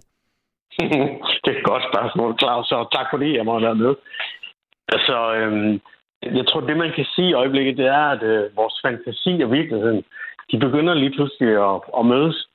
det 1.44 1.50
er 1.52 1.58
et 1.58 1.68
godt 1.72 1.84
spørgsmål, 1.92 2.38
Claus, 2.40 2.72
og 2.72 2.92
tak 2.92 3.06
fordi 3.12 3.36
jeg 3.36 3.44
måtte 3.44 3.66
være 3.66 3.82
med. 3.84 3.94
Altså, 4.88 5.34
øhm 5.34 5.80
jeg 6.22 6.46
tror, 6.46 6.60
det 6.60 6.76
man 6.76 6.92
kan 6.92 7.04
sige 7.04 7.28
i 7.28 7.34
øjeblikket, 7.42 7.76
det 7.76 7.86
er, 7.86 8.06
at 8.14 8.22
øh, 8.22 8.56
vores 8.56 8.74
fantasi 8.84 9.40
og 9.44 9.52
virkeligheden, 9.52 10.04
de 10.50 10.58
begynder 10.58 10.94
lige 10.94 11.14
pludselig 11.16 11.48
at, 11.48 11.80
at 11.98 12.06
mødes. 12.06 12.48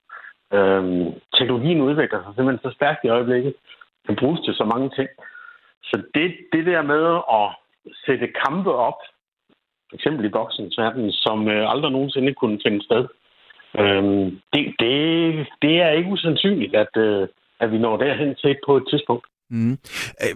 Øhm, 0.54 1.06
teknologien 1.38 1.82
udvikler 1.82 2.20
sig 2.24 2.34
simpelthen 2.36 2.72
så 2.72 2.76
stærkt 2.76 3.04
i 3.04 3.08
øjeblikket. 3.08 3.54
Den 4.08 4.16
bruges 4.16 4.42
til 4.42 4.54
så 4.54 4.66
mange 4.74 4.90
ting. 4.96 5.10
Så 5.84 6.02
det, 6.16 6.38
det 6.54 6.66
der 6.66 6.82
med 6.82 7.04
at 7.40 7.48
sætte 8.06 8.28
kampe 8.46 8.72
op, 8.74 9.00
for 9.90 9.96
eksempel 9.96 10.26
i 10.26 10.30
boksens 10.30 10.78
verden, 10.78 11.12
som 11.12 11.48
øh, 11.48 11.72
aldrig 11.72 11.92
nogensinde 11.92 12.34
kunne 12.34 12.60
finde 12.66 12.84
sted, 12.84 13.08
øhm, 13.80 14.42
det, 14.54 14.76
det, 14.80 15.48
det 15.62 15.82
er 15.82 15.90
ikke 15.90 16.10
usandsynligt, 16.10 16.76
at, 16.76 16.98
øh, 16.98 17.28
at 17.60 17.72
vi 17.72 17.78
når 17.78 17.98
derhen 17.98 18.36
til 18.36 18.58
på 18.66 18.78
et 18.78 18.84
tidspunkt. 18.90 19.26
Mm. 19.50 19.72
Øh, 20.24 20.34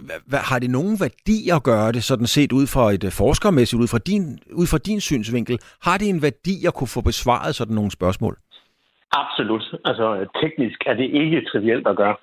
har 0.50 0.58
det 0.58 0.70
nogen 0.70 0.96
værdi 1.00 1.38
at 1.56 1.62
gøre 1.62 1.92
det, 1.92 2.04
sådan 2.04 2.26
set 2.26 2.52
ud 2.52 2.66
fra 2.74 2.92
et 2.96 3.04
øh, 3.04 3.12
forskermæssigt, 3.12 3.82
ud 3.82 3.88
fra 3.88 3.98
din, 3.98 4.22
ud 4.60 4.66
fra 4.66 4.78
din 4.78 5.00
synsvinkel? 5.00 5.58
Har 5.82 5.98
det 5.98 6.08
en 6.08 6.22
værdi 6.22 6.66
at 6.66 6.74
kunne 6.74 6.94
få 6.96 7.00
besvaret 7.00 7.54
sådan 7.54 7.74
nogle 7.74 7.90
spørgsmål? 7.90 8.36
Absolut. 9.12 9.64
Altså 9.84 10.26
teknisk 10.42 10.78
er 10.86 10.94
det 10.94 11.08
ikke 11.20 11.44
trivielt 11.52 11.86
at 11.88 11.96
gøre. 11.96 12.16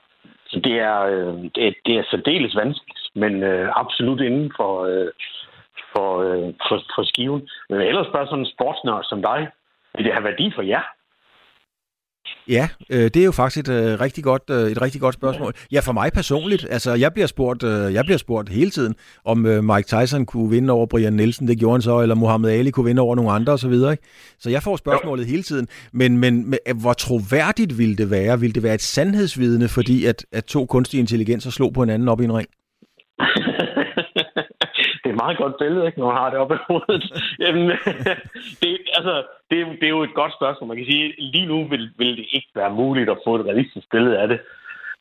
Så 0.48 0.60
det 0.60 0.76
er, 0.80 1.00
øh, 1.02 1.34
det, 1.56 1.68
er, 1.68 1.74
det 1.86 1.94
er 1.98 2.04
særdeles 2.12 2.56
vanskeligt, 2.56 3.00
men 3.16 3.44
øh, 3.44 3.70
absolut 3.76 4.22
inden 4.22 4.52
for, 4.58 4.74
øh, 4.84 5.08
for, 5.94 6.10
øh, 6.28 6.54
for, 6.68 6.78
for 6.96 7.04
skiven. 7.04 7.42
Men 7.70 7.82
ellers 7.82 8.08
bare 8.14 8.28
sådan 8.28 8.40
en 8.40 8.54
sportsnørd 8.56 9.04
som 9.10 9.22
dig, 9.22 9.48
vil 9.96 10.06
det 10.06 10.14
have 10.14 10.24
værdi 10.24 10.52
for 10.56 10.62
jer? 10.62 10.86
Ja, 12.48 12.68
øh, 12.90 13.04
det 13.04 13.18
er 13.18 13.26
jo 13.26 13.32
faktisk 13.32 13.70
et, 13.70 13.74
øh, 13.74 14.00
rigtig 14.00 14.24
godt, 14.24 14.44
øh, 14.50 14.72
et 14.72 14.82
rigtig 14.82 15.02
godt 15.02 15.14
spørgsmål. 15.14 15.54
Ja, 15.72 15.80
for 15.80 15.92
mig 15.92 16.12
personligt. 16.14 16.68
Altså, 16.70 16.94
jeg 16.94 17.14
bliver 17.14 17.28
spurgt, 17.28 17.64
øh, 17.64 17.94
jeg 17.94 18.06
bliver 18.06 18.18
spurgt 18.18 18.50
hele 18.50 18.72
tiden, 18.72 18.96
om 19.26 19.46
øh, 19.46 19.64
Mike 19.64 19.88
Tyson 19.88 20.26
kunne 20.26 20.50
vinde 20.50 20.74
over 20.74 20.86
Brian 20.86 21.14
Nielsen, 21.14 21.48
det 21.48 21.60
gjorde 21.60 21.74
han 21.74 21.82
så, 21.82 22.02
eller 22.02 22.16
Muhammad 22.16 22.52
Ali 22.52 22.72
kunne 22.72 22.86
vinde 22.86 23.02
over 23.02 23.16
nogle 23.16 23.32
andre 23.32 23.54
osv. 23.54 23.74
Så, 23.74 23.96
så 24.40 24.50
jeg 24.50 24.64
får 24.64 24.78
spørgsmålet 24.78 25.26
hele 25.26 25.44
tiden. 25.44 25.68
Men, 25.94 26.18
men 26.18 26.36
men 26.36 26.60
øh, 26.68 26.82
hvor 26.82 26.94
troværdigt 26.94 27.78
ville 27.78 27.96
det 27.96 28.12
være? 28.12 28.40
Ville 28.40 28.54
det 28.54 28.64
være 28.64 28.74
et 28.74 28.82
sandhedsvidne, 28.82 29.68
fordi 29.68 30.06
at, 30.06 30.26
at 30.32 30.46
to 30.46 30.66
kunstige 30.66 31.00
intelligenser 31.00 31.50
slog 31.50 31.74
på 31.74 31.84
hinanden 31.84 32.08
op 32.08 32.22
i 32.22 32.24
en 32.24 32.34
ring? 32.34 32.48
det 35.06 35.12
er 35.12 35.16
et 35.16 35.24
meget 35.26 35.38
godt 35.38 35.56
billede, 35.60 35.86
ikke, 35.86 36.00
når 36.00 36.08
man 36.08 36.22
har 36.22 36.30
det 36.30 36.40
oppe 36.40 36.56
i 36.56 36.66
hovedet. 36.68 37.04
Jamen, 37.44 37.68
det, 38.62 38.72
altså, 38.98 39.14
det, 39.50 39.58
det 39.80 39.86
er 39.88 39.96
jo 39.98 40.04
et 40.04 40.14
godt 40.14 40.34
spørgsmål. 40.34 40.68
Man 40.68 40.78
kan 40.78 40.86
sige, 40.86 41.14
lige 41.18 41.46
nu 41.46 41.68
vil, 41.68 41.92
vil 41.98 42.18
det 42.18 42.28
ikke 42.38 42.52
være 42.56 42.74
muligt 42.82 43.10
at 43.10 43.22
få 43.26 43.36
et 43.36 43.46
realistisk 43.46 43.88
billede 43.92 44.18
af 44.20 44.28
det. 44.28 44.40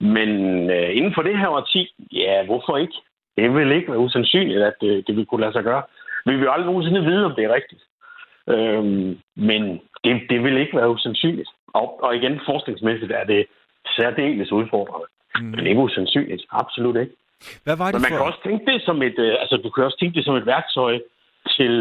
Men 0.00 0.30
øh, 0.70 0.96
inden 0.96 1.14
for 1.14 1.22
det 1.22 1.38
her 1.38 1.48
årti, 1.48 1.94
ja, 2.12 2.44
hvorfor 2.44 2.76
ikke? 2.76 2.94
Det 3.36 3.54
vil 3.54 3.72
ikke 3.72 3.90
være 3.92 4.04
usandsynligt, 4.06 4.62
at 4.62 4.74
det, 4.80 5.06
det 5.06 5.16
vil 5.16 5.26
kunne 5.26 5.40
lade 5.40 5.52
sig 5.52 5.64
gøre. 5.64 5.82
Vi 6.26 6.32
vil 6.34 6.44
jo 6.44 6.52
aldrig 6.52 6.66
nogensinde 6.66 7.04
vide, 7.04 7.24
om 7.24 7.34
det 7.36 7.44
er 7.44 7.54
rigtigt. 7.54 7.82
Øhm, 8.48 9.18
men 9.36 9.80
det, 10.04 10.22
det 10.30 10.44
vil 10.44 10.56
ikke 10.56 10.76
være 10.76 10.90
usandsynligt. 10.90 11.50
Og, 11.74 12.04
og 12.04 12.16
igen, 12.16 12.40
forskningsmæssigt 12.46 13.12
er 13.12 13.24
det 13.24 13.46
særdeles 13.96 14.52
udfordrende. 14.52 15.06
Mm. 15.38 15.44
Men 15.44 15.54
det 15.54 15.64
er 15.64 15.68
ikke 15.68 15.80
usandsynligt. 15.80 16.42
Absolut 16.50 16.96
ikke. 16.96 17.12
Hvad 17.64 17.76
var 17.76 17.86
det 17.86 17.94
Men 17.94 18.02
man 18.02 18.10
for... 18.10 18.16
kan 18.16 18.26
også 18.30 18.42
tænke 18.46 18.72
det 18.72 18.82
som 18.82 19.02
et, 19.08 19.18
øh, 19.18 19.34
altså 19.42 19.56
du 19.64 19.70
kan 19.70 19.84
også 19.84 19.98
tænke 19.98 20.16
det 20.16 20.24
som 20.24 20.36
et 20.36 20.46
værktøj 20.46 20.94
til, 21.56 21.74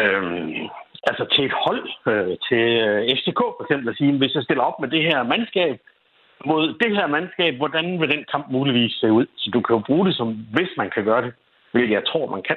øhm, 0.00 0.68
altså 1.10 1.24
til 1.34 1.44
et 1.44 1.56
hold, 1.64 1.84
øh, 2.10 2.36
til 2.48 2.64
øh, 2.86 3.16
FCK 3.18 3.40
for 3.56 3.62
eksempel, 3.64 3.88
at 3.88 3.96
sige, 3.96 4.18
hvis 4.18 4.34
jeg 4.34 4.42
stiller 4.42 4.64
op 4.64 4.80
med 4.80 4.88
det 4.88 5.02
her 5.02 5.22
mandskab, 5.22 5.76
mod 6.44 6.62
det 6.82 6.96
her 6.96 7.06
mandskab, 7.06 7.54
hvordan 7.56 8.00
vil 8.00 8.10
den 8.10 8.24
kamp 8.32 8.46
muligvis 8.50 8.92
se 9.00 9.12
ud? 9.12 9.26
Så 9.36 9.50
du 9.54 9.60
kan 9.60 9.76
jo 9.76 9.82
bruge 9.86 10.06
det 10.06 10.14
som, 10.16 10.28
hvis 10.54 10.72
man 10.76 10.90
kan 10.94 11.04
gøre 11.04 11.22
det, 11.22 11.32
hvilket 11.72 11.94
jeg 11.94 12.04
tror, 12.06 12.30
man 12.30 12.42
kan. 12.42 12.56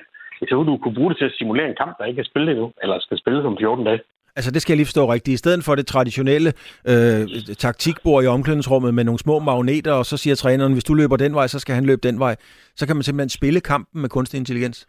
Så 0.50 0.58
vil 0.58 0.68
du 0.68 0.78
kunne 0.78 0.96
bruge 0.96 1.10
det 1.10 1.18
til 1.18 1.26
at 1.26 1.38
simulere 1.38 1.68
en 1.70 1.82
kamp, 1.82 1.98
der 1.98 2.06
ikke 2.06 2.20
er 2.20 2.30
spillet 2.32 2.52
endnu, 2.52 2.72
eller 2.84 3.00
skal 3.00 3.18
spilles 3.18 3.46
om 3.46 3.58
14 3.58 3.86
dage. 3.86 4.02
Altså 4.36 4.52
det 4.52 4.62
skal 4.62 4.74
jeg 4.74 4.78
lige 4.78 4.92
forstå 4.92 5.14
rigtigt. 5.14 5.34
I 5.34 5.38
stedet 5.38 5.64
for 5.66 5.76
det 5.76 5.88
traditionelle 5.88 6.50
øh, 6.92 7.22
taktikbord 7.66 8.24
i 8.24 8.28
omklædningsrummet 8.28 8.94
med 8.94 9.04
nogle 9.04 9.20
små 9.20 9.40
magneter, 9.40 9.94
og 9.94 10.06
så 10.06 10.18
siger 10.18 10.36
træneren, 10.36 10.74
hvis 10.74 10.84
du 10.84 10.94
løber 10.94 11.18
den 11.18 11.34
vej, 11.36 11.48
så 11.48 11.60
skal 11.60 11.76
han 11.76 11.86
løbe 11.86 12.02
den 12.08 12.20
vej. 12.20 12.36
Så 12.76 12.88
kan 12.88 12.96
man 12.96 13.04
simpelthen 13.04 13.30
spille 13.30 13.60
kampen 13.60 14.02
med 14.02 14.10
kunstig 14.10 14.38
intelligens. 14.38 14.88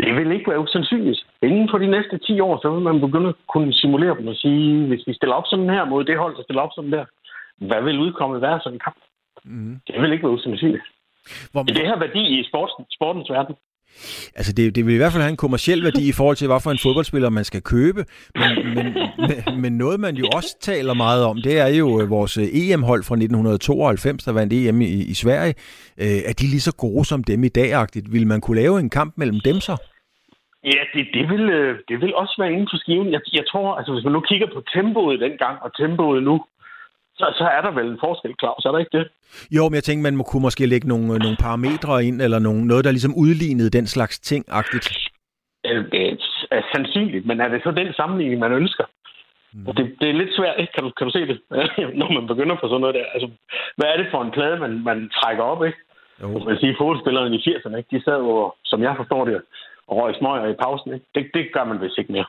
Det 0.00 0.14
vil 0.16 0.32
ikke 0.32 0.50
være 0.50 0.60
usandsynligt. 0.60 1.20
Inden 1.42 1.68
for 1.70 1.78
de 1.78 1.90
næste 1.96 2.18
10 2.18 2.40
år, 2.40 2.54
så 2.62 2.70
vil 2.74 2.82
man 2.82 3.00
begynde 3.00 3.28
at 3.28 3.34
kunne 3.52 3.72
simulere 3.72 4.16
dem 4.18 4.26
og 4.26 4.36
sige, 4.36 4.86
hvis 4.86 5.02
vi 5.06 5.12
stiller 5.14 5.34
op 5.34 5.46
sådan 5.46 5.70
her 5.70 5.84
mod 5.84 6.04
det 6.04 6.18
hold, 6.18 6.36
der 6.36 6.42
stiller 6.42 6.62
op 6.62 6.74
sådan 6.74 6.92
der, 6.92 7.04
hvad 7.68 7.82
vil 7.82 7.98
udkommet 7.98 8.42
være 8.42 8.60
sådan 8.60 8.76
en 8.76 8.84
kamp? 8.86 9.00
Mm. 9.44 9.80
Det 9.86 10.02
vil 10.02 10.12
ikke 10.12 10.24
være 10.26 10.38
usandsynligt. 10.38 10.84
Hvor... 11.52 11.62
Det 11.62 11.86
her 11.90 11.98
værdi 11.98 12.22
i 12.40 12.44
sporten, 12.48 12.84
sportens 12.96 13.30
verden. 13.30 13.54
Altså, 14.36 14.52
det, 14.52 14.76
det 14.76 14.86
vil 14.86 14.94
i 14.94 14.96
hvert 14.96 15.12
fald 15.12 15.22
have 15.22 15.30
en 15.30 15.36
kommersiel 15.36 15.84
værdi 15.84 16.08
i 16.08 16.12
forhold 16.12 16.36
til, 16.36 16.46
hvad 16.46 16.60
for 16.60 16.70
en 16.70 16.78
fodboldspiller 16.82 17.30
man 17.30 17.44
skal 17.44 17.62
købe. 17.62 18.04
Men, 18.34 18.74
men, 18.74 18.86
men, 19.18 19.60
men 19.62 19.72
noget, 19.78 20.00
man 20.00 20.16
jo 20.16 20.26
også 20.34 20.56
taler 20.60 20.94
meget 20.94 21.24
om, 21.24 21.36
det 21.42 21.58
er 21.58 21.66
jo 21.66 22.00
øh, 22.00 22.10
vores 22.10 22.36
øh, 22.36 22.44
EM-hold 22.44 23.02
fra 23.04 23.14
1992, 23.14 24.24
der 24.24 24.32
vandt 24.32 24.52
EM 24.52 24.80
i, 24.80 25.02
i 25.12 25.14
Sverige. 25.14 25.54
Øh, 26.02 26.20
er 26.28 26.34
de 26.40 26.46
lige 26.54 26.66
så 26.68 26.74
gode 26.84 27.04
som 27.04 27.24
dem 27.24 27.44
i 27.44 27.48
dag-agtigt? 27.48 28.12
Vil 28.12 28.26
man 28.26 28.40
kunne 28.40 28.60
lave 28.62 28.80
en 28.80 28.90
kamp 28.90 29.14
mellem 29.16 29.40
dem 29.44 29.60
så? 29.60 29.76
Ja, 30.64 30.82
det, 30.94 31.06
det, 31.14 31.24
vil, 31.32 31.44
øh, 31.50 31.78
det 31.88 32.00
vil 32.00 32.14
også 32.14 32.34
være 32.38 32.52
inden 32.52 32.68
for 32.72 32.78
skiven. 32.82 33.12
Jeg, 33.12 33.20
jeg 33.32 33.44
tror, 33.50 33.74
altså 33.78 33.92
hvis 33.92 34.04
man 34.04 34.12
nu 34.12 34.20
kigger 34.20 34.46
på 34.54 34.60
tempoet 34.74 35.20
dengang 35.20 35.56
og 35.62 35.70
tempoet 35.76 36.22
nu, 36.22 36.44
så, 37.22 37.26
så 37.40 37.44
er 37.56 37.60
der 37.66 37.72
vel 37.78 37.88
en 37.92 38.02
forskel, 38.06 38.34
Claus, 38.40 38.64
er 38.64 38.72
der 38.72 38.78
ikke 38.84 38.98
det? 38.98 39.06
Jo, 39.56 39.62
men 39.68 39.74
jeg 39.74 39.84
tænker, 39.84 40.02
man 40.02 40.16
må 40.16 40.24
kunne 40.30 40.46
måske 40.48 40.66
lægge 40.66 40.88
nogle, 40.88 41.06
nogle 41.24 41.38
parametre 41.46 42.04
ind, 42.08 42.22
eller 42.26 42.38
nogle, 42.38 42.66
noget, 42.70 42.84
der 42.84 42.92
ligesom 42.96 43.14
udlignede 43.24 43.70
den 43.78 43.86
slags 43.86 44.20
ting-agtigt. 44.30 44.86
Er 46.56 46.62
sandsynligt, 46.74 47.26
men 47.26 47.40
er 47.40 47.48
det 47.48 47.60
så 47.62 47.70
den 47.70 47.92
sammenligning, 47.92 48.40
man 48.40 48.52
ønsker? 48.52 48.84
Mm. 49.52 49.64
Det, 49.76 49.84
det 50.00 50.08
er 50.08 50.20
lidt 50.22 50.34
svært, 50.38 50.56
ikke? 50.60 50.72
Kan, 50.72 50.84
du, 50.84 50.90
kan 50.96 51.06
du 51.06 51.12
se 51.12 51.26
det, 51.30 51.38
når 52.00 52.10
man 52.18 52.26
begynder 52.26 52.56
på 52.60 52.66
sådan 52.68 52.80
noget 52.80 52.94
der? 52.94 53.06
Altså, 53.14 53.28
hvad 53.76 53.88
er 53.88 53.96
det 53.96 54.08
for 54.10 54.20
en 54.22 54.34
plade, 54.36 54.56
man, 54.64 54.72
man 54.90 54.98
trækker 55.18 55.44
op, 55.52 55.64
ikke? 55.68 55.78
Jo. 56.22 56.26
Man 56.48 56.58
siger, 56.60 56.74
fodboldspillerne 56.78 57.36
i 57.36 57.44
80'erne, 57.48 57.76
ikke? 57.76 57.90
de 57.92 58.04
sad 58.04 58.18
jo, 58.28 58.52
som 58.64 58.82
jeg 58.82 58.94
forstår 58.96 59.24
det, 59.24 59.42
og 59.88 59.96
røg 59.96 60.14
smøger 60.18 60.48
i 60.48 60.60
pausen. 60.62 60.94
Ikke? 60.94 61.06
Det, 61.14 61.30
det 61.34 61.44
gør 61.54 61.64
man 61.64 61.80
vist 61.80 61.98
ikke 61.98 62.12
mere. 62.12 62.28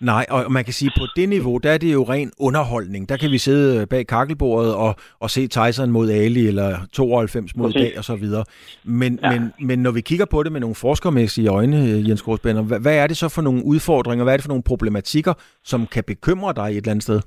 Nej, 0.00 0.26
og 0.30 0.52
man 0.52 0.64
kan 0.64 0.72
sige, 0.72 0.90
at 0.94 1.00
på 1.00 1.06
det 1.16 1.28
niveau, 1.28 1.58
der 1.58 1.70
er 1.70 1.78
det 1.78 1.92
jo 1.92 2.02
ren 2.02 2.32
underholdning. 2.38 3.08
Der 3.08 3.16
kan 3.16 3.30
vi 3.30 3.38
sidde 3.38 3.86
bag 3.86 4.06
kakkelbordet 4.06 4.74
og, 4.74 4.94
og 5.20 5.30
se 5.30 5.46
Tyson 5.46 5.90
mod 5.90 6.10
Ali, 6.10 6.46
eller 6.46 6.76
92 6.92 7.56
mod 7.56 7.68
okay. 7.68 7.80
dag, 7.80 7.98
og 7.98 8.04
så 8.04 8.16
videre. 8.16 8.44
Men, 8.84 9.18
ja. 9.22 9.30
men, 9.30 9.52
men 9.60 9.78
når 9.78 9.90
vi 9.90 10.00
kigger 10.00 10.26
på 10.30 10.42
det 10.42 10.52
med 10.52 10.60
nogle 10.60 10.74
forskermæssige 10.74 11.48
øjne, 11.48 11.76
Jens 12.08 12.22
Gårdsbænder, 12.22 12.62
hvad, 12.62 12.80
hvad 12.80 12.96
er 12.96 13.06
det 13.06 13.16
så 13.16 13.28
for 13.28 13.42
nogle 13.42 13.64
udfordringer, 13.64 14.24
hvad 14.24 14.32
er 14.32 14.36
det 14.36 14.44
for 14.44 14.54
nogle 14.54 14.62
problematikker, 14.62 15.34
som 15.64 15.86
kan 15.86 16.04
bekymre 16.06 16.52
dig 16.56 16.68
et 16.70 16.76
eller 16.76 16.90
andet 16.90 17.02
sted? 17.02 17.20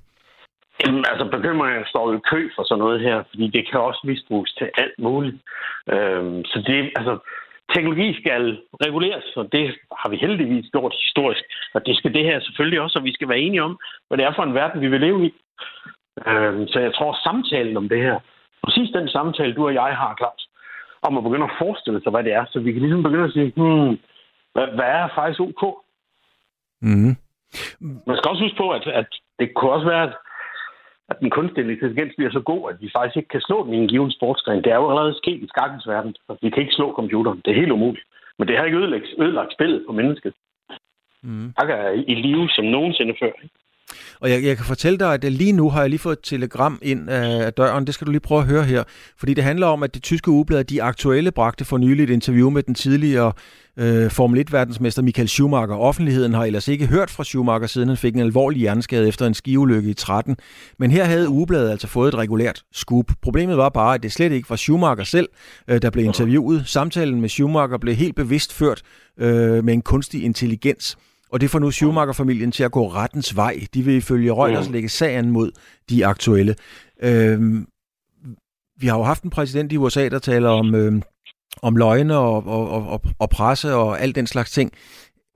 Jamen, 0.85 1.05
altså 1.11 1.25
bekymringen 1.35 1.85
står 1.85 2.13
i 2.13 2.19
kø 2.31 2.49
for 2.55 2.63
sådan 2.63 2.79
noget 2.83 3.01
her, 3.01 3.17
fordi 3.29 3.45
det 3.55 3.63
kan 3.69 3.79
også 3.79 4.01
misbruges 4.03 4.51
til 4.59 4.67
alt 4.77 4.97
muligt. 4.99 5.37
Øhm, 5.93 6.45
så 6.45 6.57
det, 6.67 6.79
altså, 6.99 7.13
teknologi 7.73 8.21
skal 8.21 8.59
reguleres, 8.85 9.37
og 9.37 9.51
det 9.51 9.75
har 10.01 10.09
vi 10.09 10.17
heldigvis 10.17 10.65
gjort 10.71 10.93
historisk. 11.05 11.43
Og 11.73 11.85
det 11.85 11.97
skal 11.97 12.13
det 12.13 12.23
her 12.23 12.39
selvfølgelig 12.39 12.81
også, 12.81 12.99
og 12.99 13.05
vi 13.05 13.13
skal 13.13 13.29
være 13.29 13.39
enige 13.39 13.63
om, 13.63 13.79
hvad 14.07 14.17
det 14.17 14.25
er 14.25 14.33
for 14.35 14.43
en 14.43 14.53
verden, 14.53 14.81
vi 14.81 14.87
vil 14.87 15.01
leve 15.01 15.25
i. 15.25 15.33
Øhm, 16.27 16.67
så 16.67 16.79
jeg 16.79 16.93
tror, 16.93 17.19
samtalen 17.23 17.77
om 17.77 17.89
det 17.89 18.01
her, 18.01 18.19
præcis 18.63 18.89
den 18.89 19.07
samtale, 19.09 19.53
du 19.53 19.65
og 19.65 19.73
jeg 19.73 19.95
har, 20.01 20.15
Claus, 20.19 20.47
om 21.01 21.17
at 21.17 21.23
begynde 21.23 21.43
at 21.43 21.57
forestille 21.59 22.01
sig, 22.01 22.11
hvad 22.11 22.23
det 22.23 22.33
er, 22.33 22.45
så 22.49 22.59
vi 22.59 22.71
kan 22.71 22.81
ligesom 22.81 23.03
begynde 23.03 23.23
at 23.23 23.33
sige, 23.33 23.53
hmm, 23.55 23.99
hvad, 24.53 24.67
hvad 24.77 24.89
er 24.99 25.07
faktisk 25.15 25.39
OK? 25.39 25.63
Mm. 26.81 27.15
Man 28.07 28.17
skal 28.17 28.29
også 28.29 28.43
huske 28.43 28.57
på, 28.57 28.69
at, 28.69 28.87
at 28.87 29.09
det 29.39 29.53
kunne 29.53 29.71
også 29.71 29.87
være, 29.87 30.03
at 30.03 30.13
at 31.11 31.17
den 31.19 31.29
kunstige 31.37 31.71
intelligens 31.71 32.15
bliver 32.17 32.31
så 32.31 32.41
god, 32.51 32.63
at 32.71 32.77
vi 32.81 32.89
faktisk 32.95 33.17
ikke 33.17 33.33
kan 33.35 33.47
slå 33.47 33.57
den 33.65 33.73
i 33.73 33.77
en 33.77 33.91
given 33.91 34.11
sportsgren. 34.11 34.63
Det 34.63 34.71
er 34.71 34.79
jo 34.81 34.89
allerede 34.89 35.19
sket 35.21 35.41
i 35.43 35.51
skakkens 35.53 35.87
verden. 35.87 36.15
Vi 36.41 36.49
kan 36.49 36.63
ikke 36.63 36.77
slå 36.79 36.87
computeren. 36.99 37.41
Det 37.43 37.51
er 37.51 37.61
helt 37.61 37.75
umuligt. 37.77 38.05
Men 38.37 38.47
det 38.47 38.57
har 38.57 38.65
ikke 38.65 38.77
ødelagt, 38.77 39.05
ødelagt 39.23 39.53
spillet 39.53 39.83
på 39.87 39.93
mennesket. 39.99 40.33
Mm. 41.23 41.53
er 41.57 41.89
i 42.11 42.15
live 42.25 42.49
som 42.49 42.65
nogensinde 42.65 43.15
før. 43.21 43.33
Ikke? 43.43 43.55
Og 44.19 44.29
jeg, 44.29 44.43
jeg 44.43 44.57
kan 44.57 44.65
fortælle 44.65 44.99
dig, 44.99 45.13
at 45.13 45.23
lige 45.23 45.51
nu 45.51 45.69
har 45.69 45.81
jeg 45.81 45.89
lige 45.89 45.99
fået 45.99 46.17
et 46.17 46.23
telegram 46.23 46.79
ind 46.81 47.09
af 47.09 47.53
døren. 47.53 47.87
Det 47.87 47.93
skal 47.93 48.07
du 48.07 48.11
lige 48.11 48.21
prøve 48.21 48.41
at 48.41 48.47
høre 48.47 48.63
her. 48.63 48.83
Fordi 49.17 49.33
det 49.33 49.43
handler 49.43 49.67
om, 49.67 49.83
at 49.83 49.93
det 49.93 50.03
tyske 50.03 50.31
ugeblad 50.31 50.63
De 50.63 50.83
Aktuelle 50.83 51.31
bragte 51.31 51.65
for 51.65 51.77
nylig 51.77 52.03
et 52.03 52.09
interview 52.09 52.49
med 52.49 52.63
den 52.63 52.75
tidligere 52.75 53.33
øh, 53.77 54.11
Formel 54.11 54.45
1-verdensmester 54.49 55.01
Michael 55.01 55.29
Schumacher. 55.29 55.75
Offentligheden 55.75 56.33
har 56.33 56.45
ellers 56.45 56.67
ikke 56.67 56.87
hørt 56.87 57.09
fra 57.09 57.23
Schumacher, 57.23 57.67
siden 57.67 57.87
han 57.87 57.97
fik 57.97 58.13
en 58.13 58.19
alvorlig 58.19 58.59
hjerneskade 58.59 59.07
efter 59.07 59.27
en 59.27 59.33
skiulykke 59.33 59.89
i 59.89 59.93
13. 59.93 60.37
Men 60.79 60.91
her 60.91 61.03
havde 61.03 61.29
ugebladet 61.29 61.71
altså 61.71 61.87
fået 61.87 62.07
et 62.07 62.15
regulært 62.15 62.63
scoop. 62.73 63.05
Problemet 63.21 63.57
var 63.57 63.69
bare, 63.69 63.95
at 63.95 64.03
det 64.03 64.11
slet 64.11 64.31
ikke 64.31 64.49
var 64.49 64.55
Schumacher 64.55 65.03
selv, 65.03 65.29
øh, 65.67 65.81
der 65.81 65.89
blev 65.89 66.05
interviewet. 66.05 66.63
Samtalen 66.65 67.21
med 67.21 67.29
Schumacher 67.29 67.77
blev 67.77 67.95
helt 67.95 68.15
bevidst 68.15 68.53
ført 68.53 68.81
øh, 69.19 69.63
med 69.63 69.73
en 69.73 69.81
kunstig 69.81 70.23
intelligens. 70.23 70.97
Og 71.31 71.41
det 71.41 71.49
får 71.49 71.59
nu 71.59 71.71
Schumacher-familien 71.71 72.51
til 72.51 72.63
at 72.63 72.71
gå 72.71 72.87
rettens 72.87 73.35
vej. 73.35 73.53
De 73.73 73.83
vil 73.83 73.97
ifølge 73.97 74.33
Reuters 74.33 74.69
lægge 74.69 74.89
sagen 74.89 75.31
mod 75.31 75.51
de 75.89 76.05
aktuelle. 76.05 76.55
Øhm, 77.03 77.67
vi 78.81 78.87
har 78.87 78.97
jo 78.97 79.03
haft 79.03 79.23
en 79.23 79.29
præsident 79.29 79.71
i 79.71 79.77
USA, 79.77 80.09
der 80.09 80.19
taler 80.19 80.49
om, 80.49 80.75
øh, 80.75 80.91
om 81.63 81.75
løgne 81.75 82.17
og, 82.17 82.37
og, 82.47 82.87
og, 82.93 83.01
og 83.19 83.29
presse 83.29 83.73
og 83.73 83.99
alt 83.99 84.15
den 84.15 84.27
slags 84.27 84.51
ting. 84.51 84.71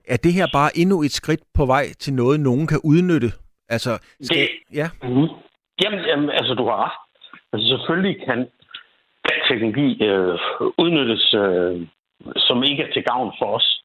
Er 0.08 0.16
det 0.16 0.32
her 0.32 0.46
bare 0.52 0.70
endnu 0.78 1.02
et 1.02 1.12
skridt 1.12 1.40
på 1.54 1.66
vej 1.66 1.84
til 1.98 2.14
noget, 2.14 2.40
nogen 2.40 2.66
kan 2.66 2.80
udnytte? 2.84 3.32
Altså, 3.68 3.98
skal... 4.20 4.36
det, 4.36 4.48
ja. 4.74 4.88
Mm, 5.02 5.28
jamen, 5.82 6.00
jamen, 6.10 6.30
altså 6.30 6.54
du 6.54 6.64
har 6.64 6.78
ret. 6.84 6.98
Altså 7.52 7.68
selvfølgelig 7.68 8.26
kan 8.26 8.48
teknologi 9.48 10.04
øh, 10.04 10.38
udnyttes, 10.78 11.34
øh, 11.34 11.86
som 12.36 12.62
ikke 12.62 12.82
er 12.82 12.92
til 12.92 13.04
gavn 13.04 13.32
for 13.38 13.46
os. 13.56 13.82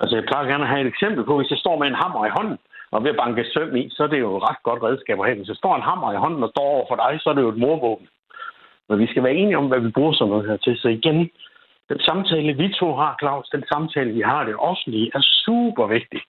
Altså, 0.00 0.14
jeg 0.16 0.24
plejer 0.28 0.50
gerne 0.50 0.64
at 0.64 0.72
have 0.72 0.82
et 0.84 0.92
eksempel 0.94 1.22
på, 1.24 1.36
hvis 1.36 1.50
jeg 1.50 1.62
står 1.64 1.78
med 1.78 1.86
en 1.88 2.00
hammer 2.02 2.26
i 2.26 2.36
hånden, 2.38 2.58
og 2.92 2.98
ved 3.04 3.10
at 3.10 3.20
banke 3.22 3.44
søm 3.54 3.76
i, 3.76 3.84
så 3.90 4.00
er 4.02 4.10
det 4.12 4.20
jo 4.20 4.36
et 4.36 4.46
ret 4.48 4.62
godt 4.68 4.82
redskab 4.82 5.18
at 5.20 5.26
have. 5.26 5.36
Hvis 5.36 5.52
jeg 5.52 5.60
står 5.62 5.76
en 5.76 5.88
hammer 5.88 6.12
i 6.12 6.22
hånden 6.24 6.42
og 6.46 6.50
står 6.50 6.66
over 6.74 6.86
for 6.88 6.96
dig, 7.02 7.12
så 7.20 7.26
er 7.30 7.34
det 7.34 7.42
jo 7.42 7.54
et 7.54 7.62
morvåben. 7.64 8.08
Men 8.88 8.98
vi 8.98 9.06
skal 9.06 9.22
være 9.22 9.38
enige 9.40 9.58
om, 9.58 9.66
hvad 9.68 9.80
vi 9.80 9.90
bruger 9.96 10.12
sådan 10.12 10.30
noget 10.30 10.48
her 10.50 10.56
til. 10.56 10.74
Så 10.82 10.88
igen, 10.88 11.18
den 11.90 12.00
samtale, 12.08 12.52
vi 12.62 12.66
to 12.80 12.88
har, 13.00 13.16
Claus, 13.20 13.48
den 13.56 13.64
samtale, 13.72 14.10
vi 14.18 14.20
har 14.20 14.44
det 14.44 14.56
offentlige, 14.56 15.10
er 15.14 15.22
super 15.44 15.86
vigtig. 15.86 16.20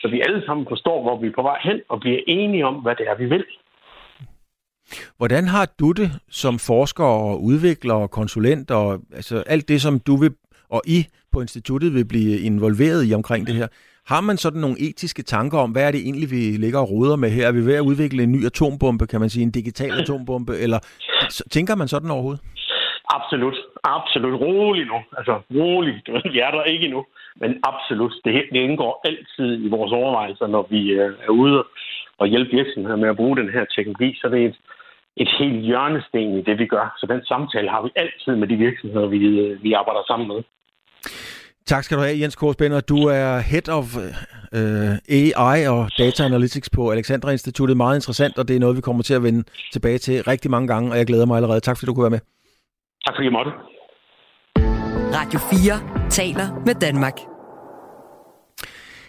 Så 0.00 0.08
vi 0.08 0.22
alle 0.26 0.46
sammen 0.46 0.66
forstår, 0.68 1.02
hvor 1.02 1.16
vi 1.20 1.26
er 1.26 1.38
på 1.38 1.42
vej 1.42 1.58
hen, 1.62 1.80
og 1.88 2.00
bliver 2.00 2.20
enige 2.26 2.66
om, 2.66 2.74
hvad 2.74 2.94
det 2.96 3.06
er, 3.10 3.16
vi 3.16 3.26
vil. 3.34 3.44
Hvordan 5.16 5.44
har 5.48 5.66
du 5.80 5.92
det 5.92 6.10
som 6.30 6.54
forsker 6.58 7.04
og 7.04 7.42
udvikler 7.42 7.94
og 7.94 8.10
konsulent, 8.10 8.70
og 8.70 9.00
altså 9.18 9.44
alt 9.46 9.68
det, 9.68 9.82
som 9.82 10.00
du 10.06 10.16
vil 10.16 10.34
og 10.68 10.82
I 10.86 11.06
på 11.34 11.40
instituttet 11.40 11.94
vil 11.94 12.06
blive 12.12 12.34
involveret 12.50 13.00
i 13.08 13.14
omkring 13.20 13.46
det 13.46 13.54
her. 13.54 13.68
Har 14.12 14.20
man 14.28 14.36
sådan 14.36 14.60
nogle 14.60 14.76
etiske 14.88 15.22
tanker 15.22 15.58
om, 15.58 15.70
hvad 15.70 15.84
er 15.86 15.92
det 15.94 16.00
egentlig, 16.00 16.28
vi 16.30 16.42
ligger 16.64 16.80
og 16.84 16.90
roder 16.90 17.16
med 17.16 17.30
her? 17.36 17.44
Er 17.48 17.52
vi 17.58 17.66
ved 17.68 17.76
at 17.80 17.88
udvikle 17.90 18.22
en 18.22 18.32
ny 18.32 18.40
atombombe, 18.50 19.06
kan 19.06 19.20
man 19.20 19.30
sige, 19.30 19.42
en 19.42 19.56
digital 19.60 19.92
atombombe, 20.00 20.52
eller 20.64 20.78
tænker 21.56 21.74
man 21.80 21.88
sådan 21.88 22.10
overhovedet? 22.10 22.42
Absolut. 23.16 23.56
Absolut. 23.84 24.40
Rolig 24.40 24.84
nu. 24.92 24.98
Altså, 25.18 25.34
rolig. 25.54 25.94
Vi 26.32 26.38
er 26.46 26.50
der 26.50 26.62
ikke 26.72 26.84
endnu. 26.84 27.04
Men 27.40 27.50
absolut. 27.70 28.14
Det, 28.24 28.32
det 28.52 28.60
indgår 28.68 29.00
altid 29.08 29.64
i 29.66 29.68
vores 29.68 29.92
overvejelser, 29.92 30.46
når 30.46 30.66
vi 30.70 30.80
øh, 30.90 31.12
er 31.26 31.32
ude 31.42 31.64
og 32.18 32.26
hjælpe 32.26 32.56
virksomheder 32.56 32.96
med 32.96 33.08
at 33.08 33.16
bruge 33.16 33.36
den 33.36 33.48
her 33.48 33.64
teknologi. 33.76 34.10
Så 34.20 34.28
det 34.28 34.40
er 34.42 34.48
et, 34.48 34.58
et 35.16 35.30
helt 35.38 35.60
hjørnesten 35.68 36.38
i 36.38 36.42
det, 36.42 36.58
vi 36.58 36.66
gør. 36.66 36.86
Så 37.00 37.06
den 37.06 37.24
samtale 37.24 37.70
har 37.70 37.82
vi 37.82 37.90
altid 37.96 38.36
med 38.36 38.48
de 38.48 38.56
virksomheder, 38.56 39.06
vi, 39.06 39.18
øh, 39.44 39.62
vi 39.62 39.72
arbejder 39.72 40.02
sammen 40.06 40.28
med. 40.28 40.40
Tak 41.66 41.84
skal 41.84 41.96
du 41.96 42.02
have, 42.02 42.20
Jens 42.20 42.36
Korsbender. 42.36 42.80
Du 42.80 42.96
er 42.96 43.38
Head 43.38 43.68
of 43.68 43.96
uh, 43.96 44.02
AI 45.08 45.66
og 45.66 45.90
Data 45.98 46.24
Analytics 46.24 46.70
på 46.70 46.90
Alexandra 46.90 47.30
Instituttet. 47.30 47.76
Meget 47.76 47.96
interessant, 47.96 48.38
og 48.38 48.48
det 48.48 48.56
er 48.56 48.60
noget, 48.60 48.76
vi 48.76 48.80
kommer 48.80 49.02
til 49.02 49.14
at 49.14 49.22
vende 49.22 49.44
tilbage 49.72 49.98
til 49.98 50.22
rigtig 50.22 50.50
mange 50.50 50.68
gange, 50.68 50.90
og 50.90 50.98
jeg 50.98 51.06
glæder 51.06 51.26
mig 51.26 51.36
allerede. 51.36 51.60
Tak 51.60 51.76
fordi 51.76 51.86
du 51.86 51.94
kunne 51.94 52.02
være 52.02 52.10
med. 52.10 52.20
Tak 53.06 53.14
fordi 53.16 53.26
I 53.26 53.30
måtte. 53.30 53.50
Radio 55.14 55.38
4 55.38 56.10
taler 56.10 56.62
med 56.66 56.74
Danmark. 56.74 57.18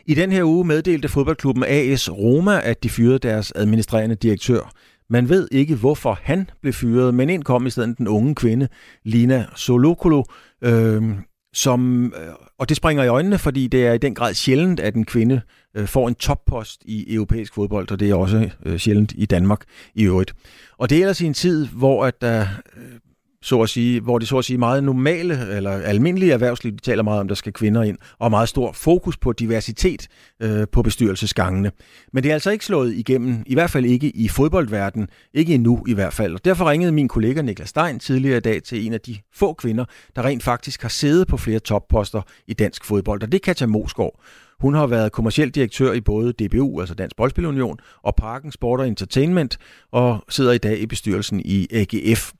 I 0.05 0.13
den 0.13 0.31
her 0.31 0.43
uge 0.43 0.65
meddelte 0.65 1.07
fodboldklubben 1.09 1.63
AS 1.67 2.11
Roma, 2.11 2.59
at 2.63 2.83
de 2.83 2.89
fyrede 2.89 3.19
deres 3.19 3.53
administrerende 3.55 4.15
direktør. 4.15 4.71
Man 5.09 5.29
ved 5.29 5.47
ikke, 5.51 5.75
hvorfor 5.75 6.19
han 6.21 6.49
blev 6.61 6.73
fyret, 6.73 7.13
men 7.13 7.29
ind 7.29 7.43
kom 7.43 7.65
i 7.65 7.69
stedet 7.69 7.97
den 7.97 8.07
unge 8.07 8.35
kvinde, 8.35 8.67
Lina 9.03 9.45
Solokolo, 9.55 10.23
øh, 10.61 11.01
som, 11.55 12.05
øh, 12.05 12.33
og 12.57 12.69
det 12.69 12.77
springer 12.77 13.03
i 13.03 13.07
øjnene, 13.07 13.37
fordi 13.37 13.67
det 13.67 13.87
er 13.87 13.93
i 13.93 13.97
den 13.97 14.15
grad 14.15 14.33
sjældent, 14.33 14.79
at 14.79 14.95
en 14.95 15.05
kvinde 15.05 15.41
øh, 15.75 15.87
får 15.87 16.07
en 16.07 16.15
toppost 16.15 16.81
i 16.85 17.13
europæisk 17.13 17.53
fodbold, 17.53 17.91
og 17.91 17.99
det 17.99 18.09
er 18.09 18.15
også 18.15 18.49
øh, 18.65 18.79
sjældent 18.79 19.13
i 19.15 19.25
Danmark 19.25 19.61
i 19.95 20.03
øvrigt. 20.03 20.33
Og 20.77 20.89
det 20.89 20.95
er 20.95 21.01
ellers 21.01 21.21
i 21.21 21.25
en 21.25 21.33
tid, 21.33 21.67
hvor 21.67 22.05
at 22.05 22.21
der 22.21 22.47
så 23.45 23.61
at 23.61 23.69
sige, 23.69 24.01
hvor 24.01 24.19
det 24.19 24.27
så 24.27 24.37
at 24.37 24.45
sige 24.45 24.57
meget 24.57 24.83
normale 24.83 25.55
eller 25.55 25.71
almindelige 25.71 26.33
erhvervsliv, 26.33 26.71
de 26.73 26.77
taler 26.77 27.03
meget 27.03 27.19
om, 27.19 27.27
der 27.27 27.35
skal 27.35 27.53
kvinder 27.53 27.83
ind, 27.83 27.97
og 28.19 28.31
meget 28.31 28.49
stor 28.49 28.71
fokus 28.71 29.17
på 29.17 29.31
diversitet 29.31 30.07
øh, 30.41 30.67
på 30.71 30.81
bestyrelsesgangene. 30.81 31.71
Men 32.13 32.23
det 32.23 32.29
er 32.29 32.33
altså 32.33 32.51
ikke 32.51 32.65
slået 32.65 32.93
igennem, 32.93 33.43
i 33.45 33.53
hvert 33.53 33.69
fald 33.69 33.85
ikke 33.85 34.09
i 34.09 34.27
fodboldverdenen, 34.27 35.07
ikke 35.33 35.53
endnu 35.53 35.83
i 35.87 35.93
hvert 35.93 36.13
fald. 36.13 36.33
Og 36.33 36.45
derfor 36.45 36.69
ringede 36.69 36.91
min 36.91 37.07
kollega 37.07 37.41
Niklas 37.41 37.69
Stein 37.69 37.99
tidligere 37.99 38.37
i 38.37 38.41
dag 38.41 38.63
til 38.63 38.85
en 38.85 38.93
af 38.93 39.01
de 39.01 39.17
få 39.33 39.53
kvinder, 39.53 39.85
der 40.15 40.25
rent 40.25 40.43
faktisk 40.43 40.81
har 40.81 40.89
siddet 40.89 41.27
på 41.27 41.37
flere 41.37 41.59
topposter 41.59 42.21
i 42.47 42.53
dansk 42.53 42.85
fodbold, 42.85 43.23
og 43.23 43.31
det 43.31 43.37
er 43.37 43.43
Katja 43.43 43.67
Mosgaard. 43.67 44.21
Hun 44.59 44.73
har 44.73 44.87
været 44.87 45.11
kommersiel 45.11 45.49
direktør 45.49 45.93
i 45.93 46.01
både 46.01 46.33
DBU, 46.33 46.79
altså 46.79 46.95
Dansk 46.95 47.15
Boldspilunion, 47.15 47.77
og 48.03 48.15
Parken 48.15 48.51
Sport 48.51 48.79
og 48.79 48.87
Entertainment, 48.87 49.57
og 49.91 50.23
sidder 50.29 50.51
i 50.51 50.57
dag 50.57 50.79
i 50.79 50.85
bestyrelsen 50.85 51.41
i 51.45 51.67
AGF. 51.71 52.31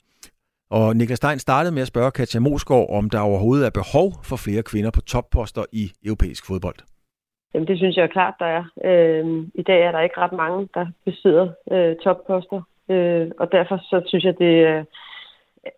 Og 0.69 0.95
Niklas 0.95 1.17
Stein 1.17 1.39
startede 1.39 1.73
med 1.73 1.81
at 1.81 1.87
spørge 1.87 2.11
Katja 2.11 2.39
Mosgaard, 2.39 2.89
om 2.89 3.09
der 3.09 3.19
overhovedet 3.19 3.65
er 3.65 3.79
behov 3.81 4.07
for 4.23 4.35
flere 4.35 4.63
kvinder 4.63 4.91
på 4.91 5.01
topposter 5.01 5.65
i 5.71 5.91
europæisk 6.05 6.47
fodbold. 6.47 6.75
Jamen, 7.53 7.67
det 7.67 7.77
synes 7.77 7.95
jeg 7.95 8.03
er 8.03 8.15
klart, 8.17 8.33
der 8.39 8.45
er. 8.45 8.63
Øh, 8.89 9.25
I 9.55 9.63
dag 9.63 9.81
er 9.81 9.91
der 9.91 10.01
ikke 10.01 10.17
ret 10.17 10.31
mange, 10.31 10.69
der 10.73 10.85
besidder 11.05 11.47
øh, 11.71 11.95
topposter, 12.03 12.61
øh, 12.89 13.31
og 13.39 13.51
derfor 13.51 13.77
så 13.77 14.01
synes 14.05 14.23
jeg, 14.23 14.37
det 14.37 14.63
er 14.63 14.79
øh, 14.79 14.85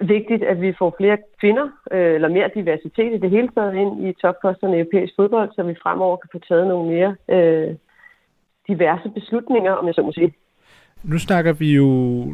vigtigt, 0.09 0.43
at 0.43 0.61
vi 0.61 0.73
får 0.79 0.95
flere 0.97 1.17
kvinder, 1.39 1.67
øh, 1.91 2.15
eller 2.15 2.29
mere 2.29 2.49
diversitet 2.55 3.13
i 3.13 3.17
det 3.17 3.29
hele 3.29 3.49
taget 3.55 3.75
ind 3.75 4.07
i 4.07 4.13
topposterne 4.21 4.77
i 4.77 4.79
europæisk 4.79 5.13
fodbold, 5.15 5.49
så 5.55 5.63
vi 5.63 5.75
fremover 5.83 6.17
kan 6.17 6.29
få 6.31 6.39
taget 6.47 6.67
nogle 6.67 6.89
mere 6.95 7.15
øh, 7.35 7.75
diverse 8.67 9.09
beslutninger, 9.09 9.71
om 9.71 9.87
jeg 9.87 9.95
så 9.95 10.01
må 10.01 10.11
sige. 10.11 10.33
Nu 11.03 11.17
snakker 11.17 11.53
vi 11.53 11.75
jo, 11.75 11.85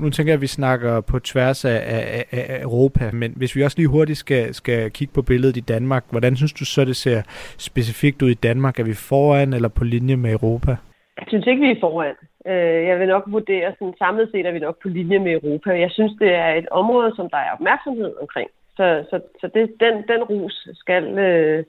nu 0.01 0.09
tænker 0.09 0.31
jeg, 0.31 0.37
at 0.37 0.41
vi 0.41 0.47
snakker 0.47 1.01
på 1.01 1.19
tværs 1.19 1.65
af, 1.65 1.79
af, 1.87 2.25
af 2.31 2.61
Europa, 2.61 3.09
men 3.13 3.33
hvis 3.35 3.55
vi 3.55 3.63
også 3.63 3.77
lige 3.77 3.87
hurtigt 3.87 4.17
skal, 4.17 4.53
skal 4.53 4.91
kigge 4.91 5.13
på 5.13 5.21
billedet 5.21 5.57
i 5.57 5.59
Danmark, 5.73 6.03
hvordan 6.11 6.35
synes 6.35 6.53
du 6.53 6.65
så, 6.65 6.85
det 6.85 6.95
ser 6.95 7.21
specifikt 7.57 8.21
ud 8.21 8.29
i 8.29 8.43
Danmark? 8.47 8.79
Er 8.79 8.83
vi 8.83 8.93
foran 8.93 9.53
eller 9.53 9.69
på 9.69 9.83
linje 9.83 10.15
med 10.15 10.31
Europa? 10.31 10.71
Jeg 11.19 11.25
synes 11.27 11.47
ikke, 11.47 11.61
vi 11.61 11.71
er 11.71 11.79
foran. 11.81 12.15
Øh, 12.47 12.87
jeg 12.89 12.99
vil 12.99 13.07
nok 13.07 13.23
vurdere, 13.27 13.73
sådan 13.79 13.93
samlet 13.97 14.29
set 14.31 14.45
er 14.45 14.51
vi 14.51 14.59
nok 14.59 14.77
på 14.81 14.87
linje 14.87 15.19
med 15.19 15.31
Europa. 15.33 15.69
Jeg 15.79 15.91
synes, 15.91 16.13
det 16.19 16.31
er 16.35 16.49
et 16.53 16.69
område, 16.71 17.11
som 17.15 17.29
der 17.29 17.37
er 17.37 17.51
opmærksomhed 17.51 18.13
omkring. 18.21 18.49
Så, 18.77 19.05
så, 19.09 19.19
så 19.41 19.47
det, 19.53 19.63
den, 19.79 19.93
den 20.11 20.23
rus 20.23 20.67
skal 20.73 21.03
øh, 21.17 21.63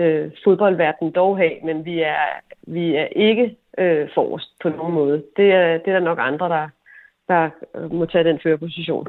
øh, 0.00 0.24
øh, 0.24 0.30
fodboldverdenen 0.44 1.12
dog 1.12 1.36
have, 1.38 1.56
men 1.64 1.84
vi 1.84 2.00
er, 2.00 2.24
vi 2.62 2.94
er 2.96 3.08
ikke 3.16 3.56
øh, 3.78 4.08
forrest 4.14 4.50
på 4.62 4.68
nogen 4.68 4.94
måde. 4.94 5.22
Det 5.36 5.52
er, 5.52 5.78
det 5.78 5.88
er 5.88 5.92
der 5.92 6.00
nok 6.00 6.18
andre, 6.20 6.48
der, 6.48 6.68
der 7.28 7.50
må 7.92 8.06
tage 8.06 8.24
den 8.24 8.40
førerposition. 8.42 9.08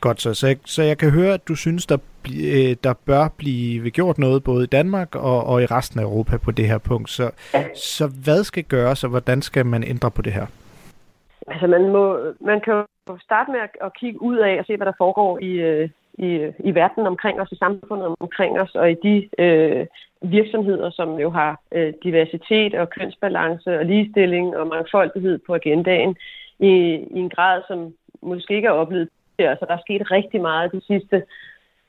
Godt 0.00 0.20
så. 0.20 0.34
Så 0.34 0.46
jeg, 0.46 0.56
så 0.64 0.82
jeg 0.82 0.98
kan 0.98 1.10
høre, 1.10 1.34
at 1.34 1.48
du 1.48 1.54
synes, 1.54 1.86
der, 1.86 1.98
øh, 2.26 2.76
der 2.84 2.94
bør 3.06 3.28
blive 3.38 3.90
gjort 3.90 4.18
noget 4.18 4.44
både 4.44 4.64
i 4.64 4.66
Danmark 4.66 5.14
og, 5.14 5.44
og 5.44 5.62
i 5.62 5.66
resten 5.66 6.00
af 6.00 6.04
Europa 6.04 6.36
på 6.36 6.50
det 6.50 6.66
her 6.68 6.78
punkt. 6.78 7.10
Så, 7.10 7.30
ja. 7.54 7.64
så 7.74 8.04
hvad 8.24 8.44
skal 8.44 8.64
gøres, 8.64 9.04
og 9.04 9.10
hvordan 9.10 9.42
skal 9.42 9.66
man 9.66 9.84
ændre 9.84 10.10
på 10.10 10.22
det 10.22 10.32
her? 10.32 10.46
Altså, 11.46 11.66
man, 11.66 11.88
må, 11.88 12.18
man 12.40 12.60
kan 12.60 12.74
jo 12.74 13.18
starte 13.22 13.50
med 13.50 13.60
at, 13.60 13.70
at 13.82 13.94
kigge 14.00 14.22
ud 14.22 14.36
af 14.36 14.58
og 14.58 14.64
se, 14.64 14.76
hvad 14.76 14.86
der 14.86 14.92
foregår 14.98 15.38
i, 15.38 15.50
øh, 15.50 15.88
i, 16.18 16.52
i 16.58 16.74
verden 16.74 17.06
omkring 17.06 17.40
os, 17.40 17.52
i 17.52 17.56
samfundet 17.56 18.14
omkring 18.20 18.60
os, 18.60 18.74
og 18.74 18.90
i 18.90 18.94
de 19.02 19.28
øh, 19.38 19.86
virksomheder, 20.30 20.90
som 20.90 21.18
jo 21.18 21.30
har 21.30 21.60
øh, 21.72 21.94
diversitet 22.02 22.74
og 22.74 22.90
kønsbalance 22.90 23.78
og 23.78 23.84
ligestilling 23.84 24.56
og 24.56 24.66
mangfoldighed 24.66 25.38
på 25.46 25.54
agendaen 25.54 26.16
i, 26.58 26.72
i 27.10 27.18
en 27.18 27.30
grad, 27.30 27.62
som 27.68 27.94
måske 28.22 28.54
ikke 28.54 28.68
er 28.68 28.72
oplevet 28.72 29.08
tidligere. 29.08 29.56
Så 29.56 29.64
der 29.68 29.74
er 29.74 29.86
sket 29.86 30.10
rigtig 30.10 30.40
meget 30.40 30.72
de 30.72 30.80
sidste 30.80 31.22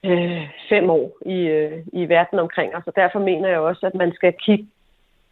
øh, 0.05 0.49
fem 0.69 0.89
år 0.89 1.17
i, 1.25 1.37
øh, 1.39 1.83
i 1.93 2.09
verden 2.09 2.39
omkring 2.39 2.75
os, 2.75 2.87
og 2.87 2.95
derfor 2.95 3.19
mener 3.19 3.49
jeg 3.49 3.59
også, 3.59 3.85
at 3.85 3.95
man 3.95 4.13
skal 4.13 4.33
kigge, 4.45 4.67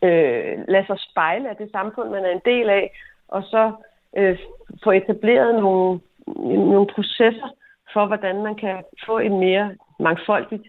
øh, 0.04 0.58
lade 0.68 0.86
sig 0.88 0.98
spejle 1.12 1.50
af 1.50 1.56
det 1.56 1.72
samfund, 1.72 2.10
man 2.10 2.26
er 2.26 2.32
en 2.32 2.42
del 2.46 2.70
af, 2.70 2.92
og 3.28 3.44
så 3.44 3.72
øh, 4.18 4.38
få 4.84 4.92
etableret 4.92 5.56
nogle, 5.56 6.00
nogle 6.72 6.88
processer 6.88 7.50
for, 7.94 8.06
hvordan 8.06 8.44
man 8.44 8.56
kan 8.56 8.84
få 9.06 9.20
et 9.20 9.32
mere 9.32 9.76
mangfoldigt 10.00 10.68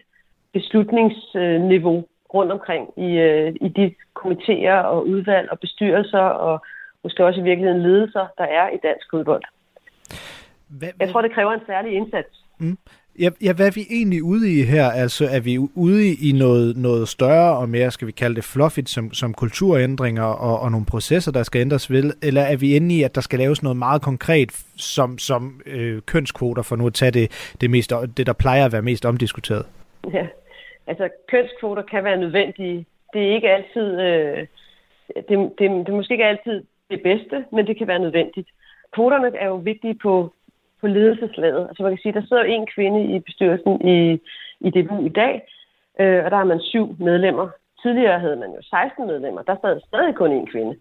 beslutningsniveau 0.53 2.05
rundt 2.33 2.51
omkring 2.51 2.89
i, 2.97 3.11
øh, 3.17 3.55
i 3.61 3.69
de 3.69 3.95
komitéer 4.19 4.79
og 4.93 5.07
udvalg 5.07 5.51
og 5.51 5.59
bestyrelser 5.59 6.19
og 6.19 6.65
måske 7.03 7.25
også 7.25 7.39
i 7.39 7.43
virkeligheden 7.43 7.81
ledelser, 7.81 8.27
der 8.37 8.43
er 8.43 8.69
i 8.69 8.77
dansk 8.83 9.07
fodbold. 9.11 9.43
Hvad, 10.67 10.89
Jeg 10.99 11.09
tror, 11.09 11.21
det 11.21 11.31
kræver 11.31 11.51
en 11.53 11.65
særlig 11.67 11.93
indsats. 11.93 12.43
Mm. 12.57 12.77
Ja, 13.19 13.29
ja, 13.41 13.53
hvad 13.53 13.67
er 13.67 13.71
vi 13.71 13.85
egentlig 13.89 14.23
ude 14.23 14.59
i 14.59 14.63
her? 14.63 14.91
Altså, 14.91 15.27
er 15.31 15.39
vi 15.39 15.57
ude 15.57 16.13
i 16.13 16.31
noget, 16.31 16.77
noget 16.77 17.07
større 17.07 17.57
og 17.57 17.69
mere, 17.69 17.91
skal 17.91 18.07
vi 18.07 18.11
kalde 18.11 18.35
det 18.35 18.43
fluffigt, 18.43 18.89
som, 18.89 19.13
som 19.13 19.33
kulturændringer 19.33 20.23
og, 20.23 20.59
og 20.59 20.71
nogle 20.71 20.85
processer, 20.85 21.31
der 21.31 21.43
skal 21.43 21.61
ændres 21.61 21.91
ved? 21.91 22.13
Eller 22.21 22.41
er 22.41 22.57
vi 22.57 22.75
inde 22.75 22.95
i, 22.95 23.03
at 23.03 23.15
der 23.15 23.21
skal 23.21 23.39
laves 23.39 23.63
noget 23.63 23.77
meget 23.77 24.01
konkret, 24.01 24.51
som, 24.75 25.17
som 25.17 25.61
øh, 25.65 26.01
kønskvoter, 26.01 26.61
for 26.61 26.75
nu 26.75 26.87
at 26.87 26.93
tage 26.93 27.11
det, 27.11 27.53
det, 27.61 27.69
mest, 27.69 27.93
det, 28.17 28.27
der 28.27 28.33
plejer 28.33 28.65
at 28.65 28.71
være 28.71 28.81
mest 28.81 29.05
omdiskuteret? 29.05 29.65
Ja, 30.13 30.27
altså 30.87 31.09
kønskvoter 31.27 31.81
kan 31.81 32.03
være 32.03 32.17
nødvendige. 32.17 32.85
Det 33.13 33.21
er 33.27 33.35
ikke 33.35 33.49
altid, 33.49 34.01
øh, 34.01 34.47
det, 35.15 35.27
det, 35.29 35.59
det 35.59 35.89
er 35.89 35.95
måske 35.95 36.13
ikke 36.13 36.25
altid 36.25 36.63
det 36.89 37.03
bedste, 37.03 37.45
men 37.51 37.67
det 37.67 37.77
kan 37.77 37.87
være 37.87 37.99
nødvendigt. 37.99 38.49
Kvoterne 38.93 39.37
er 39.37 39.47
jo 39.47 39.55
vigtige 39.55 39.95
på 39.95 40.33
på 40.81 40.87
ledelseslaget. 40.87 41.67
Altså 41.67 41.83
man 41.83 41.91
kan 41.91 42.01
sige, 42.01 42.13
der 42.13 42.25
sidder 42.27 42.43
en 42.43 42.67
kvinde 42.75 43.15
i 43.15 43.19
bestyrelsen 43.19 43.87
i, 43.95 44.19
i 44.59 44.69
DBU 44.69 45.05
i 45.05 45.09
dag, 45.09 45.33
øh, 45.99 46.25
og 46.25 46.31
der 46.31 46.37
har 46.37 46.43
man 46.53 46.61
syv 46.61 46.95
medlemmer. 46.99 47.49
Tidligere 47.81 48.19
havde 48.19 48.35
man 48.35 48.51
jo 48.51 48.61
16 48.61 49.07
medlemmer, 49.07 49.41
der 49.41 49.55
sad 49.61 49.81
stadig 49.87 50.15
kun 50.15 50.31
en 50.31 50.47
kvinde. 50.47 50.75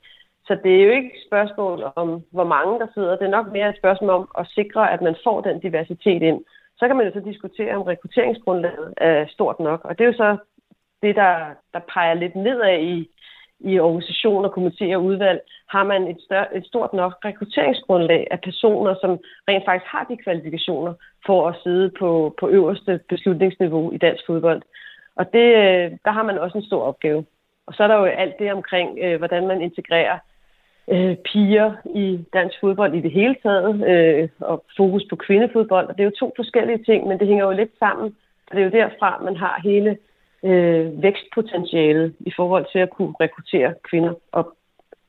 Så 0.47 0.59
det 0.65 0.73
er 0.77 0.85
jo 0.85 0.91
ikke 0.91 1.11
et 1.15 1.27
spørgsmål 1.27 1.93
om, 1.97 2.25
hvor 2.31 2.45
mange 2.45 2.79
der 2.81 2.87
sidder. 2.95 3.17
Det 3.17 3.27
er 3.27 3.39
nok 3.39 3.53
mere 3.53 3.69
et 3.69 3.79
spørgsmål 3.79 4.11
om 4.11 4.29
at 4.39 4.47
sikre, 4.55 4.93
at 4.93 5.01
man 5.03 5.17
får 5.25 5.41
den 5.41 5.61
diversitet 5.61 6.23
ind. 6.23 6.41
Så 6.79 6.87
kan 6.87 6.97
man 6.97 7.07
jo 7.07 7.13
så 7.13 7.21
diskutere, 7.21 7.77
om 7.77 7.83
rekrutteringsgrundlaget 7.83 8.95
er 8.97 9.27
stort 9.29 9.61
nok. 9.61 9.81
Og 9.85 9.99
det 9.99 10.05
er 10.05 10.09
jo 10.09 10.17
så 10.17 10.37
det, 11.03 11.17
der, 11.17 11.37
der 11.75 11.81
peger 11.95 12.15
lidt 12.15 12.37
nedad 12.37 12.79
i, 12.79 13.09
i 13.61 13.79
organisationer, 13.79 14.49
komitéer 14.49 14.97
og 14.97 15.05
udvalg, 15.05 15.41
har 15.69 15.85
man 15.85 16.09
et, 16.09 16.21
større, 16.21 16.57
et 16.57 16.67
stort 16.67 16.93
nok 16.93 17.13
rekrutteringsgrundlag 17.25 18.27
af 18.31 18.41
personer, 18.41 18.95
som 19.01 19.19
rent 19.49 19.65
faktisk 19.65 19.93
har 19.93 20.05
de 20.05 20.17
kvalifikationer 20.17 20.95
for 21.27 21.49
at 21.49 21.57
sidde 21.63 21.91
på, 21.99 22.35
på 22.41 22.49
øverste 22.49 23.01
beslutningsniveau 23.09 23.93
i 23.93 23.99
dansk 23.99 24.27
fodbold. 24.27 24.63
Og 25.17 25.33
det, 25.33 25.49
øh, 25.63 25.91
der 26.05 26.11
har 26.11 26.23
man 26.23 26.39
også 26.39 26.59
en 26.59 26.65
stor 26.65 26.83
opgave. 26.83 27.25
Og 27.67 27.75
så 27.75 27.83
er 27.83 27.89
der 27.89 27.97
jo 27.97 28.05
alt 28.05 28.39
det 28.39 28.53
omkring, 28.53 28.99
øh, 29.03 29.19
hvordan 29.19 29.47
man 29.47 29.63
integrerer 29.63 30.19
øh, 30.93 31.17
piger 31.17 31.73
i 31.95 32.25
dansk 32.33 32.57
fodbold 32.61 32.95
i 32.95 33.01
det 33.01 33.11
hele 33.11 33.37
taget, 33.43 33.89
øh, 33.91 34.29
og 34.41 34.65
fokus 34.77 35.05
på 35.11 35.17
kvindefodbold. 35.17 35.87
Og 35.87 35.95
det 35.95 36.01
er 36.01 36.11
jo 36.11 36.21
to 36.21 36.33
forskellige 36.37 36.85
ting, 36.85 37.07
men 37.07 37.19
det 37.19 37.29
hænger 37.29 37.45
jo 37.45 37.53
lidt 37.53 37.79
sammen. 37.79 38.17
Og 38.47 38.57
det 38.57 38.61
er 38.61 38.65
jo 38.65 38.71
derfra, 38.71 39.23
man 39.23 39.37
har 39.37 39.61
hele 39.65 39.99
øh, 40.43 41.03
vækstpotentialet 41.03 42.15
i 42.21 42.33
forhold 42.37 42.67
til 42.73 42.79
at 42.79 42.91
kunne 42.91 43.15
rekruttere 43.21 43.75
kvinder 43.91 44.15
op 44.33 44.49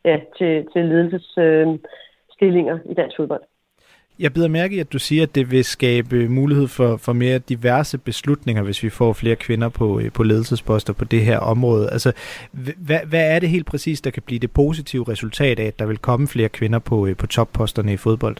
ja, 0.06 0.20
til, 0.38 0.68
til 0.74 0.86
ledelsesstillinger 0.86 2.76
øh, 2.76 2.92
i 2.92 2.94
dansk 2.94 3.18
fodbold. 3.18 3.42
Jeg 4.20 4.34
bider 4.34 4.48
mærke 4.48 4.76
i, 4.76 4.80
at 4.80 4.94
du 4.94 5.00
siger, 5.00 5.24
at 5.24 5.36
det 5.36 5.52
vil 5.52 5.64
skabe 5.64 6.30
mulighed 6.30 6.68
for, 6.68 6.98
for 6.98 7.14
mere 7.14 7.40
diverse 7.40 7.98
beslutninger, 7.98 8.64
hvis 8.64 8.84
vi 8.84 8.90
får 8.90 9.14
flere 9.14 9.36
kvinder 9.36 9.70
på, 9.70 10.00
øh, 10.00 10.12
på 10.12 10.24
ledelsesposter 10.24 10.94
på 10.94 11.06
det 11.06 11.22
her 11.22 11.40
område. 11.40 11.90
Altså, 11.92 12.12
hvad, 12.88 13.00
hvad 13.10 13.36
er 13.36 13.40
det 13.40 13.50
helt 13.50 13.66
præcis, 13.66 14.02
der 14.02 14.12
kan 14.12 14.24
blive 14.24 14.40
det 14.40 14.52
positive 14.52 15.06
resultat 15.08 15.60
af, 15.60 15.66
at 15.66 15.80
der 15.80 15.86
vil 15.86 15.98
komme 15.98 16.28
flere 16.28 16.50
kvinder 16.50 16.80
på, 16.80 17.08
øh, 17.08 17.18
på 17.18 17.28
topposterne 17.28 17.94
i 17.94 17.98
fodbold? 17.98 18.38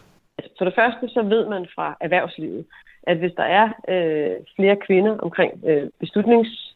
For 0.58 0.64
det 0.64 0.74
første, 0.74 1.08
så 1.08 1.22
ved 1.22 1.48
man 1.48 1.66
fra 1.74 1.96
erhvervslivet, 2.00 2.64
at 3.02 3.16
hvis 3.16 3.32
der 3.36 3.42
er 3.42 3.66
øh, 3.88 4.36
flere 4.56 4.76
kvinder 4.86 5.18
omkring 5.18 5.52
øh, 5.66 5.90
beslutnings 6.00 6.67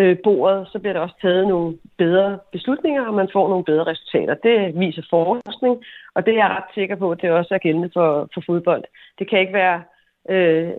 øh, 0.00 0.16
bordet, 0.24 0.68
så 0.72 0.78
bliver 0.78 0.92
der 0.92 1.00
også 1.00 1.14
taget 1.22 1.48
nogle 1.48 1.78
bedre 1.98 2.38
beslutninger, 2.52 3.06
og 3.06 3.14
man 3.14 3.28
får 3.32 3.48
nogle 3.48 3.64
bedre 3.64 3.84
resultater. 3.84 4.34
Det 4.34 4.80
viser 4.80 5.02
forskning, 5.10 5.84
og 6.14 6.26
det 6.26 6.32
er 6.32 6.38
jeg 6.38 6.50
ret 6.56 6.74
sikker 6.74 6.96
på, 6.96 7.10
at 7.10 7.22
det 7.22 7.30
også 7.30 7.54
er 7.54 7.58
gældende 7.58 7.90
for, 7.92 8.28
for 8.34 8.42
fodbold. 8.46 8.84
Det 9.18 9.30
kan 9.30 9.40
ikke 9.40 9.52
være... 9.52 9.82
Øh, 10.28 10.72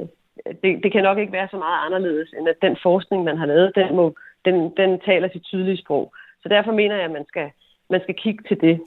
det, 0.63 0.83
det 0.83 0.91
kan 0.91 1.03
nok 1.03 1.17
ikke 1.17 1.33
være 1.33 1.47
så 1.51 1.57
meget 1.57 1.85
anderledes, 1.85 2.29
end 2.37 2.47
at 2.49 2.61
den 2.61 2.77
forskning, 2.83 3.23
man 3.23 3.37
har 3.37 3.45
lavet, 3.45 3.75
den, 3.75 3.95
må, 3.95 4.15
den, 4.45 4.55
den 4.77 4.99
taler 4.99 5.29
sit 5.29 5.43
tydelige 5.43 5.77
sprog. 5.77 6.13
Så 6.43 6.49
derfor 6.49 6.71
mener 6.71 6.95
jeg, 6.95 7.05
at 7.05 7.11
man 7.11 7.25
skal, 7.27 7.49
man 7.89 8.01
skal 8.01 8.15
kigge 8.15 8.43
til 8.47 8.61
det. 8.61 8.81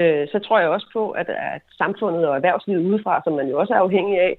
Øh, 0.00 0.28
så 0.32 0.38
tror 0.38 0.58
jeg 0.60 0.68
også 0.68 0.86
på, 0.92 1.10
at, 1.10 1.28
at 1.28 1.62
samfundet 1.78 2.28
og 2.28 2.36
erhvervslivet 2.36 2.86
udefra, 2.86 3.20
som 3.24 3.32
man 3.32 3.48
jo 3.48 3.58
også 3.58 3.74
er 3.74 3.78
afhængig 3.78 4.20
af, 4.20 4.38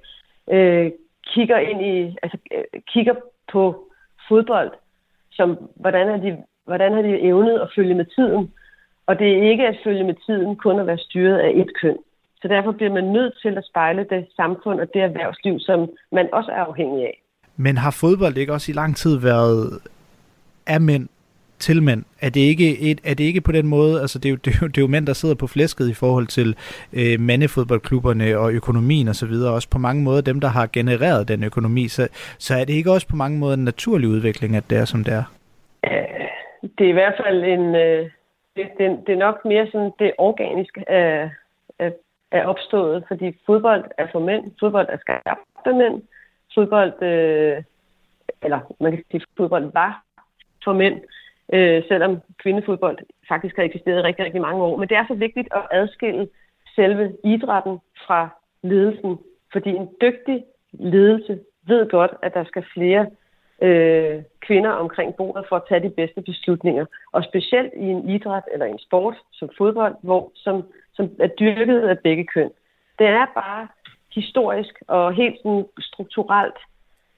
øh, 0.52 0.92
kigger 1.28 1.58
ind 1.58 1.82
i, 1.86 2.18
altså 2.24 2.38
øh, 2.52 2.82
kigger 2.94 3.16
på 3.52 3.88
fodbold 4.28 4.72
som 5.32 5.58
hvordan 5.76 6.08
har, 6.08 6.18
de, 6.18 6.38
hvordan 6.66 6.94
har 6.94 7.02
de 7.02 7.22
evnet 7.22 7.60
at 7.60 7.72
følge 7.76 7.96
med 7.96 8.06
tiden. 8.06 8.52
Og 9.06 9.20
det 9.20 9.28
er 9.38 9.50
ikke 9.52 9.68
at 9.68 9.78
følge 9.84 10.04
med 10.04 10.16
tiden 10.26 10.56
kun 10.56 10.80
at 10.80 10.88
være 10.88 10.98
styret 10.98 11.38
af 11.38 11.52
et 11.56 11.72
køn. 11.82 11.98
Så 12.42 12.48
derfor 12.48 12.72
bliver 12.72 12.94
man 12.94 13.04
nødt 13.04 13.34
til 13.42 13.58
at 13.58 13.66
spejle 13.72 14.06
det 14.10 14.28
samfund 14.36 14.80
og 14.80 14.88
det 14.94 15.02
erhvervsliv, 15.02 15.60
som 15.60 15.90
man 16.12 16.30
også 16.34 16.52
er 16.52 16.64
afhængig 16.64 17.02
af. 17.04 17.22
Men 17.58 17.78
har 17.78 17.92
fodbold 17.92 18.38
ikke 18.38 18.54
også 18.54 18.72
i 18.72 18.76
lang 18.76 18.96
tid 18.96 19.20
været 19.20 19.82
af 20.68 20.82
mænd 20.82 21.10
til 21.62 21.84
mænd? 21.84 22.03
Er 22.22 22.30
det 22.30 22.39
ikke, 22.39 22.68
et, 22.91 23.01
er 23.05 23.14
det 23.14 23.24
ikke 23.24 23.41
på 23.41 23.51
den 23.51 23.68
måde, 23.68 24.01
altså 24.01 24.20
det 24.20 24.26
er, 24.30 24.34
jo, 24.36 24.39
det, 24.45 24.51
er 24.55 24.59
jo, 24.62 24.68
det 24.68 24.78
er 24.78 24.82
jo 24.82 24.88
mænd, 24.95 25.07
der 25.07 25.14
sidder 25.14 25.36
på 25.36 25.47
flæsket 25.47 25.89
i 25.89 25.93
forhold 25.93 26.28
til 26.28 26.49
øh, 26.93 27.20
mandefodboldklubberne 27.20 28.38
og 28.38 28.53
økonomien 28.53 29.07
og 29.07 29.16
så 29.16 29.26
videre, 29.26 29.53
også 29.53 29.70
på 29.70 29.78
mange 29.78 30.03
måder 30.03 30.22
dem, 30.22 30.39
der 30.39 30.47
har 30.47 30.68
genereret 30.74 31.28
den 31.28 31.43
økonomi, 31.43 31.88
så, 31.88 32.07
så 32.39 32.53
er 32.55 32.66
det 32.66 32.74
ikke 32.74 32.91
også 32.91 33.07
på 33.07 33.16
mange 33.16 33.39
måder 33.39 33.53
en 33.53 33.64
naturlig 33.64 34.09
udvikling, 34.09 34.55
at 34.55 34.70
det 34.70 34.78
er, 34.78 34.86
som 34.86 35.03
det 35.03 35.14
er? 35.14 35.24
Det 36.78 36.86
er 36.86 36.89
i 36.89 36.99
hvert 37.01 37.18
fald 37.26 37.43
en, 37.43 37.76
øh, 37.76 38.09
det, 38.55 38.66
det, 38.78 38.99
det 39.07 39.14
er 39.14 39.18
nok 39.28 39.45
mere 39.45 39.68
sådan 39.72 39.91
det 39.99 40.12
organiske 40.18 40.80
øh, 40.80 41.30
er, 41.80 41.91
er 42.32 42.45
opstået, 42.45 43.03
fordi 43.07 43.38
fodbold 43.45 43.84
er 43.97 44.07
for 44.12 44.20
mænd, 44.20 44.51
fodbold 44.59 44.88
er 44.89 44.97
skabt 44.97 45.39
af 45.66 45.76
mænd, 45.76 46.01
fodbold, 46.55 47.03
øh, 47.03 47.64
eller 48.41 48.59
man 48.80 48.91
kan 48.91 49.03
sige, 49.12 49.22
fodbold 49.38 49.72
var 49.74 50.03
for 50.64 50.74
mænd, 50.74 51.01
øh, 51.52 51.84
selvom 51.88 52.20
kvindefodbold 52.38 52.97
faktisk 53.28 53.56
har 53.56 53.64
eksisteret 53.64 54.04
rigtig, 54.04 54.26
rigtig 54.26 54.41
mange 54.41 54.64
år. 54.64 54.78
Men 54.78 54.89
det 54.89 54.97
er 54.97 55.06
så 55.08 55.14
vigtigt 55.14 55.47
at 55.52 55.68
adskille 55.72 56.28
selve 56.76 57.14
idrætten 57.24 57.80
fra 58.08 58.30
ledelsen, 58.64 59.18
fordi 59.52 59.70
en 59.70 59.89
dygtig 60.02 60.43
ledelse 60.74 61.39
ved 61.68 61.89
godt, 61.89 62.12
at 62.22 62.34
der 62.34 62.43
skal 62.43 62.66
flere 62.74 63.06
øh, 63.62 64.24
kvinder 64.41 64.70
omkring 64.70 65.16
bordet 65.16 65.45
for 65.49 65.56
at 65.56 65.64
tage 65.70 65.84
de 65.84 65.89
bedste 65.89 66.22
beslutninger. 66.22 66.86
Og 67.12 67.24
specielt 67.24 67.74
i 67.78 67.86
en 67.86 68.10
idræt 68.10 68.43
eller 68.54 68.66
en 68.66 68.80
sport 68.80 69.16
som 69.32 69.49
fodbold, 69.58 69.95
hvor, 70.02 70.32
som, 70.36 70.64
som 70.93 71.10
er 71.20 71.28
dyrket 71.28 71.80
af 71.80 71.99
begge 71.99 72.26
køn. 72.26 72.52
Det 72.99 73.08
er 73.08 73.26
bare 73.36 73.68
historisk 74.16 74.76
og 74.88 75.14
helt 75.14 75.38
sådan 75.38 75.66
strukturelt 75.80 76.58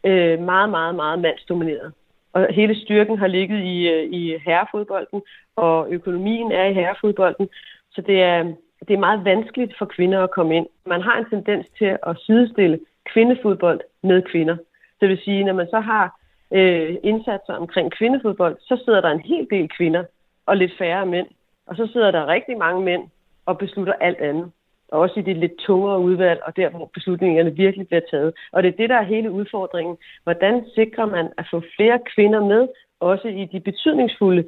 øh, 0.04 0.40
meget, 0.40 0.70
meget, 0.70 0.96
meget 0.96 1.20
mandsdomineret. 1.20 1.94
Og 2.34 2.48
hele 2.50 2.82
styrken 2.82 3.18
har 3.18 3.28
ligget 3.28 3.64
i, 3.64 3.90
øh, 3.90 4.04
i 4.12 4.38
herrefodbolden, 4.46 5.22
og 5.56 5.88
økonomien 5.90 6.52
er 6.52 6.66
i 6.66 6.74
herrefodbolden. 6.74 7.50
Så 7.92 8.02
det 8.02 8.22
er, 8.22 8.44
det 8.88 8.94
er 8.94 9.06
meget 9.08 9.26
vanskeligt 9.26 9.78
for 9.78 9.86
kvinder 9.86 10.24
at 10.24 10.32
komme 10.32 10.58
ind. 10.58 10.68
Man 10.86 11.02
har 11.02 11.18
en 11.18 11.30
tendens 11.30 11.66
til 11.78 11.98
at 12.08 12.18
sidestille 12.26 12.80
kvindefodbold 13.14 13.82
med 14.04 14.22
kvinder. 14.22 14.58
Det 15.02 15.10
vil 15.10 15.22
sige, 15.24 15.44
når 15.44 15.54
man 15.54 15.68
så 15.70 15.80
har 15.80 16.20
øh, 16.52 16.96
indsatser 17.04 17.54
omkring 17.54 17.92
kvindefodbold, 17.92 18.58
så 18.60 18.82
sidder 18.86 19.02
der 19.02 19.10
en 19.10 19.20
hel 19.20 19.48
del 19.50 19.70
kvinder 19.70 20.04
og 20.46 20.58
lidt 20.58 20.78
færre 20.78 21.06
mænd. 21.06 21.28
Og 21.68 21.76
så 21.76 21.90
sidder 21.94 22.12
der 22.12 22.28
rigtig 22.28 22.58
mange 22.58 22.82
mænd 22.82 23.04
og 23.46 23.58
beslutter 23.58 23.94
alt 23.94 24.20
andet 24.20 24.52
også 24.94 25.20
i 25.20 25.24
det 25.24 25.38
lidt 25.38 25.58
tungere 25.58 26.00
udvalg, 26.00 26.40
og 26.46 26.56
der, 26.56 26.70
hvor 26.70 26.90
beslutningerne 26.94 27.56
virkelig 27.56 27.88
bliver 27.88 28.02
taget. 28.12 28.34
Og 28.52 28.64
det 28.64 28.70
er 28.70 28.78
det, 28.78 28.90
der 28.90 28.96
er 28.96 29.12
hele 29.16 29.32
udfordringen. 29.32 29.98
Hvordan 30.24 30.66
sikrer 30.76 31.06
man 31.06 31.26
at 31.38 31.46
få 31.52 31.62
flere 31.76 32.00
kvinder 32.16 32.46
med, 32.46 32.68
også 33.00 33.28
i 33.28 33.46
de 33.46 33.60
betydningsfulde, 33.60 34.44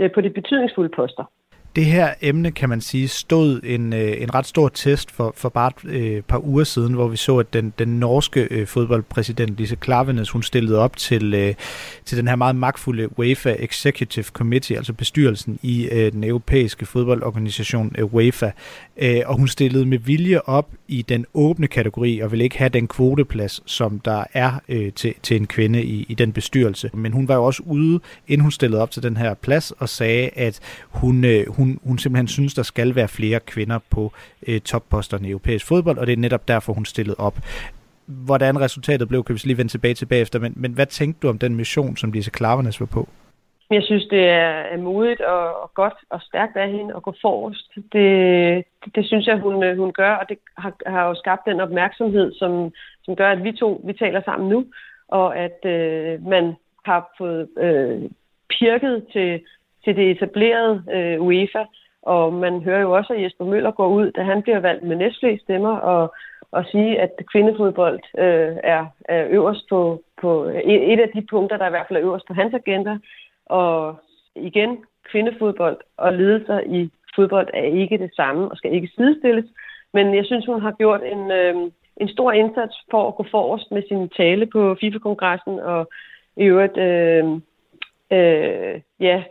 øh, 0.00 0.12
på 0.12 0.20
de 0.20 0.30
betydningsfulde 0.30 0.88
poster? 0.88 1.24
Det 1.76 1.84
her 1.84 2.14
emne, 2.20 2.50
kan 2.50 2.68
man 2.68 2.80
sige, 2.80 3.08
stod 3.08 3.60
en, 3.64 3.92
øh, 3.92 4.22
en 4.22 4.34
ret 4.34 4.46
stor 4.46 4.68
test 4.68 5.10
for, 5.10 5.34
for 5.36 5.48
bare 5.48 5.70
øh, 5.84 6.02
et 6.02 6.16
øh, 6.16 6.22
par 6.22 6.46
uger 6.46 6.64
siden, 6.64 6.92
hvor 6.94 7.08
vi 7.08 7.16
så, 7.16 7.38
at 7.38 7.52
den, 7.52 7.72
den 7.78 7.88
norske 7.88 8.48
øh, 8.50 8.66
fodboldpræsident 8.66 9.58
Lise 9.58 9.76
Klavenes, 9.76 10.30
hun 10.30 10.42
stillede 10.42 10.78
op 10.78 10.96
til, 10.96 11.34
øh, 11.34 11.54
til 12.04 12.18
den 12.18 12.28
her 12.28 12.36
meget 12.36 12.56
magtfulde 12.56 13.18
UEFA 13.18 13.56
Executive 13.58 14.24
Committee, 14.24 14.76
altså 14.76 14.92
bestyrelsen 14.92 15.58
i 15.62 15.88
øh, 15.88 16.12
den 16.12 16.24
europæiske 16.24 16.86
fodboldorganisation 16.86 17.94
øh, 17.98 18.14
UEFA. 18.14 18.50
Øh, 18.96 19.20
og 19.26 19.36
hun 19.36 19.48
stillede 19.48 19.86
med 19.86 19.98
vilje 19.98 20.40
op 20.40 20.68
i 20.88 21.02
den 21.02 21.26
åbne 21.34 21.66
kategori, 21.66 22.20
og 22.20 22.30
ville 22.30 22.44
ikke 22.44 22.58
have 22.58 22.68
den 22.68 22.88
kvoteplads, 22.88 23.62
som 23.66 23.98
der 23.98 24.24
er 24.32 24.52
øh, 24.68 24.92
til, 24.92 25.14
til 25.22 25.36
en 25.36 25.46
kvinde 25.46 25.84
i, 25.84 26.06
i 26.08 26.14
den 26.14 26.32
bestyrelse. 26.32 26.90
Men 26.94 27.12
hun 27.12 27.28
var 27.28 27.34
jo 27.34 27.44
også 27.44 27.62
ude, 27.66 28.00
inden 28.28 28.40
hun 28.40 28.50
stillede 28.50 28.82
op 28.82 28.90
til 28.90 29.02
den 29.02 29.16
her 29.16 29.34
plads, 29.34 29.70
og 29.70 29.88
sagde, 29.88 30.30
at 30.36 30.60
hun, 30.90 31.24
øh, 31.24 31.48
hun, 31.48 31.61
hun 31.62 31.78
hun 31.88 31.98
simpelthen 31.98 32.28
synes, 32.28 32.54
der 32.54 32.62
skal 32.62 32.94
være 32.94 33.08
flere 33.08 33.40
kvinder 33.40 33.78
på 33.90 34.12
øh, 34.48 34.60
topposterne 34.60 35.28
i 35.28 35.30
europæisk 35.30 35.66
fodbold, 35.68 35.98
og 35.98 36.06
det 36.06 36.12
er 36.12 36.16
netop 36.26 36.48
derfor, 36.48 36.72
hun 36.72 36.84
stillede 36.84 37.16
op. 37.18 37.36
Hvordan 38.06 38.60
resultatet 38.60 39.08
blev, 39.08 39.24
kan 39.24 39.34
vi 39.34 39.40
lige 39.44 39.58
vende 39.58 39.72
tilbage 39.72 39.94
til 39.94 40.06
bagefter, 40.06 40.38
men, 40.38 40.52
men 40.56 40.72
hvad 40.72 40.86
tænkte 40.86 41.20
du 41.22 41.28
om 41.28 41.38
den 41.38 41.54
mission, 41.54 41.96
som 41.96 42.12
Lise 42.12 42.30
Klavernes 42.30 42.80
var 42.80 42.86
på? 42.86 43.08
Jeg 43.70 43.82
synes, 43.82 44.06
det 44.10 44.24
er 44.28 44.76
modigt 44.76 45.20
og, 45.20 45.62
og 45.62 45.70
godt 45.74 45.98
og 46.10 46.20
stærkt 46.20 46.56
af 46.56 46.68
hende 46.70 46.96
at 46.96 47.02
gå 47.02 47.14
forrest. 47.22 47.74
Det, 47.74 47.84
det, 47.92 48.94
det 48.94 49.06
synes 49.06 49.26
jeg, 49.26 49.38
hun, 49.38 49.76
hun 49.76 49.92
gør, 49.92 50.12
og 50.14 50.28
det 50.28 50.38
har, 50.58 50.72
har 50.86 51.08
jo 51.08 51.14
skabt 51.14 51.42
den 51.46 51.60
opmærksomhed, 51.60 52.32
som, 52.32 52.72
som 53.04 53.16
gør, 53.16 53.30
at 53.30 53.44
vi 53.44 53.52
to 53.52 53.80
vi 53.84 53.92
taler 53.92 54.22
sammen 54.24 54.48
nu, 54.48 54.64
og 55.08 55.38
at 55.38 55.58
øh, 55.64 56.26
man 56.26 56.54
har 56.84 57.14
fået 57.18 57.48
øh, 57.58 58.02
pirket 58.50 59.06
til, 59.12 59.40
til 59.84 59.96
det 59.96 60.10
etablerede 60.10 60.84
øh, 60.92 61.22
UEFA, 61.22 61.64
og 62.02 62.32
man 62.32 62.62
hører 62.62 62.80
jo 62.80 62.92
også, 62.92 63.12
at 63.12 63.22
Jesper 63.22 63.44
Møller 63.44 63.70
går 63.70 63.88
ud, 63.88 64.10
da 64.10 64.22
han 64.22 64.42
bliver 64.42 64.60
valgt 64.60 64.82
med 64.82 64.96
næstflest 64.96 65.42
stemmer, 65.42 65.76
og, 65.76 66.14
og 66.52 66.64
sige, 66.64 67.00
at 67.00 67.10
kvindefodbold 67.32 68.00
øh, 68.18 68.56
er, 68.64 68.86
er 69.04 69.26
øverst 69.30 69.68
på, 69.68 70.02
på 70.20 70.44
øh, 70.44 70.60
et, 70.60 71.00
af 71.00 71.08
de 71.14 71.26
punkter, 71.30 71.56
der 71.56 71.66
i 71.66 71.70
hvert 71.70 71.86
fald 71.88 71.98
er 71.98 72.04
øverst 72.04 72.26
på 72.26 72.34
hans 72.34 72.54
agenda. 72.54 72.98
Og 73.46 73.96
igen, 74.36 74.84
kvindefodbold 75.10 75.76
og 75.96 76.12
ledelser 76.12 76.60
i 76.60 76.90
fodbold 77.16 77.48
er 77.54 77.62
ikke 77.62 77.98
det 77.98 78.10
samme 78.16 78.50
og 78.50 78.56
skal 78.56 78.74
ikke 78.74 78.90
sidestilles. 78.96 79.44
Men 79.92 80.14
jeg 80.14 80.24
synes, 80.24 80.46
hun 80.46 80.60
har 80.60 80.72
gjort 80.72 81.00
en, 81.02 81.30
øh, 81.30 81.54
en 81.96 82.08
stor 82.08 82.32
indsats 82.32 82.76
for 82.90 83.08
at 83.08 83.14
gå 83.14 83.26
forrest 83.30 83.70
med 83.70 83.82
sin 83.88 84.08
tale 84.08 84.46
på 84.46 84.76
FIFA-kongressen 84.80 85.60
og 85.60 85.90
i 86.36 86.44
øvrigt, 86.44 86.76
øh, 86.76 87.24
øh, 88.10 88.80
ja, 89.00 89.22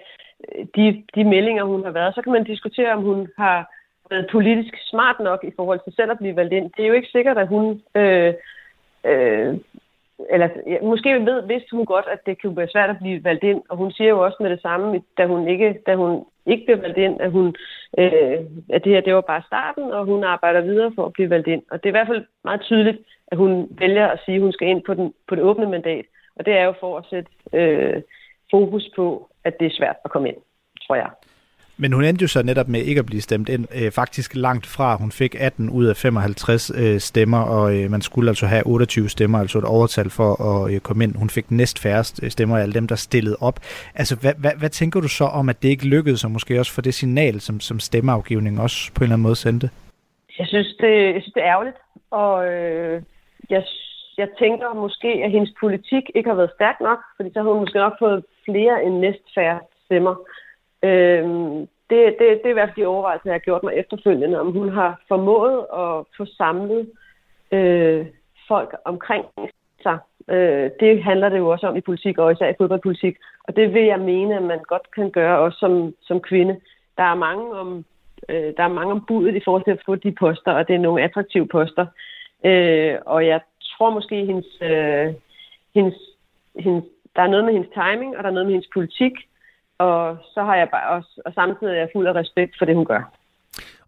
de, 0.76 1.04
de 1.16 1.24
meldinger, 1.24 1.64
hun 1.64 1.84
har 1.84 1.92
været. 1.92 2.16
Så 2.16 2.22
kan 2.22 2.32
man 2.32 2.44
diskutere, 2.44 2.94
om 2.94 3.04
hun 3.04 3.28
har 3.38 3.74
været 4.10 4.30
politisk 4.32 4.74
smart 4.90 5.20
nok 5.20 5.44
i 5.44 5.52
forhold 5.56 5.80
til 5.84 5.94
selv 5.96 6.12
at 6.12 6.18
blive 6.18 6.36
valgt 6.36 6.54
ind. 6.54 6.72
Det 6.78 6.84
er 6.84 6.88
jo 6.88 6.94
ikke 6.94 7.08
sikkert, 7.12 7.38
at 7.38 7.48
hun... 7.48 7.82
Øh, 7.96 8.34
øh, 9.06 9.58
eller 10.30 10.50
ja, 10.68 10.78
måske 10.82 11.26
ved, 11.26 11.48
vidste 11.48 11.76
hun 11.76 11.86
godt, 11.86 12.06
at 12.12 12.26
det 12.26 12.42
kunne 12.42 12.58
være 12.58 12.68
svært 12.72 12.90
at 12.90 12.98
blive 13.02 13.24
valgt 13.24 13.44
ind, 13.44 13.62
og 13.70 13.78
hun 13.78 13.92
siger 13.92 14.10
jo 14.10 14.20
også 14.26 14.38
med 14.40 14.50
det 14.50 14.62
samme, 14.62 15.02
da 15.18 15.26
hun 15.26 15.48
ikke, 15.48 15.80
da 15.88 15.96
hun 15.96 16.26
ikke 16.46 16.66
blev 16.66 16.82
valgt 16.82 16.98
ind, 16.98 17.22
at, 17.22 17.32
hun, 17.32 17.56
øh, 17.98 18.38
at 18.70 18.84
det 18.84 18.92
her 18.94 19.02
det 19.02 19.16
var 19.16 19.22
bare 19.22 19.44
starten, 19.48 19.92
og 19.92 20.06
hun 20.06 20.24
arbejder 20.24 20.62
videre 20.62 20.92
for 20.96 21.06
at 21.06 21.14
blive 21.14 21.30
valgt 21.30 21.48
ind. 21.48 21.64
Og 21.72 21.84
det 21.84 21.86
er 21.86 21.94
i 21.94 21.98
hvert 22.00 22.08
fald 22.08 22.26
meget 22.44 22.62
tydeligt, 22.62 22.98
at 23.28 23.38
hun 23.38 23.68
vælger 23.72 24.08
at 24.08 24.20
sige, 24.26 24.36
at 24.36 24.42
hun 24.42 24.52
skal 24.52 24.68
ind 24.68 24.82
på, 24.82 24.94
den, 24.94 25.14
på 25.28 25.36
det 25.36 25.44
åbne 25.44 25.70
mandat. 25.70 26.06
Og 26.36 26.46
det 26.46 26.54
er 26.54 26.64
jo 26.64 26.74
for 26.80 26.98
at 26.98 27.06
sætte 27.10 27.32
øh, 27.54 28.02
fokus 28.52 28.90
på, 28.96 29.30
at 29.44 29.54
det 29.60 29.66
er 29.66 29.76
svært 29.80 29.96
at 30.06 30.12
komme 30.12 30.28
ind, 30.30 30.38
tror 30.88 30.96
jeg. 30.96 31.10
Men 31.78 31.94
hun 31.94 32.04
endte 32.04 32.24
jo 32.24 32.28
så 32.28 32.44
netop 32.44 32.68
med 32.68 32.82
ikke 32.82 33.00
at 33.00 33.06
blive 33.06 33.22
stemt 33.22 33.50
ind, 33.50 33.68
øh, 33.76 33.92
faktisk 33.92 34.36
langt 34.36 34.66
fra. 34.66 34.96
Hun 34.96 35.12
fik 35.12 35.36
18 35.40 35.70
ud 35.70 35.86
af 35.86 35.96
55 35.96 36.72
øh, 36.76 37.00
stemmer, 37.00 37.42
og 37.42 37.76
øh, 37.76 37.92
man 37.92 38.02
skulle 38.02 38.30
altså 38.30 38.46
have 38.46 38.64
28 38.66 39.10
stemmer, 39.10 39.40
altså 39.40 39.58
et 39.58 39.66
overtal 39.66 40.10
for 40.10 40.32
at 40.50 40.74
øh, 40.74 40.80
komme 40.80 41.04
ind. 41.04 41.16
Hun 41.16 41.30
fik 41.30 41.52
næst 41.52 41.80
færrest 41.80 42.24
øh, 42.24 42.30
stemmer 42.30 42.58
af 42.58 42.62
alle 42.62 42.74
dem, 42.74 42.88
der 42.88 42.96
stillede 42.96 43.38
op. 43.42 43.60
Altså, 43.96 44.16
hvad, 44.22 44.34
hvad, 44.38 44.52
hvad 44.60 44.70
tænker 44.70 45.00
du 45.00 45.08
så 45.08 45.24
om, 45.24 45.50
at 45.50 45.64
det 45.64 45.70
ikke 45.70 45.88
lykkedes, 45.88 46.24
og 46.24 46.32
måske 46.32 46.60
også 46.60 46.74
for 46.74 46.82
det 46.82 46.94
signal, 46.94 47.40
som, 47.40 47.60
som 47.60 47.80
stemmeafgivningen 47.80 48.62
også 48.62 48.92
på 48.94 49.00
en 49.00 49.04
eller 49.04 49.14
anden 49.14 49.24
måde 49.24 49.36
sendte? 49.36 49.70
Jeg 50.40 50.48
synes, 50.48 50.68
det, 50.82 51.14
jeg 51.14 51.22
synes, 51.22 51.34
det 51.34 51.44
er 51.44 51.50
ærgerligt, 51.50 51.78
og 52.12 52.48
øh, 52.48 53.02
jeg, 53.50 53.64
jeg 54.18 54.30
tænker 54.40 54.74
måske, 54.74 55.08
at 55.08 55.32
hendes 55.32 55.54
politik 55.60 56.04
ikke 56.16 56.30
har 56.30 56.36
været 56.36 56.56
stærk 56.56 56.82
nok, 56.82 57.00
fordi 57.16 57.30
så 57.34 57.42
har 57.42 57.50
hun 57.50 57.60
måske 57.60 57.78
nok 57.78 58.00
fået 58.00 58.26
flere 58.46 58.84
end 58.84 58.98
næstfærre 58.98 59.60
stemmer. 59.86 60.16
Øhm, 60.84 61.68
det, 61.90 62.00
det, 62.20 62.28
det 62.42 62.46
er 62.46 62.50
i 62.50 62.54
hvert 62.54 62.70
fald 62.70 62.84
de 62.84 62.86
overvejelser, 62.86 63.30
jeg 63.30 63.34
har 63.34 63.48
gjort 63.48 63.64
mig 63.64 63.74
efterfølgende, 63.74 64.40
om 64.40 64.52
hun 64.52 64.70
har 64.70 65.02
formået 65.08 65.58
at 65.74 66.06
få 66.18 66.26
samlet 66.26 66.92
øh, 67.52 68.06
folk 68.48 68.76
omkring 68.86 69.26
sig. 69.84 69.98
Øh, 70.30 70.70
det 70.80 71.04
handler 71.04 71.30
det 71.30 71.38
jo 71.38 71.50
også 71.50 71.68
om 71.68 71.76
i 71.76 71.82
politik, 71.82 72.18
og 72.18 72.32
især 72.32 72.50
i 72.50 72.54
fodboldpolitik. 72.58 73.16
Og 73.44 73.56
det 73.56 73.74
vil 73.74 73.84
jeg 73.84 74.00
mene, 74.00 74.36
at 74.36 74.44
man 74.44 74.60
godt 74.68 74.92
kan 74.96 75.12
gøre 75.12 75.40
også 75.40 75.60
som, 75.60 75.94
som 76.02 76.22
kvinde. 76.22 76.60
Der 76.98 77.04
er 77.04 77.16
mange 77.16 77.54
om 77.54 77.86
øh, 78.30 78.54
der 78.58 78.64
er 78.64 78.68
mange 78.68 78.92
om 78.92 79.06
budet 79.08 79.36
i 79.36 79.42
forhold 79.46 79.64
til 79.64 79.72
at 79.72 79.84
få 79.86 79.96
de 79.96 80.12
poster, 80.12 80.52
og 80.52 80.68
det 80.68 80.76
er 80.76 80.80
nogle 80.80 81.04
attraktive 81.04 81.48
poster. 81.48 81.86
Øh, 82.46 82.96
og 83.06 83.28
jeg 83.28 83.40
tror 83.82 83.90
måske, 83.90 84.26
hendes, 84.26 84.52
øh, 84.62 85.08
hendes, 85.76 85.98
hendes, 86.66 86.84
der 87.16 87.22
er 87.22 87.28
noget 87.28 87.46
med 87.46 87.54
hendes 87.54 87.72
timing, 87.80 88.18
og 88.18 88.24
der 88.24 88.30
er 88.30 88.34
noget 88.34 88.46
med 88.48 88.54
hendes 88.54 88.70
politik, 88.74 89.14
og 89.78 90.18
så 90.34 90.44
har 90.44 90.56
jeg 90.56 90.70
bare 90.70 90.90
også, 90.98 91.22
og 91.26 91.34
samtidig 91.34 91.74
er 91.74 91.78
jeg 91.78 91.90
fuld 91.94 92.08
af 92.08 92.14
respekt 92.14 92.54
for 92.58 92.66
det, 92.66 92.76
hun 92.76 92.86
gør. 92.86 93.04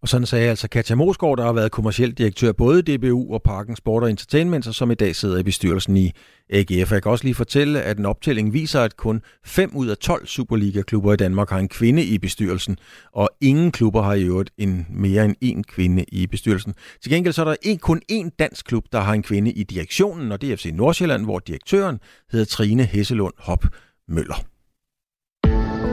Og 0.03 0.09
sådan 0.09 0.25
sagde 0.25 0.49
altså 0.49 0.67
Katja 0.67 0.95
Mosgaard, 0.95 1.37
der 1.37 1.45
har 1.45 1.53
været 1.53 1.71
kommersiel 1.71 2.11
direktør 2.11 2.51
både 2.51 2.79
i 2.79 2.97
DBU 2.97 3.33
og 3.33 3.41
Parken 3.41 3.75
Sport 3.75 4.03
og 4.03 4.09
Entertainment, 4.09 4.67
og 4.67 4.75
som 4.75 4.91
i 4.91 4.95
dag 4.95 5.15
sidder 5.15 5.37
i 5.37 5.43
bestyrelsen 5.43 5.97
i 5.97 6.11
AGF. 6.49 6.91
Jeg 6.91 7.03
kan 7.03 7.11
også 7.11 7.23
lige 7.23 7.35
fortælle, 7.35 7.81
at 7.81 7.97
en 7.97 8.05
optælling 8.05 8.53
viser, 8.53 8.81
at 8.81 8.97
kun 8.97 9.21
5 9.45 9.71
ud 9.75 9.87
af 9.87 9.97
12 9.97 10.27
Superliga-klubber 10.27 11.13
i 11.13 11.15
Danmark 11.15 11.49
har 11.49 11.59
en 11.59 11.67
kvinde 11.67 12.03
i 12.03 12.17
bestyrelsen, 12.17 12.77
og 13.13 13.29
ingen 13.41 13.71
klubber 13.71 14.01
har 14.01 14.13
i 14.13 14.23
øvrigt 14.23 14.51
en, 14.57 14.87
mere 14.89 15.25
end 15.25 15.35
én 15.45 15.61
kvinde 15.61 16.05
i 16.07 16.27
bestyrelsen. 16.27 16.73
Til 17.01 17.11
gengæld 17.11 17.33
så 17.33 17.41
er 17.41 17.45
der 17.45 17.55
en, 17.61 17.77
kun 17.77 18.01
én 18.11 18.29
dansk 18.39 18.65
klub, 18.65 18.83
der 18.91 18.99
har 18.99 19.13
en 19.13 19.23
kvinde 19.23 19.51
i 19.51 19.63
direktionen, 19.63 20.31
og 20.31 20.41
det 20.41 20.51
er 20.51 20.55
FC 20.55 20.71
Nordsjælland, 20.73 21.23
hvor 21.23 21.39
direktøren 21.39 21.99
hedder 22.31 22.45
Trine 22.45 22.83
Hesselund 22.83 23.33
Hop 23.37 23.65
Møller. 24.07 24.45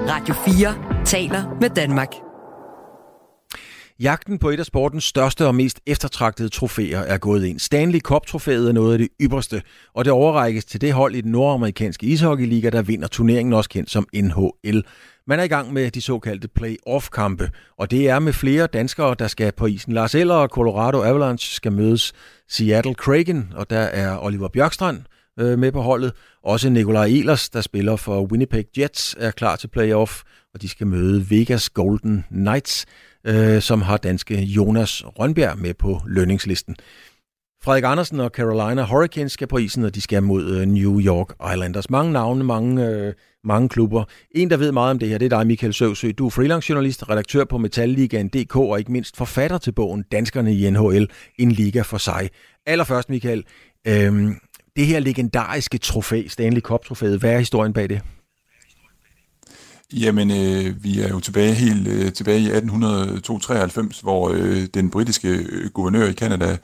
Radio 0.09 0.35
4 0.35 1.05
taler 1.05 1.59
med 1.61 1.71
Danmark. 1.71 2.30
Jagten 4.01 4.39
på 4.39 4.51
et 4.51 4.61
af 4.61 4.67
sportens 4.67 5.05
største 5.05 5.47
og 5.47 5.55
mest 5.55 5.81
eftertragtede 5.87 6.49
trofæer 6.49 6.99
er 6.99 7.19
gået 7.19 7.45
ind. 7.45 7.59
Stanley 7.59 8.01
Cup-trofæet 8.01 8.69
er 8.69 8.73
noget 8.73 8.93
af 8.93 8.99
det 8.99 9.09
ypperste, 9.21 9.63
og 9.95 10.05
det 10.05 10.13
overrækkes 10.13 10.65
til 10.65 10.81
det 10.81 10.93
hold 10.93 11.15
i 11.15 11.21
den 11.21 11.33
nordamerikanske 11.33 12.07
ishockeyliga, 12.07 12.71
der 12.71 12.83
vinder 12.83 13.09
turneringen, 13.09 13.53
også 13.53 13.71
kendt 13.71 13.91
som 13.91 14.07
NHL. 14.15 14.85
Man 15.27 15.41
er 15.41 15.43
i 15.43 15.49
gang 15.49 15.73
med 15.73 15.91
de 15.91 16.03
såkaldte 16.03 16.49
play-off-kampe, 16.49 17.51
og 17.79 17.91
det 17.91 18.09
er 18.09 18.19
med 18.19 18.33
flere 18.33 18.67
danskere, 18.67 19.15
der 19.19 19.29
skal 19.29 19.53
på 19.53 19.67
isen. 19.67 19.93
Lars 19.93 20.15
Eller 20.15 20.35
og 20.35 20.49
Colorado 20.49 21.03
Avalanche 21.03 21.55
skal 21.55 21.73
mødes 21.73 22.13
Seattle 22.49 22.95
Kraken, 22.95 23.53
og 23.57 23.71
der 23.71 23.81
er 23.81 24.25
Oliver 24.25 24.49
Bjørkstrand 24.49 25.03
øh, 25.41 25.59
med 25.59 25.73
på 25.73 25.81
holdet. 25.81 26.13
Også 26.45 26.71
Nikolaj 26.71 27.07
Elers, 27.07 27.49
der 27.49 27.61
spiller 27.61 27.97
for 27.97 28.23
Winnipeg 28.23 28.65
Jets, 28.79 29.17
er 29.19 29.31
klar 29.31 29.57
til 29.57 29.69
playoff, 29.69 30.23
og 30.55 30.63
de 30.63 30.69
skal 30.69 30.87
møde 30.87 31.31
Vegas 31.31 31.71
Golden 31.71 32.25
Knights 32.31 32.87
øh, 33.25 33.63
som 33.63 33.83
har 33.83 33.97
danske 33.97 34.41
Jonas 34.41 35.03
Rønberg 35.07 35.59
med 35.59 35.75
på 35.75 36.01
lønningslisten. 36.07 36.77
Frederik 37.65 37.85
Andersen 37.85 38.21
og 38.21 38.31
Carolina 38.31 38.83
Hurricanes 38.83 39.33
skal 39.33 39.47
på 39.47 39.59
isen, 39.59 39.85
og 39.85 39.95
de 39.95 40.01
skal 40.01 40.23
mod 40.23 40.45
øh, 40.45 40.67
New 40.67 41.01
York 41.01 41.53
Islanders. 41.53 41.91
Mange 41.91 42.13
navne, 42.13 42.45
mange, 42.45 42.87
øh, 42.87 43.13
mange 43.45 43.69
klubber. 43.69 44.05
En, 44.31 44.51
der 44.51 44.57
ved 44.57 44.73
meget 44.73 44.91
om 44.91 44.99
det 44.99 45.09
her, 45.09 45.19
det 45.19 45.33
er 45.33 45.39
dig, 45.39 45.47
Michael 45.47 45.75
Søvsø. 45.75 46.11
Du 46.19 46.27
er 46.27 46.31
freelance-journalist, 46.31 47.11
redaktør 47.11 47.45
på 47.45 47.59
Metalligaen.dk 47.59 48.57
og 48.57 48.79
ikke 48.79 48.93
mindst 48.93 49.17
forfatter 49.17 49.59
til 49.59 49.73
bogen 49.73 50.05
Danskerne 50.13 50.55
i 50.55 50.71
NHL, 50.71 51.09
en 51.39 51.53
liga 51.53 51.83
for 51.83 51.99
sig. 51.99 52.31
Allerførst, 52.67 53.11
Michael, 53.11 53.45
øh, 53.87 54.31
det 54.77 54.87
her 54.87 55.01
legendariske 55.01 55.79
trofæ, 55.79 56.23
Stanley 56.29 56.61
Cup-trofæet, 56.61 57.19
hvad 57.19 57.33
er 57.33 57.39
historien 57.39 57.73
bag 57.73 57.89
det? 57.89 58.01
Jamen, 59.93 60.31
øh, 60.31 60.85
vi 60.85 61.01
er 61.01 61.09
jo 61.09 61.21
tilbage 61.21 61.55
helt 61.55 61.89
øh, 61.89 62.13
tilbage 62.13 62.41
i 62.41 62.47
1893, 62.47 64.01
hvor 64.01 64.31
øh, 64.31 64.67
den 64.75 64.91
britiske 64.91 65.29
øh, 65.29 65.71
guvernør 65.71 66.07
i 66.07 66.13
Kanada, 66.13 66.57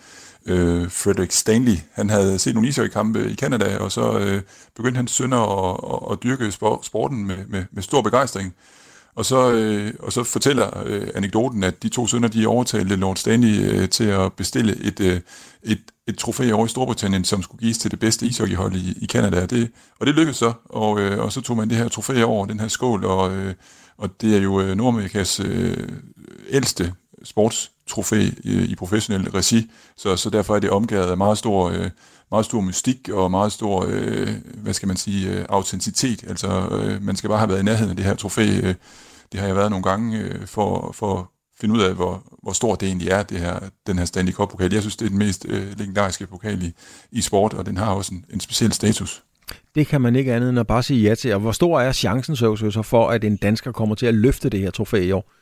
øh, 0.46 0.90
Frederick 0.90 1.32
Stanley, 1.32 1.76
han 1.92 2.10
havde 2.10 2.38
set 2.38 2.54
nogle 2.54 2.68
ishockeykampe 2.68 3.30
i 3.30 3.34
Kanada, 3.34 3.78
og 3.78 3.92
så 3.92 4.18
øh, 4.18 4.42
begyndte 4.76 4.96
hans 4.96 5.10
sønner 5.10 5.70
at, 5.70 5.80
at, 5.92 6.12
at 6.12 6.22
dyrke 6.22 6.52
sporten 6.82 7.26
med, 7.26 7.46
med, 7.48 7.64
med 7.72 7.82
stor 7.82 8.02
begejstring. 8.02 8.54
Og 9.16 9.26
så, 9.26 9.52
øh, 9.52 9.94
og 9.98 10.12
så 10.12 10.24
fortæller 10.24 10.82
øh, 10.86 11.08
anekdoten, 11.14 11.64
at 11.64 11.82
de 11.82 11.88
to 11.88 12.06
sønner, 12.06 12.28
de 12.28 12.46
overtalte 12.46 12.96
Lord 12.96 13.16
Stanley 13.16 13.70
øh, 13.70 13.88
til 13.88 14.04
at 14.04 14.32
bestille 14.32 14.76
et, 14.84 15.00
øh, 15.00 15.20
et, 15.62 15.80
et 16.06 16.18
trofæ 16.18 16.52
over 16.52 16.66
i 16.66 16.68
Storbritannien, 16.68 17.24
som 17.24 17.42
skulle 17.42 17.60
gives 17.60 17.78
til 17.78 17.90
det 17.90 18.00
bedste 18.00 18.26
ishockeyhold 18.26 18.76
i, 18.76 18.98
i 19.00 19.06
Canada. 19.06 19.42
Og 19.42 19.50
det, 19.50 19.70
og 20.00 20.06
det 20.06 20.14
lykkedes 20.14 20.36
så, 20.36 20.52
og, 20.64 21.00
øh, 21.00 21.24
og 21.24 21.32
så 21.32 21.40
tog 21.40 21.56
man 21.56 21.70
det 21.70 21.76
her 21.76 21.88
trofæ 21.88 22.22
over, 22.22 22.46
den 22.46 22.60
her 22.60 22.68
skål, 22.68 23.04
og, 23.04 23.36
øh, 23.36 23.54
og 23.98 24.20
det 24.20 24.36
er 24.36 24.40
jo 24.40 24.60
øh, 24.60 24.76
Nordamerikas 24.76 25.40
øh, 25.40 25.88
ældste 26.50 26.94
sportstrofæ 27.24 28.28
i, 28.44 28.64
i 28.64 28.74
professionel 28.74 29.30
regi, 29.30 29.70
så, 29.96 30.16
så 30.16 30.30
derfor 30.30 30.56
er 30.56 30.60
det 30.60 30.70
omgivet 30.70 31.10
af 31.10 31.16
meget 31.16 31.38
stor, 31.38 31.70
øh, 31.70 31.90
meget 32.30 32.46
stor 32.46 32.60
mystik 32.60 33.08
og 33.08 33.30
meget 33.30 33.52
stor, 33.52 33.86
øh, 33.88 34.28
hvad 34.54 34.74
skal 34.74 34.88
man 34.88 34.96
sige, 34.96 35.28
øh, 35.28 35.44
autenticitet. 35.48 36.24
Altså, 36.28 36.68
øh, 36.70 37.02
man 37.02 37.16
skal 37.16 37.28
bare 37.28 37.38
have 37.38 37.48
været 37.48 37.60
i 37.60 37.64
nærheden 37.64 37.90
af 37.90 37.96
det 37.96 38.04
her 38.04 38.14
trofæ. 38.14 38.60
Øh, 38.62 38.74
det 39.32 39.40
har 39.40 39.46
jeg 39.46 39.56
været 39.56 39.70
nogle 39.70 39.82
gange 39.82 40.18
øh, 40.18 40.46
for, 40.46 40.92
for 40.92 41.18
at 41.18 41.24
finde 41.60 41.74
ud 41.74 41.80
af, 41.80 41.94
hvor, 41.94 42.22
hvor 42.42 42.52
stort 42.52 42.80
det 42.80 42.86
egentlig 42.86 43.08
er, 43.08 43.22
det 43.22 43.38
her, 43.38 43.58
den 43.86 43.98
her 43.98 44.04
Stanley 44.04 44.32
Cup-pokal. 44.32 44.72
Jeg 44.72 44.82
synes, 44.82 44.96
det 44.96 45.04
er 45.04 45.08
den 45.08 45.18
mest 45.18 45.46
øh, 45.48 45.78
legendariske 45.78 46.26
pokal 46.26 46.62
i, 46.62 46.72
i 47.12 47.20
sport, 47.20 47.54
og 47.54 47.66
den 47.66 47.76
har 47.76 47.94
også 47.94 48.14
en, 48.14 48.24
en 48.30 48.40
speciel 48.40 48.72
status. 48.72 49.22
Det 49.74 49.86
kan 49.86 50.00
man 50.00 50.16
ikke 50.16 50.34
andet 50.34 50.50
end 50.50 50.58
at 50.58 50.66
bare 50.66 50.82
sige 50.82 51.08
ja 51.08 51.14
til. 51.14 51.34
Og 51.34 51.40
hvor 51.40 51.52
stor 51.52 51.80
er 51.80 51.92
chancen 51.92 52.36
så 52.36 52.82
for, 52.84 53.08
at 53.08 53.24
en 53.24 53.36
dansker 53.36 53.72
kommer 53.72 53.94
til 53.94 54.06
at 54.06 54.14
løfte 54.14 54.48
det 54.48 54.60
her 54.60 54.70
trofæ 54.70 55.02
i 55.02 55.12
år? 55.12 55.32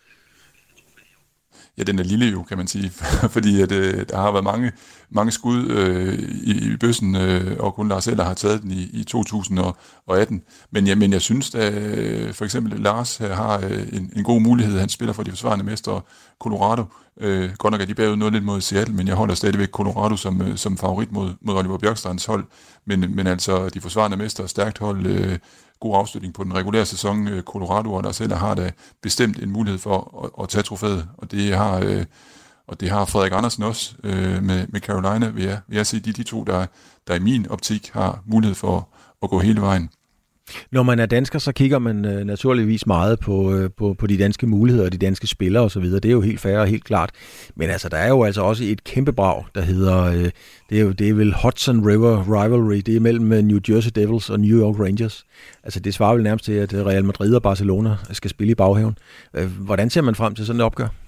Ja, 1.79 1.83
den 1.83 1.99
er 1.99 2.03
lille 2.03 2.27
jo, 2.27 2.43
kan 2.43 2.59
man 2.59 2.67
sige, 2.67 2.91
fordi 3.35 3.61
at, 3.61 3.73
øh, 3.73 4.07
der 4.09 4.17
har 4.17 4.33
været 4.33 4.45
mange, 4.45 4.73
mange 5.11 5.33
skud 5.33 5.71
øh, 5.71 6.19
i, 6.43 6.73
i 6.73 6.77
bøssen, 6.77 7.17
øh, 7.17 7.57
og 7.59 7.75
kun 7.75 7.89
Lars 7.89 8.09
Eller 8.09 8.25
har 8.25 8.35
taget 8.35 8.63
den 8.63 8.71
i, 8.71 8.83
i 8.93 9.05
2018. 9.05 10.43
Men, 10.71 10.87
ja, 10.87 10.95
men 10.95 11.13
jeg 11.13 11.21
synes, 11.21 11.55
at 11.55 11.75
øh, 11.75 12.35
for 12.35 12.45
eksempel 12.45 12.81
Lars 12.81 13.17
har 13.17 13.61
øh, 13.65 13.89
en, 13.93 14.13
en 14.17 14.25
god 14.25 14.41
mulighed. 14.41 14.79
Han 14.79 14.89
spiller 14.89 15.13
for 15.13 15.23
de 15.23 15.31
forsvarende 15.31 15.65
mestre 15.65 16.01
Colorado. 16.41 16.85
Øh, 17.21 17.51
godt 17.59 17.73
nok 17.73 17.81
er 17.81 17.85
de 17.85 17.95
bagud 17.95 18.17
noget 18.17 18.33
lidt 18.33 18.45
mod 18.45 18.61
Seattle, 18.61 18.95
men 18.95 19.09
jeg 19.09 19.17
holder 19.17 19.35
stadigvæk 19.35 19.71
Colorado 19.71 20.17
som, 20.17 20.43
øh, 20.43 20.57
som 20.57 20.79
favorit 20.79 21.13
mod, 21.13 21.33
mod 21.41 21.55
Oliver 21.55 21.79
Bjørkstrands 21.79 22.27
hold. 22.27 22.45
Men, 22.87 23.17
men 23.17 23.27
altså, 23.27 23.69
de 23.69 23.81
forsvarende 23.81 24.17
mestre, 24.17 24.49
stærkt 24.49 24.79
hold, 24.79 25.07
øh, 25.07 25.39
god 25.85 25.97
afslutning 25.97 26.35
på 26.35 26.45
den 26.45 26.55
regulære 26.55 26.87
sæson. 26.87 27.29
Øh, 27.29 27.43
Colorado 27.43 27.93
og 27.93 28.03
der 28.05 28.13
selv 28.13 28.33
har 28.33 28.55
da 28.55 28.71
bestemt 29.03 29.43
en 29.43 29.51
mulighed 29.51 29.79
for 29.79 30.25
at, 30.25 30.43
at 30.43 30.49
tage 30.49 30.63
trofæet, 30.63 31.09
og 31.19 31.31
det 31.31 31.57
har, 31.57 31.79
øh, 31.79 32.05
og 32.67 32.81
det 32.81 32.91
har 32.91 33.05
Frederik 33.05 33.33
Andersen 33.33 33.63
også 33.63 33.95
øh, 34.05 34.43
med, 34.43 34.67
med 34.69 34.81
Carolina, 34.81 35.29
vil 35.29 35.45
jeg, 35.45 35.61
vil 35.69 35.77
jeg 35.77 35.87
sige, 35.87 36.01
de, 36.01 36.13
de 36.13 36.23
to, 36.23 36.45
der, 36.45 36.67
der 37.09 37.15
i 37.15 37.19
min 37.19 37.49
optik 37.51 37.91
har 37.93 38.23
mulighed 38.27 38.55
for 38.55 38.89
at 39.23 39.31
gå 39.31 39.39
hele 39.39 39.61
vejen. 39.61 39.91
Når 40.73 40.83
man 40.83 40.99
er 40.99 41.07
dansker, 41.07 41.39
så 41.39 41.53
kigger 41.53 41.79
man 41.79 42.05
øh, 42.05 42.25
naturligvis 42.25 42.87
meget 42.87 43.21
på, 43.21 43.55
øh, 43.55 43.71
på, 43.79 43.95
på 43.99 44.07
de 44.07 44.19
danske 44.19 44.47
muligheder 44.47 44.87
og 44.87 44.93
de 44.93 44.99
danske 44.99 45.27
spillere 45.27 45.63
osv. 45.65 45.85
Det 45.85 46.05
er 46.05 46.11
jo 46.11 46.21
helt 46.21 46.41
fair 46.41 46.59
og 46.59 46.67
helt 46.67 46.85
klart. 46.85 47.11
Men 47.57 47.71
altså, 47.71 47.89
der 47.89 47.97
er 47.97 48.09
jo 48.09 48.25
altså 48.25 48.43
også 48.43 48.65
et 48.65 48.85
kæmpe 48.85 49.13
brag, 49.13 49.45
der 49.55 49.61
hedder, 49.61 50.03
øh, 50.03 50.31
det, 50.71 50.79
er 50.79 50.83
jo, 50.83 50.93
det 50.93 51.09
er 51.09 51.15
vel 51.15 51.35
Hudson 51.43 51.87
River 51.87 52.43
Rivalry. 52.43 52.77
Det 52.77 52.97
er 52.97 53.01
mellem 53.01 53.33
øh, 53.33 53.43
New 53.43 53.59
Jersey 53.69 53.91
Devils 53.95 54.31
og 54.31 54.41
New 54.41 54.61
York 54.61 54.81
Rangers. 54.81 55.25
Altså, 55.63 55.81
det 55.81 55.95
svarer 55.95 56.15
vel 56.15 56.23
nærmest 56.23 56.45
til, 56.45 56.53
at 56.53 56.75
Real 56.75 57.05
Madrid 57.05 57.35
og 57.35 57.43
Barcelona 57.43 57.97
skal 58.13 58.31
spille 58.31 58.51
i 58.51 58.55
baghaven. 58.55 58.99
Øh, 59.35 59.51
hvordan 59.61 59.91
ser 59.91 60.03
man 60.03 60.15
frem 60.15 60.35
til 60.35 60.47
sådan 60.47 60.61
et 60.61 60.65
opgør? 60.65 61.04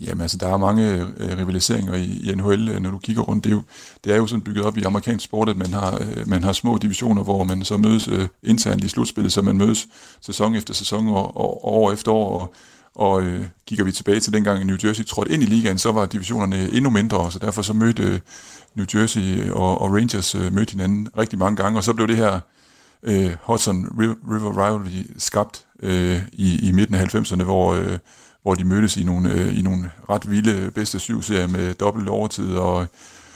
Jamen 0.00 0.20
altså, 0.20 0.36
der 0.36 0.48
er 0.48 0.56
mange 0.56 0.92
øh, 1.18 1.38
rivaliseringer 1.38 1.94
i, 1.94 2.20
i 2.22 2.34
NHL, 2.34 2.68
øh, 2.68 2.80
når 2.80 2.90
du 2.90 2.98
kigger 2.98 3.22
rundt. 3.22 3.44
Det 3.44 3.50
er, 3.50 3.54
jo, 3.54 3.62
det 4.04 4.12
er 4.12 4.16
jo 4.16 4.26
sådan 4.26 4.42
bygget 4.42 4.64
op 4.64 4.78
i 4.78 4.82
amerikansk 4.82 5.24
sport, 5.24 5.48
at 5.48 5.56
man 5.56 5.72
har, 5.72 5.94
øh, 6.00 6.28
man 6.28 6.44
har 6.44 6.52
små 6.52 6.78
divisioner, 6.78 7.22
hvor 7.22 7.44
man 7.44 7.64
så 7.64 7.76
mødes 7.76 8.08
øh, 8.08 8.28
internt 8.42 8.84
i 8.84 8.88
slutspillet, 8.88 9.32
så 9.32 9.42
man 9.42 9.56
mødes 9.56 9.86
sæson 10.20 10.54
efter 10.54 10.74
sæson 10.74 11.08
og, 11.08 11.36
og, 11.36 11.64
og 11.64 11.74
år 11.74 11.92
efter 11.92 12.12
år. 12.12 12.38
Og, 12.38 12.54
og 12.94 13.22
øh, 13.22 13.46
kigger 13.66 13.84
vi 13.84 13.92
tilbage 13.92 14.20
til 14.20 14.32
dengang 14.32 14.64
New 14.64 14.76
Jersey 14.84 15.04
trådte 15.04 15.32
ind 15.32 15.42
i 15.42 15.46
ligaen, 15.46 15.78
så 15.78 15.92
var 15.92 16.06
divisionerne 16.06 16.68
endnu 16.72 16.90
mindre, 16.90 17.32
så 17.32 17.38
derfor 17.38 17.62
så 17.62 17.72
mødte 17.72 18.02
øh, 18.02 18.20
New 18.74 18.86
Jersey 18.94 19.44
øh, 19.44 19.52
og, 19.52 19.80
og 19.80 19.92
Rangers 19.92 20.34
øh, 20.34 20.52
mødte 20.52 20.70
hinanden 20.70 21.08
rigtig 21.18 21.38
mange 21.38 21.56
gange, 21.56 21.78
og 21.78 21.84
så 21.84 21.92
blev 21.94 22.08
det 22.08 22.16
her 22.16 22.40
øh, 23.02 23.36
Hudson 23.42 23.88
River 24.00 24.66
Rivalry 24.66 25.06
skabt 25.18 25.64
øh, 25.82 26.22
i, 26.32 26.68
i 26.68 26.72
midten 26.72 26.94
af 26.94 27.14
90'erne, 27.14 27.42
hvor... 27.42 27.74
Øh, 27.74 27.98
hvor 28.42 28.54
de 28.54 28.64
mødtes 28.64 28.96
i 28.96 29.04
nogle, 29.04 29.32
øh, 29.32 29.58
i 29.58 29.62
nogle 29.62 29.90
ret 30.10 30.30
vilde 30.30 30.70
bedste 30.70 30.98
syv 30.98 31.22
serier 31.22 31.46
med 31.46 31.74
dobbelt 31.74 32.08
overtid 32.08 32.54
og, 32.56 32.86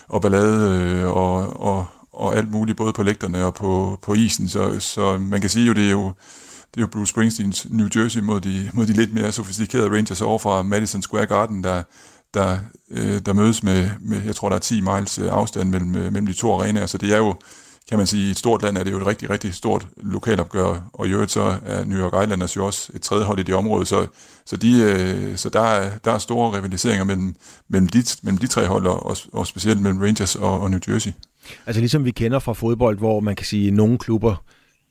og 0.08 0.22
ballade 0.22 0.80
øh, 0.80 1.06
og, 1.06 1.60
og, 1.62 1.86
og 2.12 2.36
alt 2.36 2.50
muligt, 2.50 2.76
både 2.76 2.92
på 2.92 3.02
lægterne 3.02 3.44
og 3.44 3.54
på, 3.54 3.98
på 4.02 4.14
isen. 4.14 4.48
Så, 4.48 4.80
så 4.80 5.18
man 5.18 5.40
kan 5.40 5.50
sige 5.50 5.66
jo, 5.66 5.72
det 5.72 5.86
er 5.86 5.90
jo, 5.90 6.12
det 6.74 6.76
er 6.76 6.80
jo 6.80 6.86
Bruce 6.86 7.10
Springsteens 7.10 7.66
New 7.70 7.88
Jersey 7.96 8.20
mod 8.20 8.40
de, 8.40 8.70
mod 8.72 8.86
de 8.86 8.92
lidt 8.92 9.14
mere 9.14 9.32
sofistikerede 9.32 9.90
Rangers 9.90 10.20
over 10.20 10.38
fra 10.38 10.62
Madison 10.62 11.02
Square 11.02 11.26
Garden, 11.26 11.64
der, 11.64 11.82
der, 12.34 12.58
øh, 12.90 13.20
der 13.26 13.32
mødes 13.32 13.62
med, 13.62 13.90
med, 14.00 14.22
jeg 14.22 14.36
tror, 14.36 14.48
der 14.48 14.56
er 14.56 14.60
10 14.60 14.80
miles 14.80 15.18
øh, 15.18 15.28
afstand 15.32 15.70
mellem, 15.70 15.96
øh, 15.96 16.12
mellem 16.12 16.26
de 16.26 16.32
to 16.32 16.52
arenaer. 16.52 16.86
Så 16.86 16.98
det 16.98 17.12
er 17.12 17.18
jo, 17.18 17.34
kan 17.88 17.98
man 17.98 18.06
sige, 18.06 18.28
i 18.28 18.30
et 18.30 18.38
stort 18.38 18.62
land 18.62 18.78
er 18.78 18.84
det 18.84 18.92
jo 18.92 18.98
et 18.98 19.06
rigtig, 19.06 19.30
rigtig 19.30 19.54
stort 19.54 19.86
lokalopgør, 19.96 20.90
og 20.92 21.06
i 21.06 21.10
øvrigt 21.10 21.30
så 21.30 21.58
er 21.66 21.84
New 21.84 21.98
York 21.98 22.24
Islanders 22.24 22.56
jo 22.56 22.66
også 22.66 22.90
et 22.94 23.02
tredje 23.02 23.24
hold 23.24 23.38
i 23.38 23.42
det 23.42 23.54
område, 23.54 23.86
så, 23.86 24.06
så, 24.46 24.56
de, 24.56 24.80
øh, 24.80 25.36
så 25.36 25.48
der, 25.48 25.60
er, 25.60 25.98
der 25.98 26.12
er 26.12 26.18
store 26.18 26.56
rivaliseringer 26.56 27.04
mellem, 27.04 27.34
mellem, 27.68 27.88
de, 27.88 28.04
mellem 28.22 28.38
de 28.38 28.46
tre 28.46 28.66
hold, 28.66 28.86
og, 28.86 29.16
og 29.32 29.46
specielt 29.46 29.80
mellem 29.80 30.00
Rangers 30.00 30.36
og, 30.36 30.60
og 30.60 30.70
New 30.70 30.80
Jersey. 30.88 31.12
Altså 31.66 31.80
ligesom 31.80 32.04
vi 32.04 32.10
kender 32.10 32.38
fra 32.38 32.52
fodbold, 32.52 32.98
hvor 32.98 33.20
man 33.20 33.36
kan 33.36 33.46
sige, 33.46 33.68
at 33.68 33.74
nogle 33.74 33.98
klubber 33.98 34.42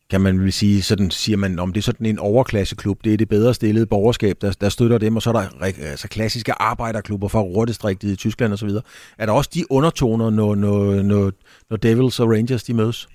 kan 0.10 0.22
man 0.22 0.44
vil 0.44 0.54
sige, 0.54 0.82
sådan 0.82 1.12
siger 1.12 1.38
man, 1.38 1.60
om 1.60 1.74
det 1.74 1.82
er 1.82 1.84
sådan 1.84 2.06
en 2.06 2.20
overklasseklub, 2.20 3.04
det 3.04 3.14
er 3.14 3.18
det 3.18 3.30
bedre 3.30 3.54
stillede 3.54 3.86
borgerskab, 3.86 4.38
der, 4.42 4.52
der 4.52 4.70
støtter 4.70 4.98
dem, 4.98 5.16
og 5.16 5.22
så 5.22 5.30
er 5.30 5.34
der 5.34 5.48
altså, 5.62 6.08
klassiske 6.08 6.62
arbejderklubber 6.62 7.28
fra 7.28 7.40
Rortestriktet 7.40 8.10
i 8.10 8.16
Tyskland 8.16 8.54
osv. 8.54 8.70
Er 9.18 9.26
der 9.26 9.34
også 9.34 9.50
de 9.54 9.72
undertoner, 9.72 10.30
når, 10.30 10.56
når, 10.56 11.02
når, 11.02 11.32
når 11.70 11.78
Devils 11.78 12.20
og 12.20 12.30
Rangers 12.30 12.64
de 12.64 12.74
mødes? 12.74 13.10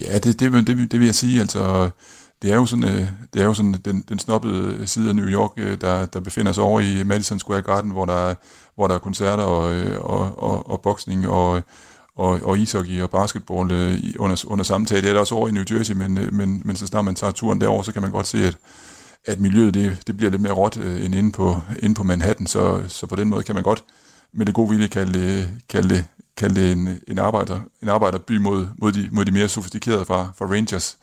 Ja, 0.00 0.18
det, 0.18 0.40
det, 0.40 0.66
det, 0.66 0.92
det 0.92 1.00
vil 1.00 1.06
jeg 1.06 1.14
sige, 1.14 1.40
altså 1.40 1.90
det 2.42 2.52
er 2.52 2.56
jo 2.56 2.66
sådan, 2.66 2.84
øh, 2.84 3.08
det 3.34 3.42
er 3.42 3.44
jo 3.44 3.54
sådan 3.54 3.74
den, 3.84 4.04
den 4.08 4.18
snobbede 4.18 4.86
side 4.86 5.08
af 5.08 5.16
New 5.16 5.26
York, 5.26 5.50
øh, 5.56 5.80
der, 5.80 6.06
der 6.06 6.20
befinder 6.20 6.52
sig 6.52 6.64
over 6.64 6.80
i 6.80 7.04
Madison 7.04 7.38
Square 7.38 7.62
Garden, 7.62 7.90
hvor 7.90 8.04
der 8.04 8.34
hvor 8.74 8.86
der 8.86 8.94
er 8.94 8.98
koncerter 8.98 9.42
og, 9.42 9.74
øh, 9.74 10.00
og, 10.00 10.42
og, 10.42 10.70
og 10.70 10.80
boksning 10.80 11.28
og, 11.28 11.62
og, 12.16 12.40
og 12.42 12.58
ishockey 12.58 13.02
og 13.02 13.10
basketball 13.10 13.72
øh, 13.72 13.98
under, 14.18 14.44
under 14.46 14.64
samtale. 14.64 15.02
Det 15.02 15.08
er 15.08 15.12
der 15.12 15.20
også 15.20 15.34
over 15.34 15.48
i 15.48 15.52
New 15.52 15.64
Jersey, 15.70 15.94
men, 15.94 16.18
øh, 16.18 16.32
men, 16.32 16.62
men 16.64 16.76
så 16.76 16.86
snart 16.86 17.04
man 17.04 17.14
tager 17.14 17.30
turen 17.30 17.60
derover, 17.60 17.82
så 17.82 17.92
kan 17.92 18.02
man 18.02 18.10
godt 18.10 18.26
se, 18.26 18.46
at, 18.46 18.56
at 19.26 19.40
miljøet 19.40 19.74
det, 19.74 19.98
det 20.06 20.16
bliver 20.16 20.30
lidt 20.30 20.42
mere 20.42 20.52
råt 20.52 20.76
øh, 20.76 21.04
end 21.04 21.14
inde 21.14 21.32
på, 21.32 21.60
inde 21.82 21.94
på 21.94 22.02
Manhattan, 22.02 22.46
så, 22.46 22.82
så 22.88 23.06
på 23.06 23.16
den 23.16 23.28
måde 23.28 23.42
kan 23.42 23.54
man 23.54 23.64
godt 23.64 23.84
med 24.34 24.46
det 24.46 24.54
gode 24.54 24.70
vilje 24.70 24.88
kalde 24.88 25.18
øh, 25.18 25.48
kalde 25.68 25.88
det, 25.88 26.04
kalde 26.36 26.60
det 26.60 26.72
en, 26.72 27.00
en, 27.08 27.18
arbejder, 27.18 27.60
en 27.82 27.88
arbejderby 27.88 28.36
mod, 28.36 28.66
mod, 28.78 28.92
de, 28.92 29.08
mod 29.12 29.24
de 29.24 29.32
mere 29.32 29.48
sofistikerede 29.48 30.04
fra, 30.04 30.32
fra 30.38 30.46
Rangers. 30.46 30.98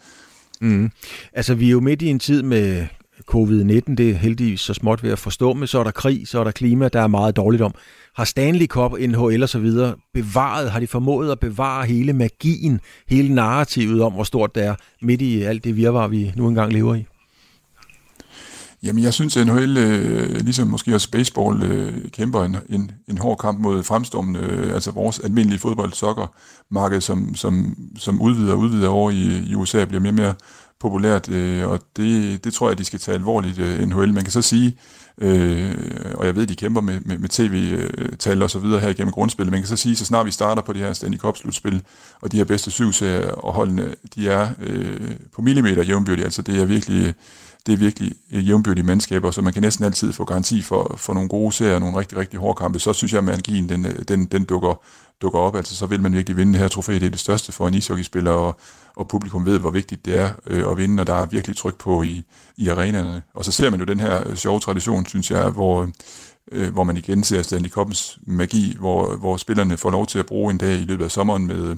Mm. 0.62 0.91
Altså, 1.34 1.55
vi 1.55 1.68
er 1.68 1.72
jo 1.72 1.80
midt 1.80 2.01
i 2.01 2.07
en 2.07 2.20
tid 2.20 2.43
med 2.43 2.88
covid-19, 3.32 3.95
det 3.95 4.09
er 4.09 4.14
heldigvis 4.14 4.62
så 4.62 4.74
småt 4.74 5.03
ved 5.03 5.12
at 5.12 5.20
forstå, 5.20 5.53
men 5.53 5.68
så 5.68 5.80
er 5.80 5.84
der 5.84 5.91
krig, 5.91 6.28
så 6.28 6.39
er 6.39 6.43
der 6.43 6.51
klima, 6.51 6.88
der 6.88 7.01
er 7.01 7.07
meget 7.07 7.36
dårligt 7.36 7.64
om. 7.64 7.74
Har 8.22 8.26
Stanley 8.26 8.67
Cup, 8.67 8.91
NHL 8.91 9.43
og 9.43 9.49
så 9.49 9.59
videre 9.59 9.95
bevaret, 10.13 10.72
har 10.72 10.80
de 10.80 10.88
formået 10.88 11.32
at 11.32 11.39
bevare 11.39 11.86
hele 11.86 12.13
magien, 12.13 12.80
hele 13.07 13.36
narrativet 13.36 14.01
om, 14.01 14.13
hvor 14.13 14.24
stort 14.24 14.55
det 14.55 14.65
er, 14.65 14.76
midt 15.01 15.22
i 15.22 15.41
alt 15.41 15.63
det 15.63 15.76
virvar, 15.76 16.07
vi 16.07 16.34
nu 16.36 16.47
engang 16.47 16.74
lever 16.74 16.95
i? 16.95 17.05
Jamen, 18.84 19.03
jeg 19.03 19.13
synes, 19.13 19.38
at 19.38 19.47
NHL, 19.47 19.78
øh, 19.78 20.36
ligesom 20.36 20.67
måske 20.67 20.95
også 20.95 21.11
baseball, 21.11 21.63
øh, 21.63 21.93
kæmper 22.11 22.43
en, 22.43 22.57
en, 22.69 22.91
en 23.09 23.17
hård 23.17 23.38
kamp 23.38 23.59
mod 23.59 23.84
fremstormende, 23.84 24.39
øh, 24.39 24.74
altså 24.74 24.91
vores 24.91 25.19
almindelige 25.19 25.59
fodbold 25.59 25.93
soccer 25.93 26.34
marked 26.72 27.01
som, 27.01 27.36
som, 27.36 27.76
som 27.97 28.22
udvider 28.22 28.53
og 28.53 28.59
udvider 28.59 28.89
over 28.89 29.11
i, 29.11 29.43
i 29.47 29.55
USA, 29.55 29.86
bliver 29.86 30.01
mere 30.01 30.11
og 30.11 30.15
mere 30.15 30.34
populært, 30.82 31.29
øh, 31.29 31.67
og 31.67 31.79
det, 31.97 32.43
det 32.43 32.53
tror 32.53 32.69
jeg, 32.69 32.77
de 32.77 32.86
skal 32.86 32.99
tage 32.99 33.15
alvorligt, 33.15 33.59
øh, 33.59 33.79
NHL. 33.79 34.13
Man 34.13 34.23
kan 34.23 34.32
så 34.32 34.41
sige, 34.41 34.77
øh, 35.17 35.75
og 36.15 36.25
jeg 36.25 36.36
ved, 36.36 36.47
de 36.47 36.55
kæmper 36.55 36.82
med, 36.82 36.99
med, 37.05 37.17
med 37.17 37.29
tv-tal 37.29 38.43
og 38.43 38.49
så 38.49 38.59
videre 38.59 38.79
her 38.79 38.89
igennem 38.89 39.11
grundspillet, 39.11 39.51
man 39.51 39.61
kan 39.61 39.67
så 39.67 39.75
sige, 39.75 39.95
så 39.95 40.05
snart 40.05 40.25
vi 40.25 40.32
starter 40.32 40.61
på 40.61 40.73
det 40.73 40.82
her 40.82 40.93
Stanley 40.93 41.17
Cup-slutspil, 41.17 41.82
og 42.21 42.32
de 42.32 42.38
her 42.38 42.43
bedste 42.43 42.71
syv 42.71 42.93
serier, 42.93 43.32
og 43.32 43.53
holdene, 43.53 43.95
de 44.15 44.29
er 44.29 44.49
øh, 44.61 45.11
på 45.36 45.41
millimeter 45.41 45.84
jævnbyrdige, 45.84 46.25
altså 46.25 46.41
det 46.41 46.61
er 46.61 46.65
virkelig 46.65 47.13
det 47.66 47.74
er 47.74 47.78
virkelig 47.78 48.14
øh, 48.32 48.47
jævnbyrdige 48.47 48.86
mandskaber, 48.86 49.32
så 49.32 49.41
man 49.41 49.53
kan 49.53 49.62
næsten 49.62 49.86
altid 49.86 50.14
få 50.14 50.26
garanti 50.26 50.62
for, 50.62 50.95
for 50.97 51.14
nogle 51.14 51.30
gode 51.30 51.51
serier, 51.51 51.80
nogle 51.80 51.99
rigtig, 51.99 52.18
rigtig 52.18 52.39
hårde 52.39 52.57
kampe. 52.57 52.80
Så 52.80 52.93
synes 52.93 53.14
jeg, 53.14 53.18
at 53.18 53.24
magien 53.24 53.70
den, 53.70 53.86
øh, 53.86 53.95
den, 54.07 54.26
den 54.26 54.43
dukker, 54.43 54.82
dukker 55.22 55.39
op. 55.39 55.55
Altså, 55.55 55.76
så 55.76 55.86
vil 55.86 56.01
man 56.01 56.14
virkelig 56.14 56.38
vinde 56.38 56.53
det 56.53 56.62
her 56.62 56.68
trofæ. 56.68 56.93
Det 56.93 57.03
er 57.03 57.09
det 57.09 57.20
største 57.20 57.51
for 57.51 57.68
en 57.68 57.74
ishockeyspiller, 57.74 58.32
og, 58.32 58.59
og 58.95 59.07
publikum 59.07 59.45
ved, 59.45 59.59
hvor 59.59 59.72
vigtigt 59.72 60.05
det 60.05 60.20
er 60.20 60.30
øh, 60.47 60.72
at 60.72 60.78
vinde, 60.78 61.01
og 61.01 61.07
der 61.07 61.14
er 61.14 61.26
virkelig 61.26 61.57
tryk 61.57 61.78
på 61.78 62.03
i, 62.03 62.24
i 62.57 62.68
arenaerne. 62.68 63.22
Og 63.34 63.45
så 63.45 63.51
ser 63.51 63.70
man 63.70 63.80
jo 63.80 63.86
den 63.86 63.99
her 63.99 64.28
øh, 64.28 64.36
sjove 64.36 64.59
tradition, 64.59 65.05
synes 65.05 65.32
jeg, 65.32 65.49
hvor 65.49 65.89
øh, 66.51 66.74
hvor 66.74 66.84
man 66.84 66.97
igen 66.97 67.24
ser 67.24 67.41
Stanley 67.41 67.70
Cup's 67.70 68.18
magi, 68.28 68.76
hvor, 68.80 69.16
hvor 69.16 69.38
spillerne 69.38 69.78
får 69.78 69.91
lov 69.91 70.07
til 70.07 70.20
at 70.20 70.26
bruge 70.26 70.51
en 70.51 70.57
dag 70.57 70.76
i 70.76 70.86
løbet 70.86 71.05
af 71.05 71.12
sommeren 71.12 71.47
med, 71.47 71.76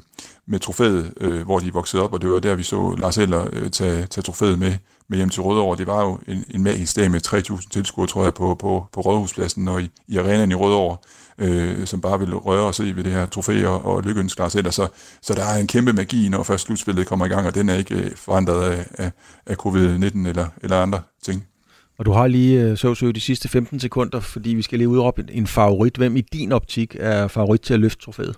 med 0.47 0.59
trofæet, 0.59 1.13
øh, 1.21 1.41
hvor 1.41 1.59
de 1.59 1.67
er 1.67 1.71
vokset 1.71 2.01
op, 2.01 2.13
og 2.13 2.21
det 2.21 2.29
var 2.29 2.39
der, 2.39 2.55
vi 2.55 2.63
så 2.63 2.95
Lars 2.97 3.17
Eller 3.17 3.47
øh, 3.53 3.71
tage, 3.71 4.05
tage 4.05 4.23
trofæet 4.23 4.59
med, 4.59 4.73
med 5.13 5.17
hjem 5.17 5.29
til 5.29 5.41
Rødovre. 5.41 5.77
Det 5.77 5.87
var 5.87 6.03
jo 6.03 6.19
en, 6.27 6.45
en 6.49 6.63
magisk 6.63 6.95
dag 6.95 7.11
med 7.11 7.27
3.000 7.27 7.69
tilskuere, 7.69 8.07
tror 8.07 8.23
jeg, 8.23 8.33
på, 8.33 8.55
på, 8.55 8.85
på 8.93 9.01
Rådhuspladsen 9.01 9.67
og 9.67 9.81
i, 9.81 9.89
i 10.07 10.17
arenaen 10.17 10.51
i 10.51 10.55
Rødovre, 10.55 10.97
øh, 11.37 11.87
som 11.87 12.01
bare 12.01 12.19
vil 12.19 12.35
røre 12.35 12.63
og 12.63 12.75
se 12.75 12.95
ved 12.95 13.03
det 13.03 13.11
her 13.11 13.25
trofæ 13.25 13.65
og, 13.65 13.85
og 13.85 14.03
lykkeønske 14.03 14.41
Lars 14.41 14.55
Eller. 14.55 14.71
Så, 14.71 14.87
så 15.21 15.33
der 15.33 15.43
er 15.43 15.57
en 15.57 15.67
kæmpe 15.67 15.93
magi, 15.93 16.29
når 16.29 16.43
først 16.43 16.65
slutspillet 16.65 17.07
kommer 17.07 17.25
i 17.25 17.29
gang, 17.29 17.47
og 17.47 17.55
den 17.55 17.69
er 17.69 17.75
ikke 17.75 17.95
øh, 17.95 18.11
forandret 18.15 18.71
af, 18.71 18.85
af, 18.93 19.11
af 19.45 19.55
covid-19 19.65 20.27
eller, 20.27 20.47
eller 20.61 20.81
andre 20.81 21.01
ting. 21.23 21.45
Og 21.97 22.05
du 22.05 22.11
har 22.11 22.27
lige 22.27 22.61
øh, 22.61 22.77
så 22.77 23.11
de 23.15 23.21
sidste 23.21 23.49
15 23.49 23.79
sekunder, 23.79 24.19
fordi 24.19 24.49
vi 24.49 24.61
skal 24.61 24.77
lige 24.77 24.89
udråbe 24.89 25.21
en, 25.21 25.29
en 25.31 25.47
favorit. 25.47 25.97
Hvem 25.97 26.15
i 26.15 26.21
din 26.21 26.51
optik 26.51 26.95
er 26.99 27.27
favorit 27.27 27.61
til 27.61 27.73
at 27.73 27.79
løfte 27.79 28.05
trofæet? 28.05 28.35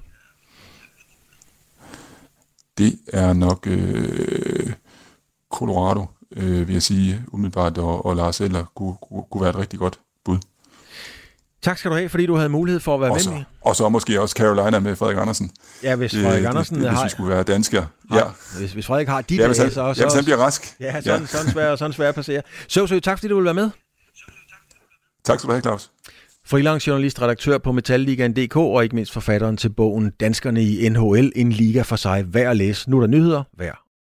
Det 2.77 2.93
er 3.13 3.33
nok 3.33 3.67
øh, 3.67 4.73
Colorado, 5.55 6.05
øh, 6.35 6.67
vil 6.67 6.73
jeg 6.73 6.83
sige, 6.83 7.23
umiddelbart, 7.27 7.77
og, 7.77 8.05
og 8.05 8.15
Lars 8.15 8.41
Eller 8.41 8.65
kunne, 8.75 8.95
kunne, 9.09 9.23
kunne 9.31 9.41
være 9.41 9.49
et 9.49 9.57
rigtig 9.57 9.79
godt 9.79 9.99
bud. 10.25 10.37
Tak 11.61 11.77
skal 11.77 11.91
du 11.91 11.95
have, 11.95 12.09
fordi 12.09 12.25
du 12.25 12.35
havde 12.35 12.49
mulighed 12.49 12.79
for 12.79 12.95
at 12.95 13.01
være 13.01 13.11
også, 13.11 13.29
med. 13.29 13.43
Og 13.61 13.75
så 13.75 13.89
måske 13.89 14.21
også 14.21 14.35
Carolina 14.37 14.79
med 14.79 14.95
Frederik 14.95 15.17
Andersen. 15.17 15.51
Ja, 15.83 15.95
hvis 15.95 16.11
Frederik 16.11 16.41
det, 16.41 16.47
Andersen 16.47 16.75
det, 16.75 16.83
det, 16.83 16.91
har... 16.91 17.03
Hvis 17.03 17.05
vi 17.05 17.09
skulle 17.09 17.29
være 17.29 17.43
danskere. 17.43 17.87
Ja. 18.13 18.21
Hvis, 18.57 18.73
hvis 18.73 18.85
Frederik 18.85 19.07
har 19.07 19.21
de 19.21 19.35
ja, 19.35 19.47
hvis 19.47 19.57
han, 19.57 19.65
dage, 19.65 19.73
så... 19.73 19.81
Ja, 19.81 20.05
hvis 20.05 20.13
han 20.13 20.23
bliver 20.23 20.37
rask. 20.37 20.75
Ja, 20.79 21.01
sådan, 21.01 21.21
ja. 21.21 21.27
sådan 21.27 21.51
svært 21.51 21.79
sådan 21.79 21.93
svær 21.93 22.09
at 22.09 22.15
passere. 22.15 22.41
Så, 22.67 22.87
så 22.87 22.99
tak 22.99 23.17
fordi 23.17 23.27
du 23.27 23.35
ville 23.35 23.45
være 23.45 23.53
med. 23.53 23.69
Tak 25.23 25.39
skal 25.39 25.47
du 25.47 25.51
have, 25.51 25.61
Claus. 25.61 25.91
Freelance 26.47 26.87
journalist, 26.87 27.21
redaktør 27.21 27.57
på 27.57 27.71
Metalligaen.dk 27.71 28.55
og 28.55 28.83
ikke 28.83 28.95
mindst 28.95 29.13
forfatteren 29.13 29.57
til 29.57 29.69
bogen 29.69 30.09
Danskerne 30.19 30.63
i 30.63 30.89
NHL, 30.89 31.31
en 31.35 31.51
liga 31.51 31.81
for 31.81 31.95
sig. 31.95 32.23
Hver 32.23 32.49
at 32.49 32.57
læse. 32.57 32.89
Nu 32.89 32.97
er 32.97 33.01
der 33.01 33.07
nyheder 33.07 33.43
hver 33.53 33.84